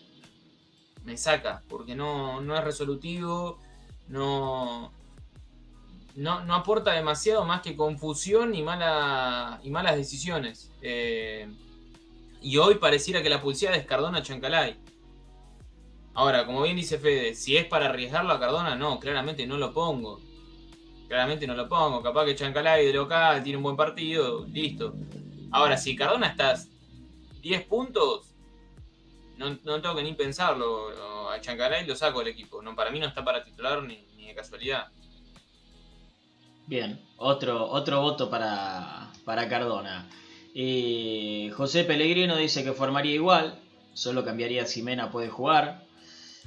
me 1.03 1.17
saca, 1.17 1.63
porque 1.69 1.95
no, 1.95 2.41
no 2.41 2.57
es 2.57 2.63
resolutivo, 2.63 3.59
no, 4.07 4.91
no, 6.15 6.43
no 6.43 6.55
aporta 6.55 6.91
demasiado 6.91 7.45
más 7.45 7.61
que 7.61 7.75
confusión 7.75 8.55
y, 8.55 8.63
mala, 8.63 9.59
y 9.63 9.69
malas 9.69 9.95
decisiones. 9.95 10.71
Eh, 10.81 11.47
y 12.41 12.57
hoy 12.57 12.75
pareciera 12.75 13.23
que 13.23 13.29
la 13.29 13.41
pulsada 13.41 13.75
es 13.75 13.85
Cardona 13.85 14.21
Chancalay. 14.21 14.77
Ahora, 16.15 16.45
como 16.45 16.63
bien 16.63 16.77
dice 16.77 16.97
Fede, 16.97 17.35
si 17.35 17.57
es 17.57 17.65
para 17.65 17.87
arriesgarlo 17.87 18.33
a 18.33 18.39
Cardona, 18.39 18.75
no, 18.75 18.99
claramente 18.99 19.45
no 19.45 19.57
lo 19.57 19.73
pongo. 19.73 20.21
Claramente 21.09 21.45
no 21.45 21.55
lo 21.55 21.67
pongo. 21.67 22.01
Capaz 22.01 22.25
que 22.25 22.35
Chancalay 22.35 22.85
de 22.85 22.93
local 22.93 23.43
tiene 23.43 23.57
un 23.57 23.63
buen 23.63 23.75
partido, 23.75 24.45
listo. 24.47 24.95
Ahora, 25.51 25.77
si 25.77 25.95
Cardona 25.95 26.27
está 26.27 26.57
10 27.41 27.65
puntos, 27.65 28.33
no, 29.37 29.57
no 29.63 29.81
tengo 29.81 29.95
que 29.95 30.03
ni 30.03 30.13
pensarlo. 30.13 30.89
A 31.29 31.41
Chancalay 31.41 31.85
lo 31.85 31.95
saco 31.95 32.19
del 32.19 32.29
equipo. 32.29 32.61
No, 32.61 32.75
para 32.75 32.91
mí 32.91 32.99
no 32.99 33.07
está 33.07 33.23
para 33.23 33.43
titular 33.43 33.83
ni, 33.83 34.05
ni 34.15 34.27
de 34.27 34.35
casualidad. 34.35 34.87
Bien, 36.67 36.99
otro, 37.17 37.69
otro 37.69 38.01
voto 38.01 38.29
para, 38.29 39.11
para 39.23 39.47
Cardona. 39.47 40.09
Eh, 40.55 41.51
José 41.55 41.83
Pellegrino 41.83 42.37
dice 42.37 42.63
que 42.63 42.71
formaría 42.71 43.13
igual, 43.13 43.59
solo 43.93 44.23
cambiaría 44.23 44.65
si 44.65 44.81
Mena 44.81 45.11
puede 45.11 45.29
jugar. 45.29 45.84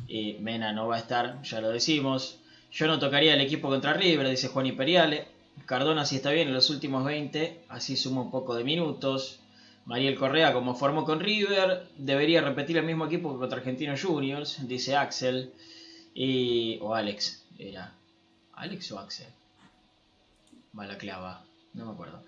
Eh, 0.08 0.38
Mena 0.40 0.72
no 0.72 0.88
va 0.88 0.96
a 0.96 1.00
estar, 1.00 1.42
ya 1.42 1.60
lo 1.60 1.70
decimos. 1.70 2.38
Yo 2.70 2.86
no 2.86 2.98
tocaría 2.98 3.34
el 3.34 3.40
equipo 3.40 3.68
contra 3.68 3.94
River, 3.94 4.28
dice 4.28 4.48
Juan 4.48 4.66
Imperiale. 4.66 5.26
Cardona 5.66 6.04
si 6.04 6.16
está 6.16 6.30
bien 6.30 6.48
en 6.48 6.54
los 6.54 6.70
últimos 6.70 7.04
20, 7.04 7.62
así 7.68 7.96
suma 7.96 8.22
un 8.22 8.30
poco 8.30 8.54
de 8.54 8.64
minutos. 8.64 9.40
Mariel 9.86 10.16
Correa, 10.16 10.52
como 10.52 10.74
formó 10.74 11.04
con 11.04 11.20
River, 11.20 11.88
debería 11.96 12.42
repetir 12.42 12.76
el 12.76 12.84
mismo 12.84 13.06
equipo 13.06 13.32
que 13.32 13.38
contra 13.38 13.58
Argentinos 13.58 14.02
Juniors, 14.02 14.66
dice 14.68 14.96
Axel. 14.96 15.52
Y, 16.14 16.78
o 16.82 16.94
Alex, 16.94 17.44
era. 17.58 17.94
¿Alex 18.52 18.92
o 18.92 18.98
Axel? 18.98 19.28
Balaclava, 20.72 21.42
no 21.74 21.86
me 21.86 21.92
acuerdo. 21.92 22.22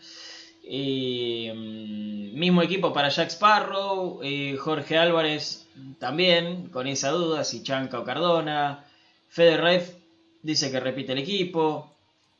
Mm, 0.71 2.39
mismo 2.39 2.63
equipo 2.63 2.93
para 2.93 3.09
Jack 3.09 3.31
Sparrow, 3.31 4.23
y 4.23 4.57
Jorge 4.57 4.97
Álvarez 4.97 5.67
también, 5.99 6.69
con 6.69 6.87
esa 6.87 7.11
duda, 7.11 7.43
si 7.45 7.63
Chanca 7.65 7.99
o 7.99 8.05
Cardona. 8.05 8.85
Fede 9.29 9.57
Ref 9.57 9.95
dice 10.43 10.71
que 10.71 10.81
repite 10.81 11.13
el 11.13 11.19
equipo. 11.19 11.91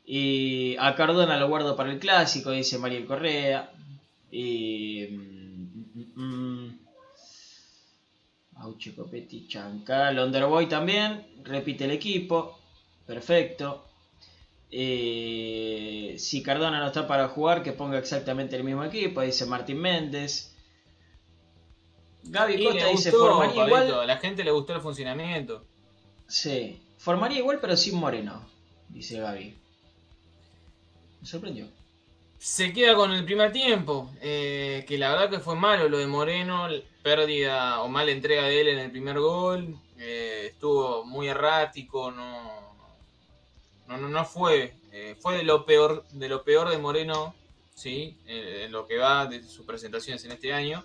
Y 0.05 0.75
a 0.79 0.95
Cardona 0.95 1.37
lo 1.37 1.49
guardo 1.49 1.75
para 1.75 1.91
el 1.91 1.99
clásico, 1.99 2.51
dice 2.51 2.77
Mariel 2.77 3.05
Correa. 3.05 3.69
Y. 4.31 5.07
mm, 5.11 5.99
mm, 6.15 6.21
mm. 6.23 6.79
Auche 8.57 8.95
Copetti, 8.95 9.47
Chanca. 9.47 10.11
Londerboy 10.11 10.69
también, 10.69 11.25
repite 11.43 11.85
el 11.85 11.91
equipo. 11.91 12.57
Perfecto. 13.05 13.90
Eh, 14.71 16.15
si 16.17 16.41
Cardona 16.41 16.79
no 16.79 16.87
está 16.87 17.05
para 17.05 17.27
jugar, 17.27 17.61
que 17.61 17.73
ponga 17.73 17.97
exactamente 17.97 18.55
el 18.55 18.63
mismo 18.63 18.83
equipo, 18.83 19.21
dice 19.21 19.45
Martín 19.45 19.79
Méndez. 19.79 20.55
Gaby 22.23 22.63
Costa 22.63 22.87
dice 22.87 23.11
gustó, 23.11 23.27
formaría 23.27 23.55
Pablito, 23.55 23.85
igual. 23.87 23.99
A 24.01 24.05
la 24.05 24.17
gente 24.17 24.43
le 24.43 24.51
gustó 24.51 24.73
el 24.73 24.81
funcionamiento. 24.81 25.65
Sí, 26.27 26.81
formaría 26.97 27.39
igual 27.39 27.59
pero 27.59 27.75
sin 27.75 27.95
Moreno, 27.95 28.47
dice 28.87 29.19
Gaby. 29.19 29.57
Me 31.19 31.27
sorprendió. 31.27 31.67
Se 32.37 32.73
queda 32.73 32.95
con 32.95 33.11
el 33.11 33.25
primer 33.25 33.51
tiempo, 33.51 34.09
eh, 34.21 34.85
que 34.87 34.97
la 34.97 35.11
verdad 35.11 35.29
que 35.29 35.39
fue 35.39 35.55
malo 35.55 35.89
lo 35.89 35.97
de 35.97 36.07
Moreno, 36.07 36.67
pérdida 37.03 37.81
o 37.81 37.89
mala 37.89 38.11
entrega 38.11 38.43
de 38.43 38.61
él 38.61 38.67
en 38.69 38.79
el 38.79 38.91
primer 38.91 39.19
gol, 39.19 39.75
eh, 39.99 40.47
estuvo 40.47 41.03
muy 41.03 41.27
errático, 41.27 42.09
no, 42.09 42.60
no, 43.91 43.97
no, 43.97 44.07
no 44.09 44.25
fue, 44.25 44.73
eh, 44.91 45.15
fue 45.19 45.37
de 45.37 45.43
lo 45.43 45.65
peor 45.65 46.05
de 46.11 46.29
lo 46.29 46.43
peor 46.43 46.69
de 46.69 46.77
Moreno, 46.77 47.35
sí, 47.75 48.17
en 48.25 48.71
lo 48.71 48.85
que 48.85 48.97
va 48.97 49.25
de 49.25 49.43
sus 49.43 49.65
presentaciones 49.65 50.23
en 50.25 50.31
este 50.31 50.53
año. 50.53 50.83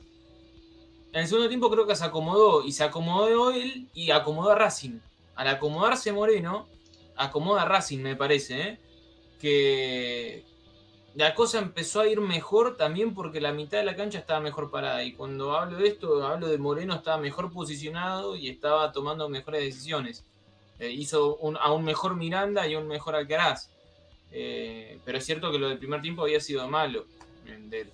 En 1.13 1.23
el 1.23 1.29
segundo 1.29 1.49
tiempo 1.49 1.71
creo 1.71 1.87
que 1.87 1.97
se 1.97 2.05
acomodó 2.05 2.65
y 2.65 2.73
se 2.73 2.85
acomodó 2.85 3.51
él 3.51 3.89
y 3.95 4.11
acomodó 4.11 4.51
a 4.51 4.55
Racing. 4.55 4.99
Al 5.35 5.49
acomodarse 5.49 6.13
Moreno, 6.13 6.69
acomoda 7.17 7.63
a 7.63 7.65
Racing, 7.65 8.01
me 8.01 8.17
parece, 8.17 8.61
¿eh? 8.61 8.81
que 9.41 10.45
la 11.15 11.35
cosa 11.35 11.59
empezó 11.59 12.01
a 12.01 12.07
ir 12.07 12.21
mejor 12.21 12.77
también 12.77 13.15
porque 13.15 13.41
la 13.41 13.53
mitad 13.53 13.79
de 13.79 13.85
la 13.85 13.97
cancha 13.97 14.19
estaba 14.19 14.41
mejor 14.41 14.71
parada. 14.71 15.03
Y 15.05 15.13
cuando 15.13 15.57
hablo 15.57 15.79
de 15.79 15.89
esto, 15.89 16.27
hablo 16.27 16.49
de 16.49 16.59
Moreno, 16.59 16.95
estaba 16.95 17.17
mejor 17.17 17.53
posicionado 17.53 18.37
y 18.37 18.49
estaba 18.49 18.93
tomando 18.93 19.29
mejores 19.29 19.63
decisiones. 19.63 20.25
Eh, 20.79 20.91
hizo 20.91 21.37
un- 21.37 21.57
a 21.57 21.73
un 21.73 21.85
mejor 21.85 22.17
Miranda 22.17 22.67
y 22.67 22.75
a 22.75 22.79
un 22.79 22.87
mejor 22.89 23.15
Alcaraz. 23.17 23.69
Eh, 24.33 24.99
pero 25.05 25.19
es 25.19 25.25
cierto 25.25 25.51
que 25.51 25.59
lo 25.59 25.69
del 25.69 25.79
primer 25.79 26.03
tiempo 26.03 26.23
había 26.23 26.41
sido 26.41 26.67
malo. 26.69 27.05
de 27.71 27.81
él. 27.83 27.89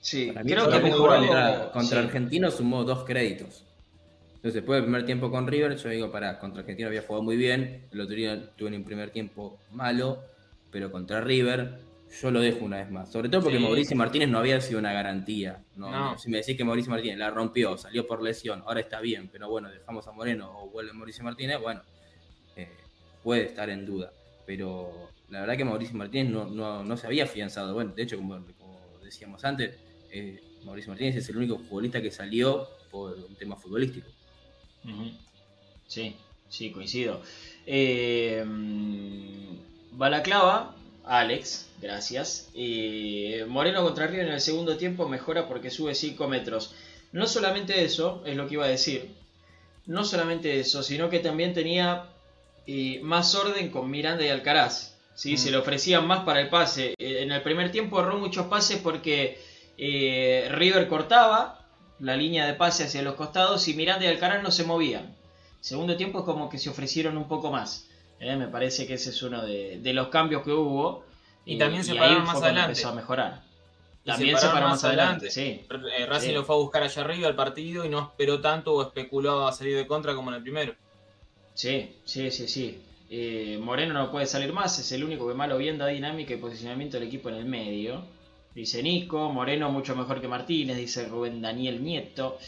Sí, 0.00 0.28
Para 0.32 0.42
mí, 0.44 0.52
creo 0.52 0.68
que 0.70 0.78
mí 0.78 0.84
mejoró. 0.84 1.16
contra, 1.16 1.70
contra 1.72 2.00
sí. 2.00 2.06
Argentino 2.06 2.50
sumó 2.50 2.84
dos 2.84 3.04
créditos. 3.04 3.62
Entonces, 4.36 4.54
después 4.54 4.76
del 4.78 4.84
primer 4.84 5.04
tiempo 5.04 5.30
con 5.30 5.46
River, 5.46 5.76
yo 5.76 5.88
digo, 5.90 6.10
para, 6.10 6.38
contra 6.38 6.60
Argentino 6.60 6.88
había 6.88 7.02
jugado 7.02 7.22
muy 7.22 7.36
bien. 7.36 7.86
El 7.92 8.00
otro 8.00 8.14
día 8.14 8.50
tuvo 8.56 8.68
un 8.68 8.84
primer 8.84 9.10
tiempo 9.10 9.58
malo, 9.72 10.22
pero 10.70 10.90
contra 10.92 11.20
River 11.20 11.78
yo 12.20 12.30
lo 12.30 12.40
dejo 12.40 12.64
una 12.64 12.78
vez 12.78 12.90
más. 12.90 13.10
Sobre 13.10 13.28
todo 13.28 13.42
porque 13.42 13.58
Sí. 13.58 13.62
Mauricio 13.64 13.96
Martínez 13.96 14.28
no 14.28 14.38
había 14.38 14.60
sido 14.60 14.78
una 14.78 14.92
garantía. 14.92 15.62
No, 15.76 15.90
No. 15.90 16.18
Si 16.18 16.28
me 16.30 16.38
decís 16.38 16.56
que 16.56 16.64
Mauricio 16.64 16.90
Martínez 16.90 17.18
la 17.18 17.30
rompió, 17.30 17.76
salió 17.76 18.06
por 18.06 18.22
lesión, 18.22 18.62
ahora 18.66 18.80
está 18.80 19.00
bien, 19.00 19.28
pero 19.30 19.48
bueno, 19.48 19.68
dejamos 19.70 20.06
a 20.08 20.12
Moreno 20.12 20.50
o 20.58 20.70
vuelve 20.70 20.92
Mauricio 20.92 21.24
Martínez, 21.24 21.60
bueno, 21.60 21.82
eh, 22.56 22.68
puede 23.22 23.44
estar 23.46 23.68
en 23.70 23.84
duda. 23.86 24.12
Pero 24.46 25.10
la 25.30 25.40
verdad 25.40 25.56
que 25.56 25.64
Mauricio 25.64 25.96
Martínez 25.96 26.30
no, 26.32 26.44
no, 26.46 26.84
no 26.84 26.96
se 26.96 27.06
había 27.06 27.24
afianzado. 27.24 27.74
Bueno, 27.74 27.92
de 27.94 28.02
hecho, 28.02 28.16
como, 28.16 28.34
como 28.58 28.78
decíamos 29.02 29.44
antes, 29.44 29.74
eh, 30.10 30.40
Mauricio 30.64 30.90
Martínez 30.90 31.16
es 31.16 31.28
el 31.28 31.36
único 31.36 31.58
futbolista 31.58 32.00
que 32.00 32.10
salió 32.10 32.68
por 32.90 33.14
un 33.14 33.34
tema 33.36 33.56
futbolístico. 33.56 34.08
Sí, 35.86 36.16
sí, 36.48 36.70
coincido. 36.70 37.20
Eh, 37.66 38.44
mm, 38.46 39.98
Balaclava, 39.98 40.74
Alex, 41.06 41.68
gracias. 41.80 42.48
Eh, 42.54 43.44
Moreno 43.48 43.82
contra 43.82 44.08
River 44.08 44.26
en 44.26 44.34
el 44.34 44.40
segundo 44.40 44.76
tiempo 44.76 45.08
mejora 45.08 45.48
porque 45.48 45.70
sube 45.70 45.94
5 45.94 46.28
metros. 46.28 46.74
No 47.12 47.26
solamente 47.26 47.84
eso, 47.84 48.22
es 48.26 48.36
lo 48.36 48.46
que 48.48 48.54
iba 48.54 48.64
a 48.64 48.68
decir. 48.68 49.14
No 49.86 50.04
solamente 50.04 50.58
eso, 50.58 50.82
sino 50.82 51.08
que 51.08 51.20
también 51.20 51.54
tenía 51.54 52.06
eh, 52.66 53.00
más 53.02 53.34
orden 53.36 53.70
con 53.70 53.88
Miranda 53.88 54.24
y 54.24 54.28
Alcaraz. 54.28 54.96
¿sí? 55.14 55.34
Mm. 55.34 55.38
Se 55.38 55.50
le 55.52 55.56
ofrecían 55.56 56.06
más 56.06 56.24
para 56.24 56.40
el 56.40 56.48
pase. 56.48 56.94
Eh, 56.98 57.22
en 57.22 57.30
el 57.30 57.42
primer 57.42 57.70
tiempo 57.70 58.00
erró 58.00 58.18
muchos 58.18 58.46
pases 58.46 58.78
porque 58.78 59.38
eh, 59.78 60.48
River 60.50 60.88
cortaba 60.88 61.64
la 62.00 62.16
línea 62.16 62.46
de 62.46 62.54
pase 62.54 62.84
hacia 62.84 63.02
los 63.02 63.14
costados 63.14 63.68
y 63.68 63.74
Miranda 63.74 64.04
y 64.04 64.08
Alcaraz 64.08 64.42
no 64.42 64.50
se 64.50 64.64
movían. 64.64 65.16
Segundo 65.60 65.96
tiempo 65.96 66.20
es 66.20 66.24
como 66.24 66.48
que 66.48 66.58
se 66.58 66.68
ofrecieron 66.68 67.16
un 67.16 67.28
poco 67.28 67.50
más. 67.50 67.86
¿Eh? 68.20 68.36
Me 68.36 68.48
parece 68.48 68.86
que 68.86 68.94
ese 68.94 69.10
es 69.10 69.22
uno 69.22 69.44
de, 69.44 69.78
de 69.80 69.92
los 69.92 70.08
cambios 70.08 70.42
que 70.42 70.52
hubo. 70.52 71.04
Y 71.44 71.58
también 71.58 71.84
se 71.84 71.92
ahí 71.92 71.98
pararon 71.98 72.24
más 72.24 72.42
adelante. 72.42 72.72
empezó 72.72 72.88
a 72.88 72.94
mejorar. 72.94 73.42
Y 74.04 74.08
También 74.08 74.38
se 74.38 74.46
paró 74.48 74.68
más 74.68 74.84
adelante, 74.84 75.30
sí. 75.30 75.66
Eh, 75.98 76.06
Racing 76.06 76.28
Sí. 76.28 76.34
lo 76.34 76.44
fue 76.44 76.54
a 76.54 76.58
buscar 76.58 76.82
allá 76.82 77.02
arriba 77.02 77.26
al 77.28 77.34
partido 77.36 77.84
y 77.84 77.88
no 77.88 78.00
esperó 78.00 78.40
tanto 78.40 78.72
o 78.74 78.82
especuló 78.82 79.46
a 79.46 79.52
salir 79.52 79.76
de 79.76 79.86
contra 79.86 80.14
como 80.14 80.30
en 80.30 80.36
el 80.36 80.42
primero. 80.42 80.74
Sí, 81.54 81.96
sí, 82.04 82.30
sí, 82.30 82.46
sí. 82.48 82.82
Eh, 83.08 83.58
Moreno 83.60 83.94
no 83.94 84.10
puede 84.10 84.26
salir 84.26 84.52
más, 84.52 84.78
es 84.78 84.90
el 84.92 85.04
único 85.04 85.26
que 85.28 85.34
malo 85.34 85.58
bien 85.58 85.78
da 85.78 85.86
dinámica 85.86 86.34
y 86.34 86.36
posicionamiento 86.36 86.98
del 86.98 87.08
equipo 87.08 87.28
en 87.30 87.36
el 87.36 87.44
medio. 87.46 88.04
Dice 88.54 88.82
Nico, 88.82 89.28
Moreno 89.32 89.70
mucho 89.70 89.94
mejor 89.96 90.20
que 90.20 90.28
Martínez, 90.28 90.76
dice 90.76 91.06
Rubén 91.06 91.40
Daniel 91.42 91.82
Nieto. 91.82 92.38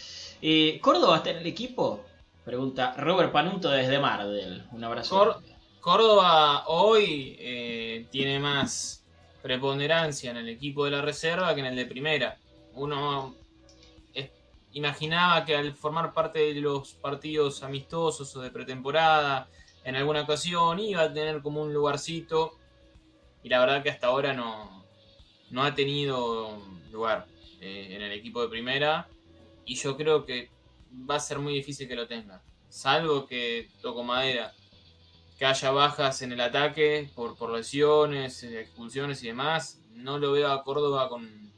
Eh, 0.42 0.78
¿Córdoba 0.80 1.18
está 1.18 1.30
en 1.30 1.38
el 1.38 1.46
equipo? 1.46 2.04
Pregunta 2.44 2.94
Robert 2.96 3.30
Panuto 3.32 3.68
desde 3.70 3.98
Mardel. 3.98 4.64
Un 4.72 4.84
abrazo. 4.84 5.16
Cor-. 5.18 5.42
Córdoba 5.80 6.66
hoy 6.66 7.36
eh, 7.38 8.06
tiene 8.10 8.38
más 8.38 9.04
preponderancia 9.42 10.30
en 10.30 10.36
el 10.38 10.48
equipo 10.48 10.84
de 10.84 10.90
la 10.90 11.02
reserva 11.02 11.54
que 11.54 11.60
en 11.60 11.66
el 11.66 11.76
de 11.76 11.86
primera. 11.86 12.38
Uno 12.74 13.34
imaginaba 14.72 15.44
que 15.44 15.56
al 15.56 15.74
formar 15.74 16.12
parte 16.12 16.38
de 16.38 16.60
los 16.60 16.94
partidos 16.94 17.62
amistosos 17.62 18.34
o 18.36 18.40
de 18.40 18.50
pretemporada, 18.50 19.48
en 19.84 19.96
alguna 19.96 20.22
ocasión 20.22 20.78
iba 20.78 21.02
a 21.02 21.12
tener 21.12 21.42
como 21.42 21.62
un 21.62 21.72
lugarcito. 21.72 22.52
Y 23.42 23.48
la 23.48 23.60
verdad 23.60 23.82
que 23.82 23.90
hasta 23.90 24.08
ahora 24.08 24.32
no, 24.34 24.84
no 25.50 25.64
ha 25.64 25.74
tenido 25.74 26.60
lugar 26.90 27.26
eh, 27.60 27.88
en 27.90 28.02
el 28.02 28.12
equipo 28.12 28.42
de 28.42 28.48
primera. 28.48 29.08
Y 29.64 29.76
yo 29.76 29.96
creo 29.96 30.24
que 30.24 30.50
va 31.08 31.16
a 31.16 31.20
ser 31.20 31.38
muy 31.38 31.54
difícil 31.54 31.88
que 31.88 31.94
lo 31.94 32.06
tenga. 32.06 32.42
Salvo 32.68 33.26
que 33.26 33.70
toco 33.80 34.02
madera 34.02 34.52
que 35.38 35.46
haya 35.46 35.70
bajas 35.70 36.20
en 36.22 36.32
el 36.32 36.40
ataque 36.40 37.10
por, 37.14 37.36
por 37.36 37.52
lesiones, 37.56 38.42
eh, 38.42 38.60
expulsiones 38.60 39.22
y 39.22 39.28
demás, 39.28 39.80
no 39.92 40.18
lo 40.18 40.32
veo 40.32 40.50
a 40.50 40.64
Córdoba 40.64 41.08
con, 41.08 41.52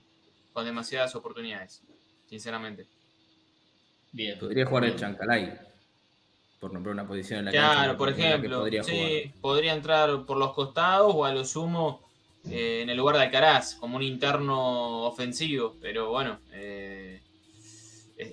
con 0.53 0.65
demasiadas 0.65 1.15
oportunidades, 1.17 1.83
sinceramente. 2.29 2.87
Bien. 4.13 4.39
Podría 4.39 4.67
jugar 4.67 4.85
el 4.85 4.97
Chancalay. 4.97 5.59
por 6.59 6.73
nombrar 6.73 6.93
una 6.95 7.07
posición 7.07 7.39
en 7.41 7.45
la 7.47 7.51
Claro, 7.53 7.75
cancha 7.75 7.97
por 7.97 8.09
ejemplo, 8.11 8.59
podría 8.61 8.83
sí, 8.85 8.93
jugar. 8.93 9.41
podría 9.41 9.73
entrar 9.73 10.27
por 10.27 10.37
los 10.37 10.53
costados 10.53 11.13
o 11.15 11.25
a 11.25 11.33
lo 11.33 11.45
sumo 11.45 12.03
eh, 12.51 12.81
en 12.83 12.91
el 12.91 12.97
lugar 12.99 13.17
de 13.17 13.23
Alcaraz, 13.23 13.77
como 13.77 13.97
un 13.97 14.03
interno 14.03 15.05
ofensivo. 15.07 15.77
Pero 15.81 16.11
bueno, 16.11 16.39
eh, 16.53 17.23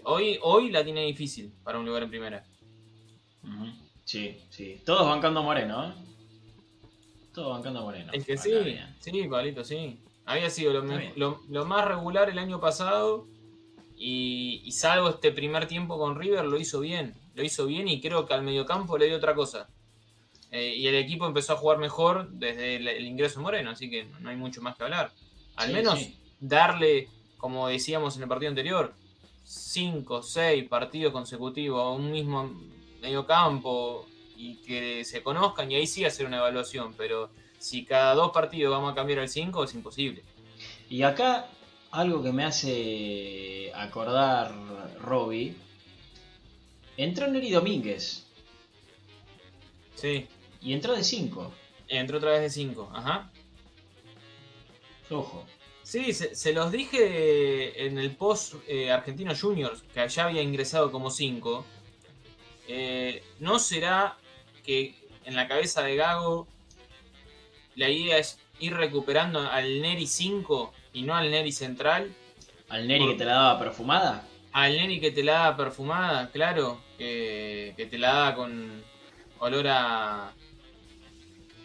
hoy, 0.03 0.39
hoy 0.41 0.71
la 0.71 0.83
tiene 0.83 1.05
difícil 1.05 1.53
para 1.63 1.79
un 1.79 1.85
lugar 1.85 2.03
en 2.03 2.09
primera. 2.09 2.43
Sí, 4.07 4.37
sí. 4.49 4.81
Todos 4.85 5.05
bancando 5.05 5.41
a 5.41 5.43
Moreno, 5.43 5.89
¿eh? 5.89 5.93
Todos 7.33 7.49
bancando 7.57 7.79
a 7.79 7.83
Moreno. 7.83 8.11
Es 8.13 8.25
que 8.25 8.33
Acá 8.33 8.41
sí, 8.41 8.51
sí, 9.01 9.27
Pablito, 9.27 9.63
sí. 9.65 9.99
Había 10.25 10.49
sido 10.49 10.71
lo, 10.71 10.79
Está 10.83 10.93
me- 10.93 10.99
bien. 10.99 11.13
lo- 11.17 11.41
lo 11.49 11.65
más 11.65 11.85
regular 11.85 12.29
el 12.29 12.39
año 12.39 12.59
pasado 12.61 13.27
y, 13.97 14.61
y 14.63 14.71
salvo 14.71 15.09
este 15.09 15.31
primer 15.33 15.67
tiempo 15.67 15.97
con 15.99 16.17
River 16.17 16.45
lo 16.45 16.57
hizo 16.57 16.79
bien. 16.79 17.15
Lo 17.35 17.43
hizo 17.43 17.65
bien 17.65 17.87
y 17.89 17.99
creo 17.99 18.25
que 18.25 18.33
al 18.33 18.43
mediocampo 18.43 18.97
le 18.97 19.07
dio 19.07 19.17
otra 19.17 19.35
cosa. 19.35 19.67
Eh, 20.51 20.73
y 20.77 20.87
el 20.87 20.95
equipo 20.95 21.27
empezó 21.27 21.53
a 21.53 21.57
jugar 21.57 21.77
mejor 21.77 22.29
desde 22.31 22.77
el, 22.77 22.87
el 22.87 23.05
ingreso 23.05 23.39
de 23.39 23.43
Moreno, 23.43 23.71
así 23.71 23.89
que 23.89 24.07
no 24.21 24.29
hay 24.29 24.37
mucho 24.37 24.61
más 24.61 24.77
que 24.77 24.83
hablar. 24.85 25.11
Al 25.57 25.67
Sí, 25.67 25.73
menos 25.73 25.99
sí. 25.99 26.17
darle, 26.39 27.09
como 27.37 27.67
decíamos 27.67 28.15
en 28.15 28.23
el 28.23 28.29
partido 28.29 28.49
anterior, 28.51 28.93
cinco, 29.43 30.23
seis 30.23 30.63
partidos 30.69 31.11
consecutivos 31.11 31.81
a 31.83 31.89
un 31.89 32.09
mismo 32.11 32.49
mediocampo 33.01 34.07
y 34.35 34.55
que 34.57 35.03
se 35.05 35.23
conozcan 35.23 35.71
y 35.71 35.75
ahí 35.75 35.87
sí 35.87 36.05
hacer 36.05 36.25
una 36.25 36.37
evaluación, 36.37 36.93
pero 36.97 37.29
si 37.59 37.85
cada 37.85 38.13
dos 38.13 38.31
partidos 38.31 38.71
vamos 38.71 38.91
a 38.91 38.95
cambiar 38.95 39.19
al 39.19 39.29
5 39.29 39.63
es 39.63 39.73
imposible. 39.73 40.23
Y 40.89 41.03
acá 41.03 41.47
algo 41.91 42.21
que 42.21 42.31
me 42.31 42.43
hace 42.43 43.71
acordar 43.75 44.51
Robbie. 45.01 45.55
Entró 46.97 47.27
Neri 47.27 47.51
Domínguez 47.51 48.27
Sí, 49.97 50.27
y 50.61 50.73
entró 50.73 50.95
de 50.95 51.03
5. 51.03 51.51
entró 51.87 52.17
otra 52.19 52.31
vez 52.31 52.41
de 52.41 52.49
5, 52.51 52.91
ajá. 52.93 53.31
Ojo. 55.09 55.45
Sí, 55.81 56.13
se, 56.13 56.35
se 56.35 56.53
los 56.53 56.71
dije 56.71 57.85
en 57.85 57.97
el 57.97 58.15
post 58.15 58.55
eh, 58.67 58.91
Argentino 58.91 59.33
Juniors, 59.35 59.81
que 59.93 60.07
ya 60.07 60.25
había 60.25 60.41
ingresado 60.43 60.91
como 60.91 61.09
5. 61.09 61.65
¿No 63.39 63.59
será 63.59 64.17
que 64.63 64.95
en 65.25 65.35
la 65.35 65.47
cabeza 65.47 65.83
de 65.83 65.95
Gago 65.95 66.47
la 67.75 67.89
idea 67.89 68.17
es 68.17 68.39
ir 68.59 68.73
recuperando 68.73 69.39
al 69.39 69.81
Neri 69.81 70.07
5 70.07 70.73
y 70.93 71.03
no 71.03 71.15
al 71.15 71.29
Neri 71.31 71.51
central? 71.51 72.13
Al 72.69 72.87
Neri 72.87 73.07
que 73.07 73.13
te 73.15 73.25
la 73.25 73.33
daba 73.33 73.59
perfumada. 73.59 74.27
Al 74.51 74.73
Neri 74.73 74.99
que 74.99 75.11
te 75.11 75.23
la 75.23 75.33
da 75.33 75.57
perfumada, 75.57 76.31
claro, 76.31 76.81
que, 76.97 77.73
que 77.77 77.85
te 77.85 77.97
la 77.97 78.13
da 78.13 78.35
con 78.35 78.83
olor 79.39 79.67
a, 79.67 80.33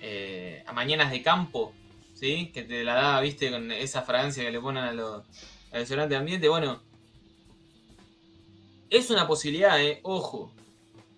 eh, 0.01 0.63
a 0.67 0.73
mañanas 0.73 1.11
de 1.11 1.23
campo, 1.23 1.73
¿sí? 2.15 2.51
Que 2.53 2.63
te 2.63 2.85
la 2.85 2.95
da, 2.95 3.21
viste, 3.21 3.51
con 3.51 3.73
esa 3.73 4.03
fragancia 4.03 4.45
que 4.45 4.51
le 4.51 4.61
ponen 4.61 4.85
a 4.85 4.93
los 4.93 5.25
restaurante 5.71 6.15
de 6.15 6.21
ambiente. 6.21 6.49
Bueno, 6.49 6.83
es 8.91 9.11
una 9.11 9.27
posibilidad, 9.27 9.81
¿eh? 9.83 10.01
Ojo. 10.03 10.53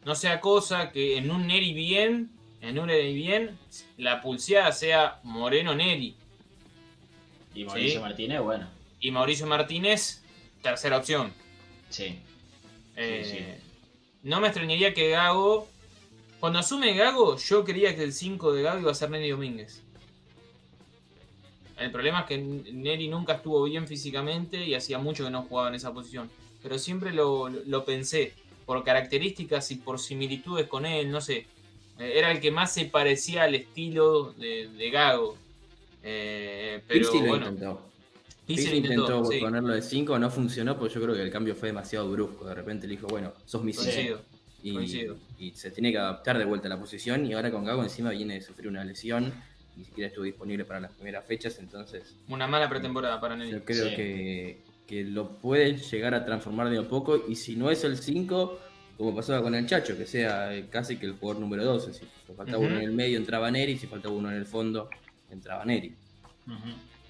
No 0.04 0.14
sea 0.14 0.40
cosa 0.40 0.90
que 0.90 1.16
en 1.16 1.30
un 1.30 1.46
Neri 1.46 1.72
bien, 1.72 2.30
en 2.60 2.78
un 2.78 2.86
Neri 2.88 3.14
bien, 3.14 3.58
la 3.96 4.20
pulseada 4.20 4.70
sea 4.72 5.20
Moreno 5.22 5.74
Neri. 5.74 6.14
Y 7.54 7.64
Mauricio 7.64 7.98
Sí. 7.98 8.02
Martínez, 8.02 8.40
bueno. 8.40 8.68
Y 9.00 9.10
Mauricio 9.10 9.46
Martínez, 9.46 10.22
tercera 10.62 10.98
opción. 10.98 11.32
Sí. 11.90 12.18
Eh, 12.96 13.58
sí. 13.60 13.64
No 14.22 14.40
me 14.40 14.48
extrañaría 14.48 14.92
que 14.94 15.10
Gago. 15.10 15.68
Cuando 16.40 16.58
asume 16.58 16.94
Gago, 16.94 17.38
yo 17.38 17.64
creía 17.64 17.96
que 17.96 18.02
el 18.02 18.12
5 18.12 18.52
de 18.52 18.62
Gago 18.62 18.80
iba 18.80 18.90
a 18.90 18.94
ser 18.94 19.10
Neri 19.10 19.30
Domínguez. 19.30 19.82
El 21.78 21.90
problema 21.90 22.20
es 22.20 22.26
que 22.26 22.38
Neri 22.38 23.08
nunca 23.08 23.34
estuvo 23.34 23.62
bien 23.64 23.86
físicamente 23.88 24.64
y 24.64 24.74
hacía 24.74 24.98
mucho 24.98 25.24
que 25.24 25.30
no 25.30 25.42
jugaba 25.42 25.68
en 25.68 25.74
esa 25.74 25.92
posición. 25.92 26.30
Pero 26.62 26.78
siempre 26.78 27.12
lo, 27.12 27.48
lo 27.48 27.84
pensé. 27.84 28.34
Por 28.66 28.82
características 28.84 29.70
y 29.70 29.76
por 29.76 29.98
similitudes 29.98 30.66
con 30.68 30.86
él, 30.86 31.10
no 31.10 31.20
sé. 31.20 31.46
Eh, 31.98 32.12
Era 32.16 32.30
el 32.32 32.40
que 32.40 32.50
más 32.50 32.72
se 32.72 32.86
parecía 32.86 33.44
al 33.44 33.54
estilo 33.54 34.32
de, 34.32 34.68
de 34.68 34.90
Gago. 34.90 35.36
Eh, 36.02 36.82
pero 36.86 37.00
Pizzi 37.00 37.20
lo 37.20 37.26
bueno, 37.28 37.48
intentó. 37.48 37.80
Pizzi 38.46 38.62
Pizzi 38.64 38.70
lo 38.70 38.76
intentó, 38.76 39.24
sí. 39.24 39.38
ponerlo 39.38 39.72
de 39.74 39.82
5, 39.82 40.18
no 40.18 40.30
funcionó, 40.30 40.78
porque 40.78 40.94
yo 40.94 41.02
creo 41.02 41.14
que 41.14 41.22
el 41.22 41.30
cambio 41.30 41.54
fue 41.54 41.68
demasiado 41.68 42.10
brusco. 42.10 42.44
De 42.46 42.54
repente 42.54 42.86
le 42.86 42.92
dijo, 42.96 43.06
bueno, 43.06 43.32
sos 43.46 43.62
mi. 43.64 43.72
Coincido. 43.72 44.20
y, 44.62 44.72
coincido. 44.74 45.16
y 45.38 45.50
se 45.52 45.70
tiene 45.70 45.92
que 45.92 45.98
adaptar 45.98 46.38
de 46.38 46.44
vuelta 46.44 46.66
a 46.68 46.70
la 46.70 46.78
posición. 46.80 47.26
Y 47.26 47.32
ahora 47.34 47.50
con 47.50 47.64
Gago 47.64 47.82
encima 47.82 48.10
viene 48.10 48.34
de 48.34 48.40
sufrir 48.42 48.68
una 48.68 48.84
lesión, 48.84 49.32
ni 49.76 49.84
siquiera 49.84 50.08
estuvo 50.08 50.24
disponible 50.24 50.64
para 50.64 50.80
las 50.80 50.92
primeras 50.92 51.24
fechas. 51.24 51.58
Entonces, 51.58 52.14
Una 52.28 52.46
mala 52.46 52.68
pretemporada 52.68 53.18
para 53.20 53.36
Neri. 53.36 53.50
yo 53.52 53.64
creo 53.64 53.88
Sí. 53.88 53.96
que, 53.96 54.58
que 54.86 55.04
lo 55.04 55.30
puede 55.38 55.76
llegar 55.76 56.14
a 56.14 56.24
transformar 56.24 56.70
de 56.70 56.78
a 56.78 56.88
poco. 56.88 57.24
Y 57.28 57.36
si 57.36 57.56
no 57.56 57.70
es 57.70 57.84
el 57.84 57.96
5, 57.96 58.58
como 58.96 59.14
pasaba 59.14 59.42
con 59.42 59.54
el 59.54 59.66
Chacho, 59.66 59.96
que 59.96 60.06
sea 60.06 60.54
eh, 60.54 60.66
casi 60.70 60.96
que 60.96 61.06
el 61.06 61.14
jugador 61.14 61.40
número 61.40 61.64
12. 61.64 61.94
Si 61.94 62.06
faltaba 62.36 62.58
uno 62.58 62.76
en 62.76 62.82
el 62.82 62.92
medio, 62.92 63.18
entraba 63.18 63.50
Neri. 63.50 63.78
Si 63.78 63.86
faltaba 63.86 64.14
uno 64.14 64.30
en 64.30 64.36
el 64.36 64.46
fondo, 64.46 64.88
entraba 65.30 65.64
Neri. 65.64 65.94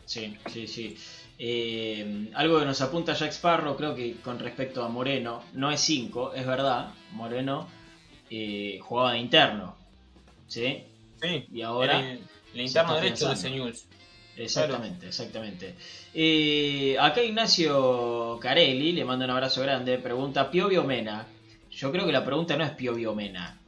Sí, 0.04 0.36
sí, 0.46 0.66
sí. 0.66 0.96
Eh, 1.38 2.30
algo 2.34 2.60
que 2.60 2.64
nos 2.64 2.80
apunta 2.80 3.14
Jack 3.14 3.32
Sparrow, 3.32 3.76
creo 3.76 3.94
que 3.94 4.16
con 4.22 4.38
respecto 4.38 4.84
a 4.84 4.88
Moreno, 4.88 5.42
no 5.54 5.70
es 5.70 5.80
5, 5.80 6.34
es 6.34 6.46
verdad. 6.46 6.90
Moreno 7.12 7.68
eh, 8.30 8.78
jugaba 8.82 9.12
de 9.12 9.18
interno. 9.18 9.76
¿Sí? 10.46 10.84
Sí, 11.20 11.46
Y 11.52 11.62
ahora. 11.62 11.98
Era 11.98 12.12
el, 12.54 12.60
interno 12.60 12.94
derecho 12.94 13.28
de. 13.28 13.36
Señuls. 13.36 13.86
Exactamente, 14.36 15.06
exactamente. 15.08 15.74
Eh, 16.12 16.96
acá 17.00 17.22
Ignacio 17.22 18.38
Carelli, 18.40 18.92
le 18.92 19.04
mando 19.04 19.24
un 19.24 19.30
abrazo 19.30 19.62
grande, 19.62 19.98
pregunta 19.98 20.50
Piovi 20.50 20.76
o 20.76 20.84
Mena. 20.84 21.26
Yo 21.70 21.90
creo 21.92 22.06
que 22.06 22.12
la 22.12 22.24
pregunta 22.24 22.56
no 22.56 22.64
es 22.64 22.70
Piovi 22.70 23.06
o 23.06 23.14
Mena. 23.14 23.58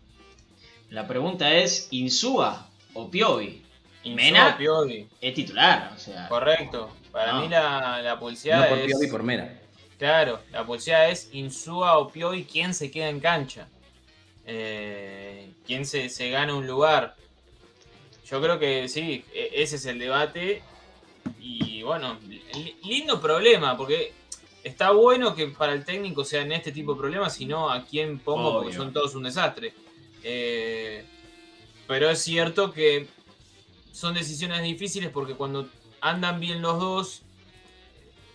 La 0.91 1.07
pregunta 1.07 1.53
es 1.55 1.89
Insúa 1.91 2.69
o 2.95 3.11
Piovi. 3.11 3.63
Mena 4.05 4.57
Piovi. 4.57 5.09
es 5.21 5.35
titular, 5.35 5.93
o 5.95 5.99
sea. 5.99 6.29
Correcto. 6.29 6.95
Para 7.11 7.33
No. 7.33 7.41
mí 7.43 7.49
la, 7.49 8.01
la 8.03 8.15
No 8.15 8.21
pulseada 8.21 8.69
por 8.69 8.79
es. 8.79 8.87
Piovi, 8.87 9.07
por 9.09 9.23
Mena. 9.25 9.49
Claro, 9.99 10.41
la 10.53 10.65
pulseada 10.65 11.09
es 11.09 11.31
Insúa 11.33 11.99
o 11.99 12.09
Piovi, 12.13 12.45
quién 12.45 12.75
se 12.75 12.91
queda 12.91 13.09
en 13.09 13.19
cancha. 13.21 13.67
Eh, 14.47 15.51
quién 15.67 15.85
se, 15.87 16.09
se 16.09 16.31
gana 16.31 16.55
un 16.55 16.67
lugar. 16.67 17.17
Yo 18.29 18.41
creo 18.43 18.59
que 18.59 18.89
sí, 18.89 19.25
e- 19.33 19.51
ese 19.55 19.77
es 19.77 19.87
el 19.87 19.99
debate. 19.99 20.63
Y 21.41 21.83
bueno, 21.83 22.19
li- 22.27 22.77
lindo 22.85 23.21
problema, 23.21 23.77
porque 23.77 24.13
está 24.65 24.91
bueno 24.91 25.35
que 25.35 25.49
para 25.49 25.73
el 25.73 25.85
técnico 25.85 26.25
sean 26.25 26.51
este 26.53 26.73
tipo 26.73 26.95
de 26.95 27.01
problemas, 27.01 27.35
sino 27.35 27.71
a 27.71 27.85
quién 27.85 28.19
pongo, 28.19 28.51
porque 28.55 28.71
son 28.79 28.93
todos 28.93 29.15
un 29.15 29.23
desastre. 29.25 29.73
Eh, 30.23 31.05
pero 31.87 32.11
es 32.11 32.21
cierto 32.21 32.73
que 32.73 33.07
son 33.93 34.15
decisiones 34.15 34.63
difíciles 34.63 35.11
porque 35.11 35.35
cuando 35.35 35.69
andan 36.01 36.41
bien 36.41 36.61
los 36.61 36.81
dos, 36.81 37.23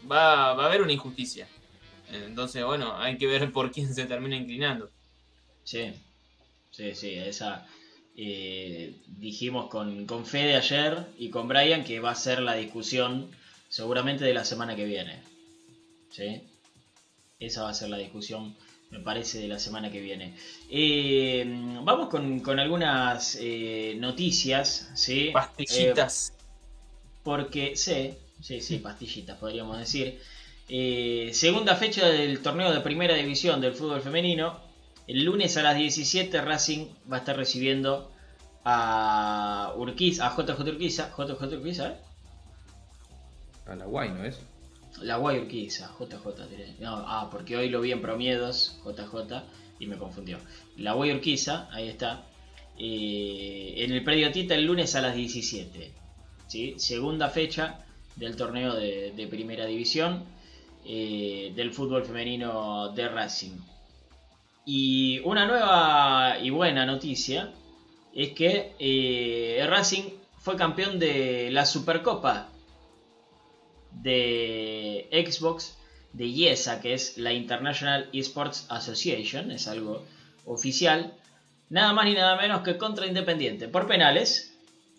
va, 0.10 0.54
va 0.54 0.64
a 0.64 0.68
haber 0.68 0.82
una 0.82 0.94
injusticia. 0.94 1.48
Entonces, 2.12 2.64
bueno, 2.66 2.96
hay 2.98 3.18
que 3.18 3.28
ver 3.28 3.52
por 3.52 3.72
quién 3.72 3.94
se 3.94 4.06
termina 4.06 4.36
inclinando. 4.36 4.90
Sí, 5.64 5.94
sí, 6.72 6.94
sí, 6.96 7.14
esa. 7.16 7.68
Eh, 8.24 8.94
dijimos 9.08 9.68
con, 9.68 10.06
con 10.06 10.28
Fede 10.28 10.56
ayer 10.56 11.08
y 11.18 11.32
con 11.32 11.48
Brian 11.48 11.84
que 11.84 12.00
va 12.00 12.12
a 12.12 12.16
ser 12.16 12.40
la 12.40 12.54
discusión 12.54 13.32
seguramente 13.68 14.24
de 14.24 14.36
la 14.36 14.46
semana 14.46 14.76
que 14.76 14.86
viene. 14.86 15.24
¿Sí? 16.12 16.44
Esa 17.40 17.64
va 17.64 17.72
a 17.72 17.74
ser 17.74 17.90
la 17.90 17.98
discusión, 17.98 18.56
me 18.92 19.00
parece, 19.00 19.40
de 19.40 19.48
la 19.48 19.58
semana 19.58 19.92
que 19.92 20.02
viene. 20.02 20.36
Eh, 20.70 21.46
vamos 21.82 22.10
con, 22.10 22.42
con 22.42 22.60
algunas 22.60 23.40
eh, 23.42 23.96
noticias, 23.98 24.92
¿sí? 24.94 25.32
Pastillitas. 25.34 26.32
porque 27.24 27.76
sí, 27.76 28.14
sí, 28.40 28.62
sí, 28.62 28.78
pastillitas 28.78 29.40
podríamos 29.40 29.80
decir. 29.80 30.22
Segunda 31.34 31.76
fecha 31.76 32.08
del 32.08 32.40
torneo 32.44 32.72
de 32.72 32.82
primera 32.82 33.16
división 33.16 33.62
del 33.62 33.74
fútbol 33.74 34.02
femenino. 34.02 34.60
El 35.08 35.26
lunes 35.26 35.58
a 35.58 35.64
las 35.64 35.76
17 35.76 36.40
Racing 36.40 36.86
va 37.12 37.16
a 37.18 37.20
estar 37.22 37.36
recibiendo 37.36 38.11
a 38.66 39.74
Urquiza, 39.76 40.28
a 40.28 40.36
JJ 40.36 40.60
Urquiza, 40.62 41.12
JJ 41.18 41.44
Urquiza, 41.58 41.90
¿eh? 41.92 41.96
A 43.68 43.76
la 43.76 43.86
guay, 43.86 44.10
¿no 44.10 44.24
es? 44.24 44.40
La 45.02 45.16
Guay 45.18 45.40
Urquiza, 45.40 45.92
JJ 46.00 46.48
diré. 46.50 46.76
No, 46.80 46.96
ah, 47.08 47.30
porque 47.32 47.56
hoy 47.56 47.70
lo 47.70 47.80
vi 47.82 47.92
en 47.92 48.02
Promiedos, 48.02 48.78
JJ, 48.86 49.44
y 49.80 49.88
me 49.88 49.98
confundió. 49.98 50.38
La 50.78 50.94
Guay 50.94 51.12
Urquiza, 51.14 51.68
ahí 51.72 51.88
está. 51.88 52.24
eh, 52.78 53.74
en 53.78 53.92
el 53.94 54.04
predio 54.04 54.32
Tita 54.32 54.56
el 54.56 54.66
lunes 54.66 54.96
a 54.96 55.02
las 55.02 55.16
17. 55.16 55.92
¿sí? 56.48 56.76
Segunda 56.78 57.30
fecha 57.30 57.86
del 58.16 58.36
torneo 58.36 58.74
de, 58.76 59.12
de 59.16 59.28
primera 59.28 59.66
división 59.66 60.24
eh, 60.86 61.54
del 61.56 61.72
fútbol 61.74 62.04
femenino 62.06 62.90
de 62.90 63.08
Racing. 63.08 63.58
Y 64.66 65.20
una 65.20 65.46
nueva 65.46 66.38
y 66.40 66.50
buena 66.50 66.86
noticia 66.86 67.52
es 68.14 68.34
que 68.34 68.74
eh, 68.80 69.66
Racing 69.68 70.04
fue 70.40 70.56
campeón 70.56 71.00
de 71.00 71.50
la 71.52 71.66
Supercopa 71.66 72.50
de 73.92 75.08
Xbox 75.12 75.78
de 76.14 76.26
IESA, 76.26 76.82
que 76.82 76.94
es 76.94 77.18
la 77.18 77.32
International 77.34 78.10
Esports 78.12 78.66
Association, 78.70 79.52
es 79.52 79.68
algo 79.68 80.04
oficial, 80.46 81.14
nada 81.70 81.94
más 81.94 82.06
ni 82.06 82.14
nada 82.14 82.36
menos 82.36 82.62
que 82.62 82.78
contra 82.78 83.08
Independiente, 83.08 83.68
por 83.68 83.88
penales, 83.88 84.54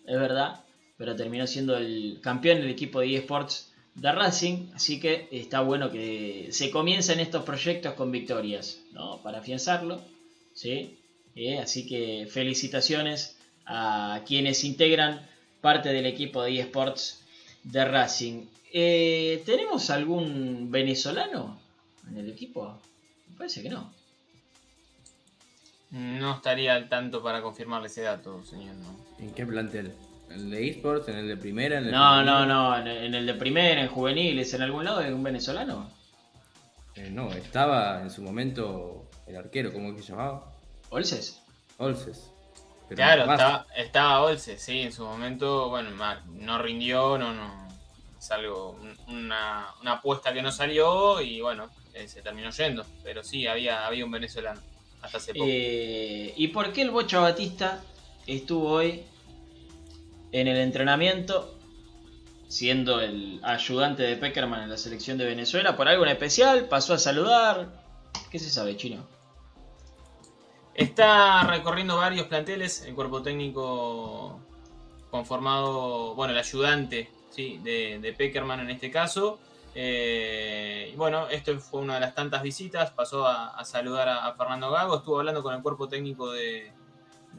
es 0.05 0.19
verdad, 0.19 0.61
pero 0.97 1.15
terminó 1.15 1.45
siendo 1.45 1.77
el 1.77 2.19
campeón 2.21 2.61
del 2.61 2.69
equipo 2.69 2.99
de 2.99 3.15
eSports 3.15 3.71
de 3.95 4.11
Racing, 4.11 4.71
así 4.73 4.99
que 4.99 5.27
está 5.31 5.61
bueno 5.61 5.91
que 5.91 6.47
se 6.51 6.71
comiencen 6.71 7.19
estos 7.19 7.43
proyectos 7.43 7.93
con 7.93 8.11
victorias, 8.11 8.79
¿no? 8.91 9.21
Para 9.21 9.39
afianzarlo, 9.39 10.01
¿sí? 10.53 10.97
Eh, 11.35 11.59
así 11.59 11.87
que 11.87 12.27
felicitaciones 12.29 13.37
a 13.65 14.21
quienes 14.25 14.63
integran 14.63 15.25
parte 15.61 15.89
del 15.93 16.05
equipo 16.05 16.43
de 16.43 16.59
eSports 16.59 17.21
de 17.63 17.85
Racing. 17.85 18.45
Eh, 18.71 19.41
¿Tenemos 19.45 19.89
algún 19.89 20.69
venezolano 20.71 21.59
en 22.09 22.17
el 22.17 22.29
equipo? 22.29 22.79
Me 23.29 23.37
parece 23.37 23.61
que 23.63 23.69
no. 23.69 23.91
No 25.91 26.35
estaría 26.35 26.73
al 26.73 26.89
tanto 26.89 27.21
para 27.21 27.41
confirmarle 27.41 27.87
ese 27.87 28.01
dato, 28.01 28.43
señor. 28.45 28.75
¿no? 28.75 28.97
¿En 29.19 29.31
qué 29.33 29.45
plantel? 29.45 29.93
¿En 30.29 30.39
el 30.39 30.49
de 30.49 30.69
esports? 30.69 31.07
¿En 31.07 31.17
el 31.17 31.27
de 31.27 31.37
primera? 31.37 31.77
¿En 31.77 31.85
el 31.85 31.91
No, 31.91 32.11
femenino? 32.11 32.45
no, 32.45 32.71
no, 32.71 32.77
en 32.79 32.87
en 32.87 33.13
el 33.15 33.25
de 33.27 33.33
primera, 33.35 33.81
en 33.81 33.87
juveniles, 33.89 34.53
en 34.55 34.63
algún 34.63 34.85
lado 34.85 34.99
hay 34.99 35.11
un 35.11 35.21
venezolano. 35.21 35.91
Eh, 36.95 37.09
no, 37.11 37.31
estaba 37.33 38.01
en 38.01 38.09
su 38.09 38.23
momento 38.23 39.09
el 39.27 39.35
arquero, 39.35 39.71
¿cómo 39.71 39.89
es 39.89 39.95
que 39.97 40.01
se 40.01 40.11
llamaba? 40.13 40.52
¿Olses? 40.93 41.41
Olses. 41.79 42.29
Pero 42.87 42.97
Claro, 42.97 43.31
estaba, 43.31 43.65
estaba 43.75 44.21
Olse, 44.21 44.59
sí, 44.59 44.81
en 44.81 44.91
su 44.91 45.03
momento, 45.03 45.69
bueno, 45.69 45.89
no 46.33 46.61
rindió, 46.61 47.17
no, 47.17 47.33
no, 47.33 47.67
es 48.19 48.29
algo, 48.29 48.79
una, 49.07 49.69
una 49.81 49.93
apuesta 49.93 50.31
que 50.31 50.43
no 50.43 50.51
salió 50.51 51.19
y 51.19 51.41
bueno, 51.41 51.71
eh, 51.95 52.07
se 52.07 52.21
terminó 52.21 52.51
yendo, 52.51 52.85
pero 53.03 53.23
sí, 53.23 53.47
había, 53.47 53.87
había 53.87 54.05
un 54.05 54.11
venezolano 54.11 54.61
hasta 55.01 55.17
hace 55.17 55.33
poco. 55.33 55.45
Eh, 55.49 56.33
¿Y 56.37 56.49
por 56.49 56.71
qué 56.71 56.83
el 56.83 56.91
Bocha 56.91 57.19
Batista 57.19 57.81
estuvo 58.27 58.69
hoy 58.69 59.03
en 60.31 60.47
el 60.47 60.57
entrenamiento 60.57 61.57
siendo 62.47 63.01
el 63.01 63.39
ayudante 63.41 64.03
de 64.03 64.15
Peckerman 64.15 64.61
en 64.61 64.69
la 64.69 64.77
selección 64.77 65.17
de 65.17 65.25
Venezuela? 65.25 65.75
¿Por 65.75 65.87
algo 65.87 66.03
en 66.05 66.11
especial? 66.11 66.67
¿Pasó 66.69 66.93
a 66.93 66.99
saludar? 66.99 67.81
¿Qué 68.29 68.37
se 68.37 68.51
sabe, 68.51 68.77
chino? 68.77 69.12
Está 70.75 71.43
recorriendo 71.43 71.97
varios 71.97 72.25
planteles, 72.27 72.83
el 72.83 72.95
cuerpo 72.95 73.21
técnico 73.21 74.39
conformado, 75.11 76.15
bueno, 76.15 76.33
el 76.33 76.39
ayudante 76.39 77.09
¿sí? 77.29 77.59
de, 77.63 77.99
de 78.01 78.13
Peckerman 78.13 78.61
en 78.61 78.71
este 78.71 78.89
caso. 78.89 79.39
Eh, 79.75 80.89
y 80.91 80.95
bueno, 80.95 81.27
esto 81.29 81.57
fue 81.59 81.81
una 81.81 81.95
de 81.95 81.99
las 82.01 82.15
tantas 82.15 82.41
visitas, 82.43 82.91
pasó 82.91 83.27
a, 83.27 83.63
saludar 83.65 84.09
a, 84.09 84.33
Fernando 84.33 84.71
Gago, 84.71 84.97
estuvo 84.97 85.19
hablando 85.19 85.41
con 85.43 85.53
el 85.53 85.61
cuerpo 85.61 85.87
técnico 85.87 86.31
de, 86.31 86.71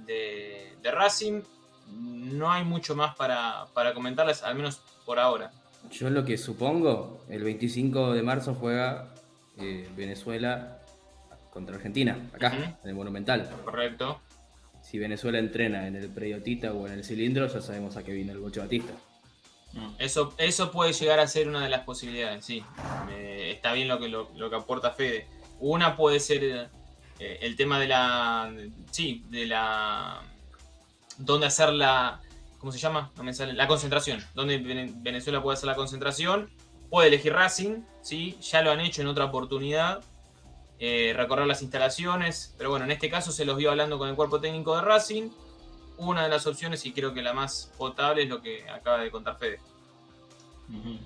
de- 0.07 0.91
Racing. 0.93 1.43
No 1.91 2.53
hay 2.53 2.65
mucho 2.65 2.95
más 2.95 3.15
para, 3.17 3.67
para 3.75 3.95
comentarles, 3.95 4.43
al 4.43 4.55
menos 4.55 4.81
por 5.05 5.19
ahora. 5.19 5.51
Yo 5.91 6.09
lo 6.11 6.25
que 6.25 6.39
supongo, 6.39 7.21
el 7.29 7.43
25 7.43 8.13
de 8.13 8.23
marzo 8.23 8.55
juega 8.55 9.13
eh, 9.59 9.89
Venezuela 9.97 10.79
contra 11.55 11.77
Argentina, 11.77 12.19
acá, 12.35 12.77
en 12.83 12.89
el 12.91 12.95
Monumental. 12.95 13.49
Correcto. 13.65 14.21
Si 14.83 14.99
Venezuela 14.99 15.39
entrena 15.39 15.87
en 15.87 15.97
el 15.97 16.11
Prediotita 16.11 16.73
o 16.75 16.87
en 16.87 16.93
el 16.95 17.05
Cilindro, 17.05 17.47
ya 17.47 17.63
sabemos 17.63 17.97
a 17.97 18.03
qué 18.03 18.13
viene 18.13 18.33
el 18.33 18.39
Bocho 18.41 18.61
Batista. 18.61 18.93
Eso, 19.99 20.35
eso 20.39 20.71
puede 20.71 20.93
llegar 20.93 21.19
a 21.19 21.27
ser 21.27 21.49
una 21.49 21.63
de 21.65 21.71
las 21.71 21.81
posibilidades, 21.81 22.45
sí. 22.45 22.63
Eh, 23.11 23.53
está 23.55 23.73
bien 23.73 23.89
lo 23.89 23.99
que, 23.99 24.09
lo, 24.09 24.31
lo 24.37 24.51
que 24.51 24.57
aporta 24.57 24.91
Fede. 24.93 25.27
Una 25.59 25.97
puede 25.97 26.21
ser 26.21 26.69
eh, 27.19 27.39
el 27.41 27.57
tema 27.57 27.81
de 27.81 27.89
la. 27.89 28.53
Sí, 28.91 29.25
de 29.31 29.47
la. 29.47 30.21
¿Dónde 31.19 31.47
hacer 31.47 31.73
la. 31.73 32.21
¿Cómo 32.59 32.71
se 32.71 32.79
llama? 32.79 33.11
No 33.17 33.25
me 33.25 33.33
sale. 33.35 33.53
La 33.53 33.67
concentración. 33.67 34.23
Donde 34.35 34.59
Vene- 34.59 34.93
Venezuela 34.97 35.43
puede 35.43 35.57
hacer 35.57 35.67
la 35.67 35.75
concentración. 35.75 36.51
Puede 36.91 37.09
elegir 37.09 37.33
Racing, 37.33 37.81
sí. 38.03 38.39
Ya 38.43 38.63
lo 38.63 38.71
han 38.71 38.81
hecho 38.81 39.03
en 39.03 39.09
otra 39.09 39.25
oportunidad. 39.25 40.05
Eh, 40.79 41.13
recorrer 41.17 41.47
las 41.47 41.63
instalaciones. 41.63 42.55
Pero 42.59 42.71
bueno, 42.71 42.85
en 42.85 42.91
este 42.91 43.11
caso 43.11 43.33
se 43.33 43.45
los 43.45 43.57
vio 43.57 43.71
hablando 43.71 43.99
con 43.99 44.09
el 44.09 44.15
cuerpo 44.15 44.41
técnico 44.41 44.77
de 44.77 44.83
Racing. 44.83 45.31
Una 45.97 46.25
de 46.25 46.29
las 46.29 46.47
opciones, 46.47 46.85
y 46.87 46.93
creo 46.93 47.15
que 47.15 47.23
la 47.23 47.33
más 47.33 47.73
potable, 47.79 48.25
es 48.25 48.29
lo 48.29 48.43
que 48.43 48.69
acaba 48.69 48.99
de 48.99 49.11
contar 49.11 49.39
Fede. 49.39 49.61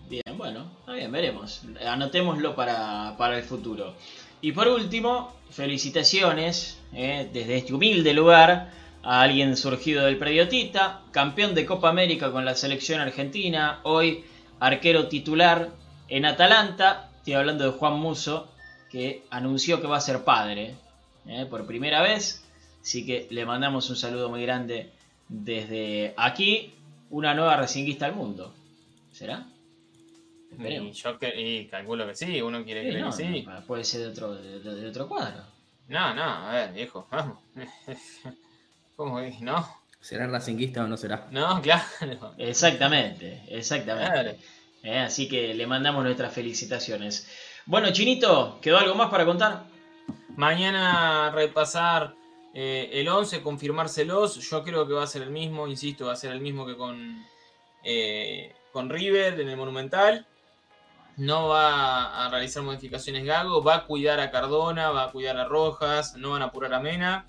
Bien, 0.09 0.23
bueno, 0.37 0.71
está 0.81 0.93
bien, 0.93 1.11
veremos. 1.11 1.63
Anotémoslo 1.85 2.55
para, 2.55 3.17
para 3.19 3.37
el 3.37 3.45
futuro. 3.45 3.95
Y 4.41 4.53
por 4.53 4.69
último, 4.69 5.35
felicitaciones 5.51 6.79
eh, 6.93 7.29
desde 7.33 7.57
este 7.57 7.75
humilde 7.75 8.15
lugar 8.15 8.71
a 9.03 9.23
alguien 9.23 9.57
surgido 9.57 10.05
del 10.05 10.17
Prediotita, 10.17 11.03
campeón 11.11 11.55
de 11.55 11.67
Copa 11.67 11.89
América 11.89 12.31
con 12.31 12.45
la 12.45 12.55
selección 12.55 13.01
argentina, 13.01 13.81
hoy 13.83 14.25
arquero 14.61 15.09
titular 15.09 15.71
en 16.09 16.25
Atalanta. 16.25 17.11
Estoy 17.17 17.35
hablando 17.35 17.65
de 17.65 17.77
Juan 17.77 17.99
Muso, 17.99 18.49
que 18.91 19.25
anunció 19.31 19.81
que 19.81 19.87
va 19.87 19.97
a 19.99 20.01
ser 20.01 20.25
padre 20.25 20.75
eh, 21.27 21.47
por 21.49 21.67
primera 21.67 22.03
vez. 22.03 22.45
Así 22.81 23.05
que 23.05 23.27
le 23.31 23.45
mandamos 23.45 23.89
un 23.91 23.97
saludo 23.97 24.29
muy 24.31 24.43
grande 24.43 24.91
desde 25.29 26.15
aquí, 26.17 26.73
una 27.11 27.35
nueva 27.35 27.57
racinguista 27.57 28.07
al 28.07 28.15
mundo. 28.15 28.55
¿Será? 29.13 29.47
Y 30.59 30.93
yo 30.93 31.19
que, 31.19 31.41
y 31.41 31.67
calculo 31.67 32.07
que 32.07 32.15
sí, 32.15 32.41
uno 32.41 32.65
quiere 32.65 32.83
Sí, 32.83 32.89
creer 32.89 33.05
no, 33.05 33.11
que 33.11 33.17
sí. 33.17 33.43
no, 33.43 33.61
puede 33.67 33.85
ser 33.85 34.01
de 34.01 34.07
otro, 34.09 34.35
de, 34.35 34.61
de- 34.61 34.75
de 34.77 34.89
otro 34.89 35.07
cuadro. 35.09 35.43
No, 35.89 36.15
no, 36.15 36.23
a 36.23 36.53
ver, 36.53 36.73
viejo, 36.73 37.07
vamos. 37.11 37.39
¿Cómo 38.97 39.21
no? 39.41 39.69
¿Será 40.01 40.27
racinguista 40.27 40.85
o 40.85 40.89
no 40.89 40.97
será? 40.97 41.27
No, 41.31 41.61
claro. 41.63 41.85
Exactamente, 42.39 43.43
exactamente. 43.49 44.11
Claro. 44.13 44.35
Eh, 44.83 44.99
así 44.99 45.29
que 45.29 45.55
le 45.55 45.67
mandamos 45.67 46.05
nuestras 46.05 46.33
felicitaciones. 46.33 47.29
Bueno, 47.69 47.93
Chinito, 47.93 48.59
¿quedó 48.63 48.79
algo 48.79 48.95
más 48.95 49.11
para 49.11 49.27
contar? 49.27 49.67
Mañana 50.37 51.31
repasar 51.31 52.15
eh, 52.55 52.89
el 52.95 53.07
11, 53.07 53.43
confirmárselos. 53.43 54.37
Yo 54.37 54.65
creo 54.65 54.89
que 54.89 54.95
va 54.95 55.03
a 55.03 55.07
ser 55.07 55.21
el 55.21 55.31
mismo, 55.31 55.69
insisto, 55.69 56.07
va 56.07 56.15
a 56.15 56.17
ser 56.17 56.33
el 56.33 56.41
mismo 56.41 56.65
que 56.65 56.79
con, 56.79 57.23
eh, 57.85 58.55
con 58.73 58.89
River 58.89 59.39
en 59.39 59.51
el 59.51 59.59
Monumental. 59.59 60.27
No 61.19 61.49
va 61.49 62.25
a 62.25 62.31
realizar 62.31 62.63
modificaciones 62.63 63.27
Gago, 63.27 63.63
va 63.63 63.75
a 63.75 63.85
cuidar 63.85 64.19
a 64.19 64.31
Cardona, 64.31 64.91
va 64.91 65.05
a 65.05 65.13
cuidar 65.13 65.37
a 65.37 65.45
Rojas, 65.45 66.17
no 66.17 66.31
van 66.31 66.41
a 66.41 66.47
apurar 66.47 66.73
a 66.73 66.81
Mena. 66.81 67.27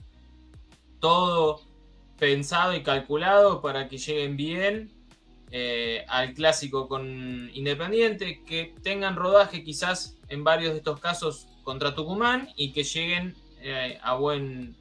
Todo 1.01 1.59
pensado 2.17 2.73
y 2.73 2.81
calculado 2.81 3.61
para 3.61 3.89
que 3.89 3.97
lleguen 3.97 4.37
bien 4.37 4.98
eh, 5.51 6.05
al 6.07 6.33
clásico 6.33 6.87
con 6.87 7.49
Independiente, 7.53 8.43
que 8.45 8.75
tengan 8.83 9.15
rodaje 9.15 9.63
quizás 9.63 10.17
en 10.27 10.43
varios 10.43 10.71
de 10.71 10.77
estos 10.77 10.99
casos 10.99 11.47
contra 11.63 11.95
Tucumán 11.95 12.49
y 12.55 12.71
que 12.71 12.83
lleguen 12.83 13.35
eh, 13.61 13.99
a, 14.01 14.15
buen, 14.15 14.75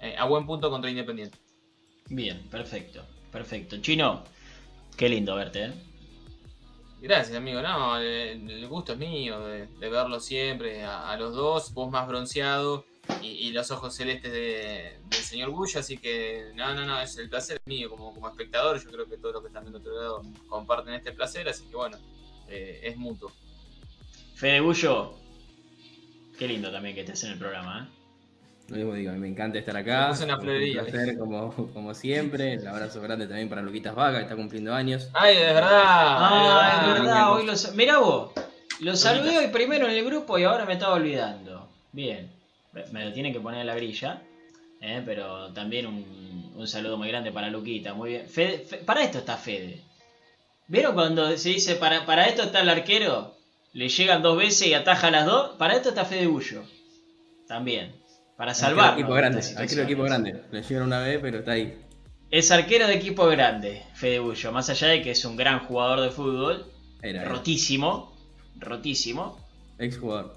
eh, 0.00 0.16
a 0.18 0.24
buen 0.24 0.46
punto 0.46 0.70
contra 0.70 0.90
Independiente. 0.90 1.38
Bien, 2.08 2.48
perfecto, 2.50 3.04
perfecto. 3.30 3.80
Chino, 3.80 4.24
qué 4.96 5.08
lindo 5.08 5.34
verte, 5.36 5.66
¿eh? 5.66 5.72
Gracias, 7.00 7.36
amigo. 7.36 7.62
No, 7.62 7.96
el, 7.98 8.50
el 8.50 8.68
gusto 8.68 8.92
es 8.92 8.98
mío 8.98 9.40
de, 9.46 9.66
de 9.66 9.88
verlo 9.88 10.20
siempre 10.20 10.82
a, 10.82 11.10
a 11.10 11.16
los 11.16 11.34
dos, 11.34 11.72
vos 11.72 11.90
más 11.90 12.06
bronceado 12.06 12.84
y, 13.22 13.26
y 13.28 13.52
los 13.52 13.70
ojos 13.70 13.94
celestes 13.94 14.32
de- 14.32 14.98
del 15.08 15.20
señor 15.24 15.50
Bush, 15.50 15.76
así 15.76 15.96
que 15.98 16.50
no, 16.54 16.74
no, 16.74 16.84
no, 16.84 17.00
es 17.00 17.16
el 17.18 17.28
placer 17.28 17.56
es 17.64 17.66
mío 17.66 17.90
como, 17.90 18.12
como 18.14 18.28
espectador. 18.28 18.82
Yo 18.82 18.90
creo 18.90 19.06
que 19.08 19.16
todos 19.18 19.34
los 19.34 19.42
que 19.42 19.48
están 19.48 19.64
del 19.64 19.76
otro 19.76 19.92
lado 19.94 20.22
comparten 20.48 20.94
este 20.94 21.12
placer, 21.12 21.48
así 21.48 21.64
que 21.64 21.76
bueno, 21.76 21.98
eh, 22.48 22.80
es 22.84 22.96
mutuo. 22.96 23.30
Fede 24.34 24.60
Bullo, 24.60 25.14
qué 26.38 26.48
lindo 26.48 26.70
también 26.72 26.94
que 26.94 27.02
estés 27.02 27.24
en 27.24 27.32
el 27.32 27.38
programa, 27.38 27.88
¿eh? 27.90 27.96
Lo 28.68 28.76
mismo 28.76 28.94
digo, 28.94 29.10
a 29.10 29.14
mí 29.14 29.18
me 29.20 29.26
encanta 29.28 29.58
estar 29.58 29.76
acá. 29.76 30.10
Puse 30.10 30.24
una 30.24 30.36
Un 30.36 30.42
florería. 30.42 30.82
placer, 30.84 31.18
como, 31.18 31.52
como 31.74 31.92
siempre. 31.92 32.56
Un 32.56 32.68
abrazo 32.68 33.00
grande 33.02 33.26
también 33.26 33.48
para 33.48 33.62
Luquitas 33.62 33.96
Vaga, 33.96 34.18
que 34.18 34.22
está 34.22 34.36
cumpliendo 34.36 34.72
años. 34.72 35.08
Ay, 35.12 35.34
de 35.34 35.42
verdad. 35.42 35.70
Ah, 35.72 36.80
de 36.84 36.86
es 36.86 36.86
verdad. 37.00 37.04
verdad, 37.14 37.32
hoy 37.32 37.46
lo 37.46 37.56
sa- 37.56 37.72
Mirá 37.72 37.98
vos, 37.98 38.30
lo 38.78 38.94
saludé 38.94 39.38
hoy 39.38 39.48
primero 39.48 39.86
en 39.86 39.90
el 39.96 40.04
grupo 40.04 40.38
y 40.38 40.44
ahora 40.44 40.66
me 40.66 40.74
estaba 40.74 40.94
olvidando. 40.94 41.68
Bien, 41.90 42.30
me- 42.72 43.04
lo 43.04 43.12
tienen 43.12 43.32
que 43.32 43.40
poner 43.40 43.60
en 43.60 43.66
la 43.66 43.74
grilla, 43.74 44.22
¿eh? 44.80 45.02
pero 45.04 45.52
también 45.52 45.86
un, 45.86 46.52
un 46.56 46.68
saludo 46.68 46.96
muy 46.96 47.08
grande 47.08 47.32
para 47.32 47.48
Luquita, 47.50 47.94
muy 47.94 48.10
bien. 48.10 48.26
Fede- 48.28 48.64
Fe- 48.64 48.78
para 48.78 49.02
esto 49.02 49.18
está 49.18 49.36
Fede. 49.36 49.82
¿Vieron 50.68 50.94
cuando 50.94 51.36
se 51.36 51.48
dice 51.48 51.74
para, 51.76 52.06
para 52.06 52.26
esto 52.26 52.42
está 52.44 52.60
el 52.60 52.68
arquero? 52.68 53.36
Le 53.72 53.88
llegan 53.88 54.22
dos 54.22 54.36
veces 54.36 54.68
y 54.68 54.74
ataja 54.74 55.10
las 55.10 55.26
dos. 55.26 55.56
Para 55.56 55.74
esto 55.74 55.88
está 55.90 56.04
Fede 56.04 56.26
Bullo. 56.26 56.62
También. 57.46 57.92
para 58.36 58.54
salvar. 58.54 58.96
grande, 58.96 59.42
arquero 59.56 59.82
equipo 59.82 60.02
grande. 60.04 60.42
Le 60.50 60.62
llegan 60.62 60.84
una 60.84 61.00
vez, 61.00 61.18
pero 61.20 61.38
está 61.40 61.52
ahí. 61.52 61.76
Es 62.30 62.50
arquero 62.52 62.86
de 62.86 62.94
equipo 62.94 63.26
grande, 63.26 63.82
Fede 63.94 64.20
Bullo. 64.20 64.52
Más 64.52 64.70
allá 64.70 64.86
de 64.88 65.02
que 65.02 65.10
es 65.10 65.24
un 65.24 65.36
gran 65.36 65.60
jugador 65.66 66.00
de 66.00 66.10
fútbol, 66.10 66.64
Era. 67.02 67.24
rotísimo, 67.24 68.16
rotísimo, 68.56 69.38
Ex 69.78 69.98
jugador. 69.98 70.36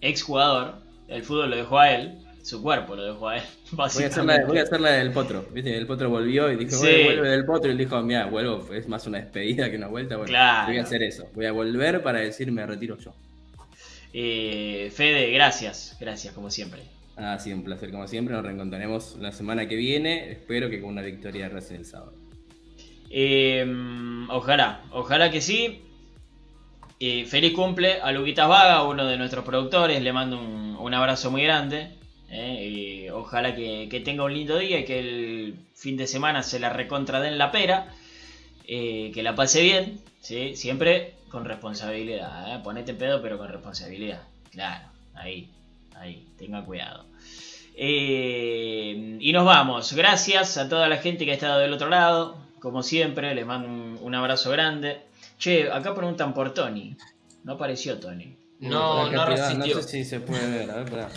ex 0.00 0.22
jugador. 0.22 0.76
El 1.08 1.22
fútbol 1.22 1.50
lo 1.50 1.56
dejó 1.56 1.78
a 1.78 1.90
él, 1.92 2.18
su 2.42 2.62
cuerpo 2.62 2.94
lo 2.96 3.02
dejó 3.04 3.28
a 3.28 3.36
él. 3.38 3.42
Básicamente. 3.72 4.44
voy 4.44 4.58
a 4.58 4.62
hacer 4.62 4.80
la 4.80 4.90
del 4.92 5.10
potro. 5.12 5.46
¿Viste? 5.52 5.76
El 5.76 5.86
potro 5.86 6.08
volvió 6.10 6.50
y 6.52 6.56
dijo, 6.56 6.70
Sí. 6.72 6.86
"Bueno, 6.86 7.04
vuelve 7.06 7.28
del 7.30 7.44
potro. 7.44 7.68
Y 7.68 7.72
él 7.72 7.78
dijo, 7.78 8.00
mira, 8.02 8.26
vuelvo, 8.26 8.72
es 8.72 8.88
más 8.88 9.06
una 9.06 9.18
despedida 9.18 9.70
que 9.70 9.76
una 9.76 9.86
vuelta. 9.88 10.16
Bueno, 10.16 10.28
Claro. 10.30 10.68
voy 10.68 10.78
a 10.78 10.82
hacer 10.82 11.02
eso. 11.02 11.28
Voy 11.34 11.46
a 11.46 11.52
volver 11.52 12.02
para 12.02 12.20
decir 12.20 12.50
me 12.52 12.64
retiro 12.66 12.96
yo. 12.98 13.12
Eh, 14.12 14.90
Fede, 14.94 15.30
gracias, 15.32 15.96
gracias 16.00 16.32
como 16.34 16.50
siempre. 16.50 16.80
Ha 17.16 17.38
sido 17.38 17.56
un 17.56 17.64
placer 17.64 17.90
como 17.90 18.06
siempre. 18.06 18.34
Nos 18.34 18.44
reencontraremos 18.44 19.16
la 19.18 19.32
semana 19.32 19.66
que 19.68 19.76
viene. 19.76 20.30
Espero 20.30 20.70
que 20.70 20.80
con 20.80 20.90
una 20.90 21.02
victoria 21.02 21.44
de 21.48 21.54
Racing 21.54 21.74
el 21.76 21.84
sábado. 21.84 22.14
Eh, 23.10 23.66
ojalá, 24.30 24.82
ojalá 24.92 25.30
que 25.30 25.40
sí. 25.40 25.82
Eh, 27.00 27.24
feliz 27.26 27.52
cumple 27.52 28.00
a 28.00 28.10
Luquitas 28.12 28.48
Vaga, 28.48 28.82
uno 28.84 29.06
de 29.06 29.16
nuestros 29.16 29.44
productores. 29.44 30.02
Le 30.02 30.12
mando 30.12 30.38
un, 30.38 30.76
un 30.78 30.94
abrazo 30.94 31.30
muy 31.30 31.42
grande. 31.44 31.90
eh, 32.30 33.04
y 33.06 33.08
ojalá 33.10 33.54
que, 33.54 33.88
que 33.90 34.00
tenga 34.00 34.24
un 34.24 34.34
lindo 34.34 34.58
día 34.58 34.80
y 34.80 34.84
que 34.84 34.98
el 34.98 35.54
fin 35.74 35.96
de 35.96 36.06
semana 36.06 36.42
se 36.42 36.58
la 36.60 36.70
recontra 36.70 37.20
den 37.20 37.38
la 37.38 37.50
pera. 37.50 37.94
eh, 38.66 39.10
que 39.14 39.22
la 39.22 39.34
pase 39.34 39.62
bien, 39.62 40.00
¿sí? 40.20 40.56
siempre 40.56 41.14
con 41.30 41.44
responsabilidad. 41.44 42.54
¿eh? 42.56 42.60
Ponete 42.64 42.94
pedo, 42.94 43.22
pero 43.22 43.38
con 43.38 43.48
responsabilidad. 43.48 44.22
Claro, 44.52 44.88
ahí, 45.14 45.48
ahí, 45.96 46.26
tenga 46.38 46.64
cuidado. 46.64 47.06
Y 47.76 49.30
nos 49.32 49.44
vamos. 49.44 49.92
Gracias 49.94 50.56
a 50.58 50.68
toda 50.68 50.88
la 50.88 50.98
gente 50.98 51.24
que 51.24 51.30
ha 51.32 51.34
estado 51.34 51.58
del 51.60 51.72
otro 51.72 51.88
lado. 51.88 52.36
Como 52.60 52.82
siempre, 52.82 53.34
les 53.34 53.46
mando 53.46 53.68
un, 53.68 53.98
un 54.00 54.14
abrazo 54.14 54.50
grande. 54.50 55.00
Che, 55.38 55.70
acá 55.70 55.94
preguntan 55.94 56.34
por 56.34 56.52
Tony. 56.52 56.96
No 57.44 57.52
apareció 57.54 57.98
Tony. 57.98 58.36
No, 58.60 59.10
no 59.10 59.24
resistió. 59.26 59.76
No 59.76 59.82
sé 59.82 59.88
si 59.88 60.04
se 60.04 60.20
puede 60.20 60.48
ver. 60.50 60.70
A 60.70 60.74
ver, 60.82 60.90
pará. 60.90 61.08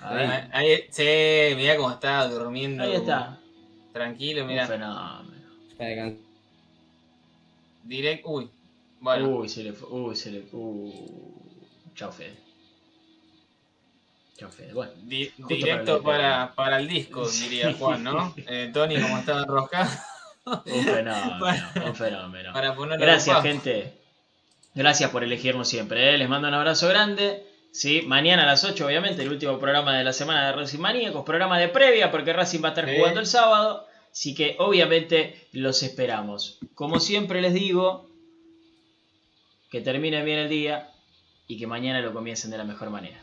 Ahí, 0.00 0.48
Ahí, 0.52 0.72
ahí- 0.72 0.84
sí, 0.90 1.56
mirá 1.56 1.76
cómo 1.76 1.90
está 1.90 2.28
durmiendo. 2.28 2.84
ahí 2.84 2.94
está. 2.94 3.40
Tranquilo, 3.92 4.42
Un 4.42 4.48
mirá. 4.48 4.66
fenómeno. 4.66 5.42
De 5.78 5.96
can- 5.96 6.18
Direct. 7.84 8.24
Uy. 8.26 8.48
Bueno. 9.00 9.28
Uy, 9.38 9.48
se 9.48 9.62
le 9.64 9.72
fue. 9.72 9.88
Uy, 9.88 10.14
se 10.16 10.30
le. 10.30 10.44
Uh. 10.52 10.92
Chao, 11.94 12.12
Fede. 12.12 12.36
Chau, 14.38 14.50
Fede. 14.50 14.72
Bueno, 14.72 14.92
Di- 15.02 15.32
directo 15.48 16.02
para 16.02 16.18
para, 16.18 16.44
el- 16.44 16.54
para 16.54 16.78
el 16.80 16.88
disco, 16.88 17.26
diría 17.28 17.72
Juan, 17.74 18.04
¿no? 18.04 18.34
Eh, 18.46 18.70
Tony, 18.72 19.00
como 19.00 19.18
estaba 19.18 19.42
enroscado, 19.42 19.90
un 20.46 20.62
fenómeno, 20.84 21.68
un 21.86 21.94
fenómeno. 21.94 22.52
para 22.52 22.74
Gracias, 22.96 23.42
gente. 23.42 23.92
Gracias 24.74 25.10
por 25.10 25.24
elegirnos 25.24 25.68
siempre. 25.68 26.14
¿eh? 26.14 26.18
Les 26.18 26.28
mando 26.28 26.48
un 26.48 26.54
abrazo 26.54 26.88
grande. 26.88 27.44
¿sí? 27.72 28.02
Mañana 28.06 28.44
a 28.44 28.46
las 28.46 28.62
8, 28.64 28.86
obviamente, 28.86 29.22
el 29.22 29.30
último 29.30 29.58
programa 29.58 29.96
de 29.98 30.04
la 30.04 30.12
semana 30.12 30.46
de 30.46 30.52
Racing 30.52 30.78
Maníacos. 30.78 31.24
Programa 31.24 31.58
de 31.58 31.68
previa, 31.68 32.10
porque 32.10 32.32
Racing 32.32 32.62
va 32.62 32.68
a 32.68 32.70
estar 32.72 32.88
Sí. 32.88 32.96
jugando 32.96 33.20
el 33.20 33.26
sábado. 33.26 33.86
Así 34.12 34.34
que, 34.34 34.56
obviamente, 34.58 35.48
los 35.52 35.82
esperamos. 35.82 36.58
Como 36.74 37.00
siempre 37.00 37.40
les 37.42 37.52
digo, 37.52 38.08
que 39.70 39.80
terminen 39.80 40.24
bien 40.24 40.38
el 40.38 40.48
día 40.48 40.90
y 41.48 41.58
que 41.58 41.66
mañana 41.66 42.00
lo 42.00 42.12
comiencen 42.14 42.50
de 42.50 42.58
la 42.58 42.64
mejor 42.64 42.90
manera. 42.90 43.20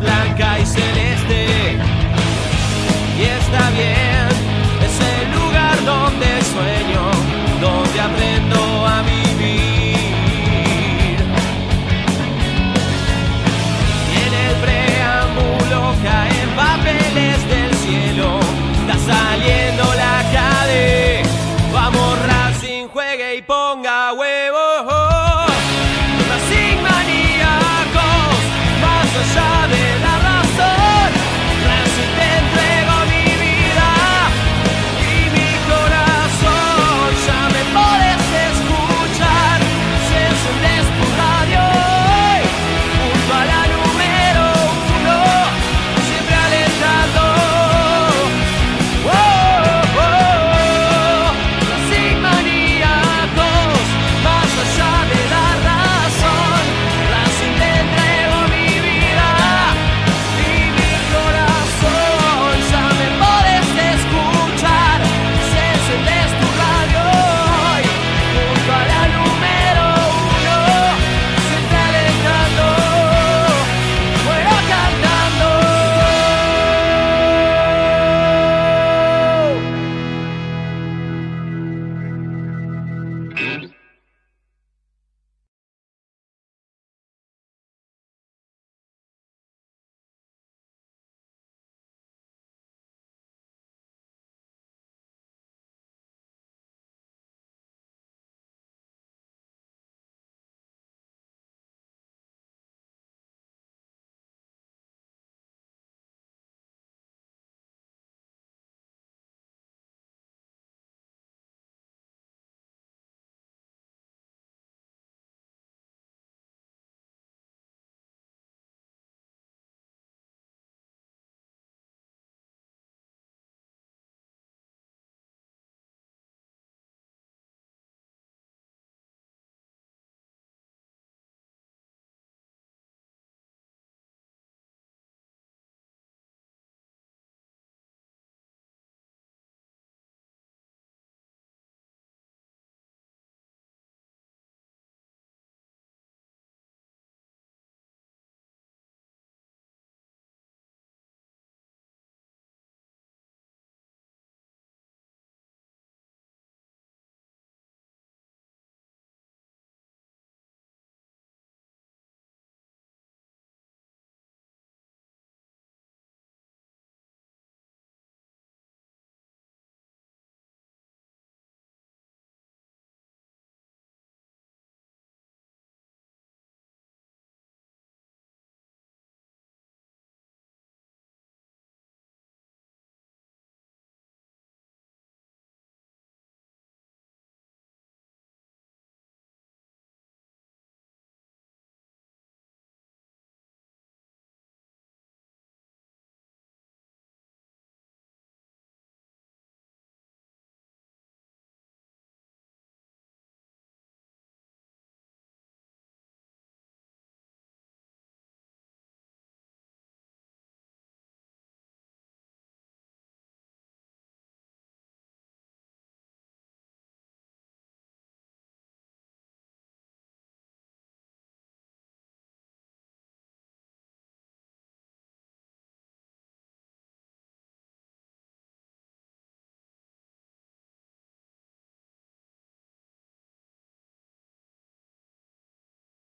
Blanca 0.00 0.58
y 0.58 0.66
celeste. 0.66 1.78
Y 3.18 3.22
está 3.22 3.70
bien, 3.70 4.35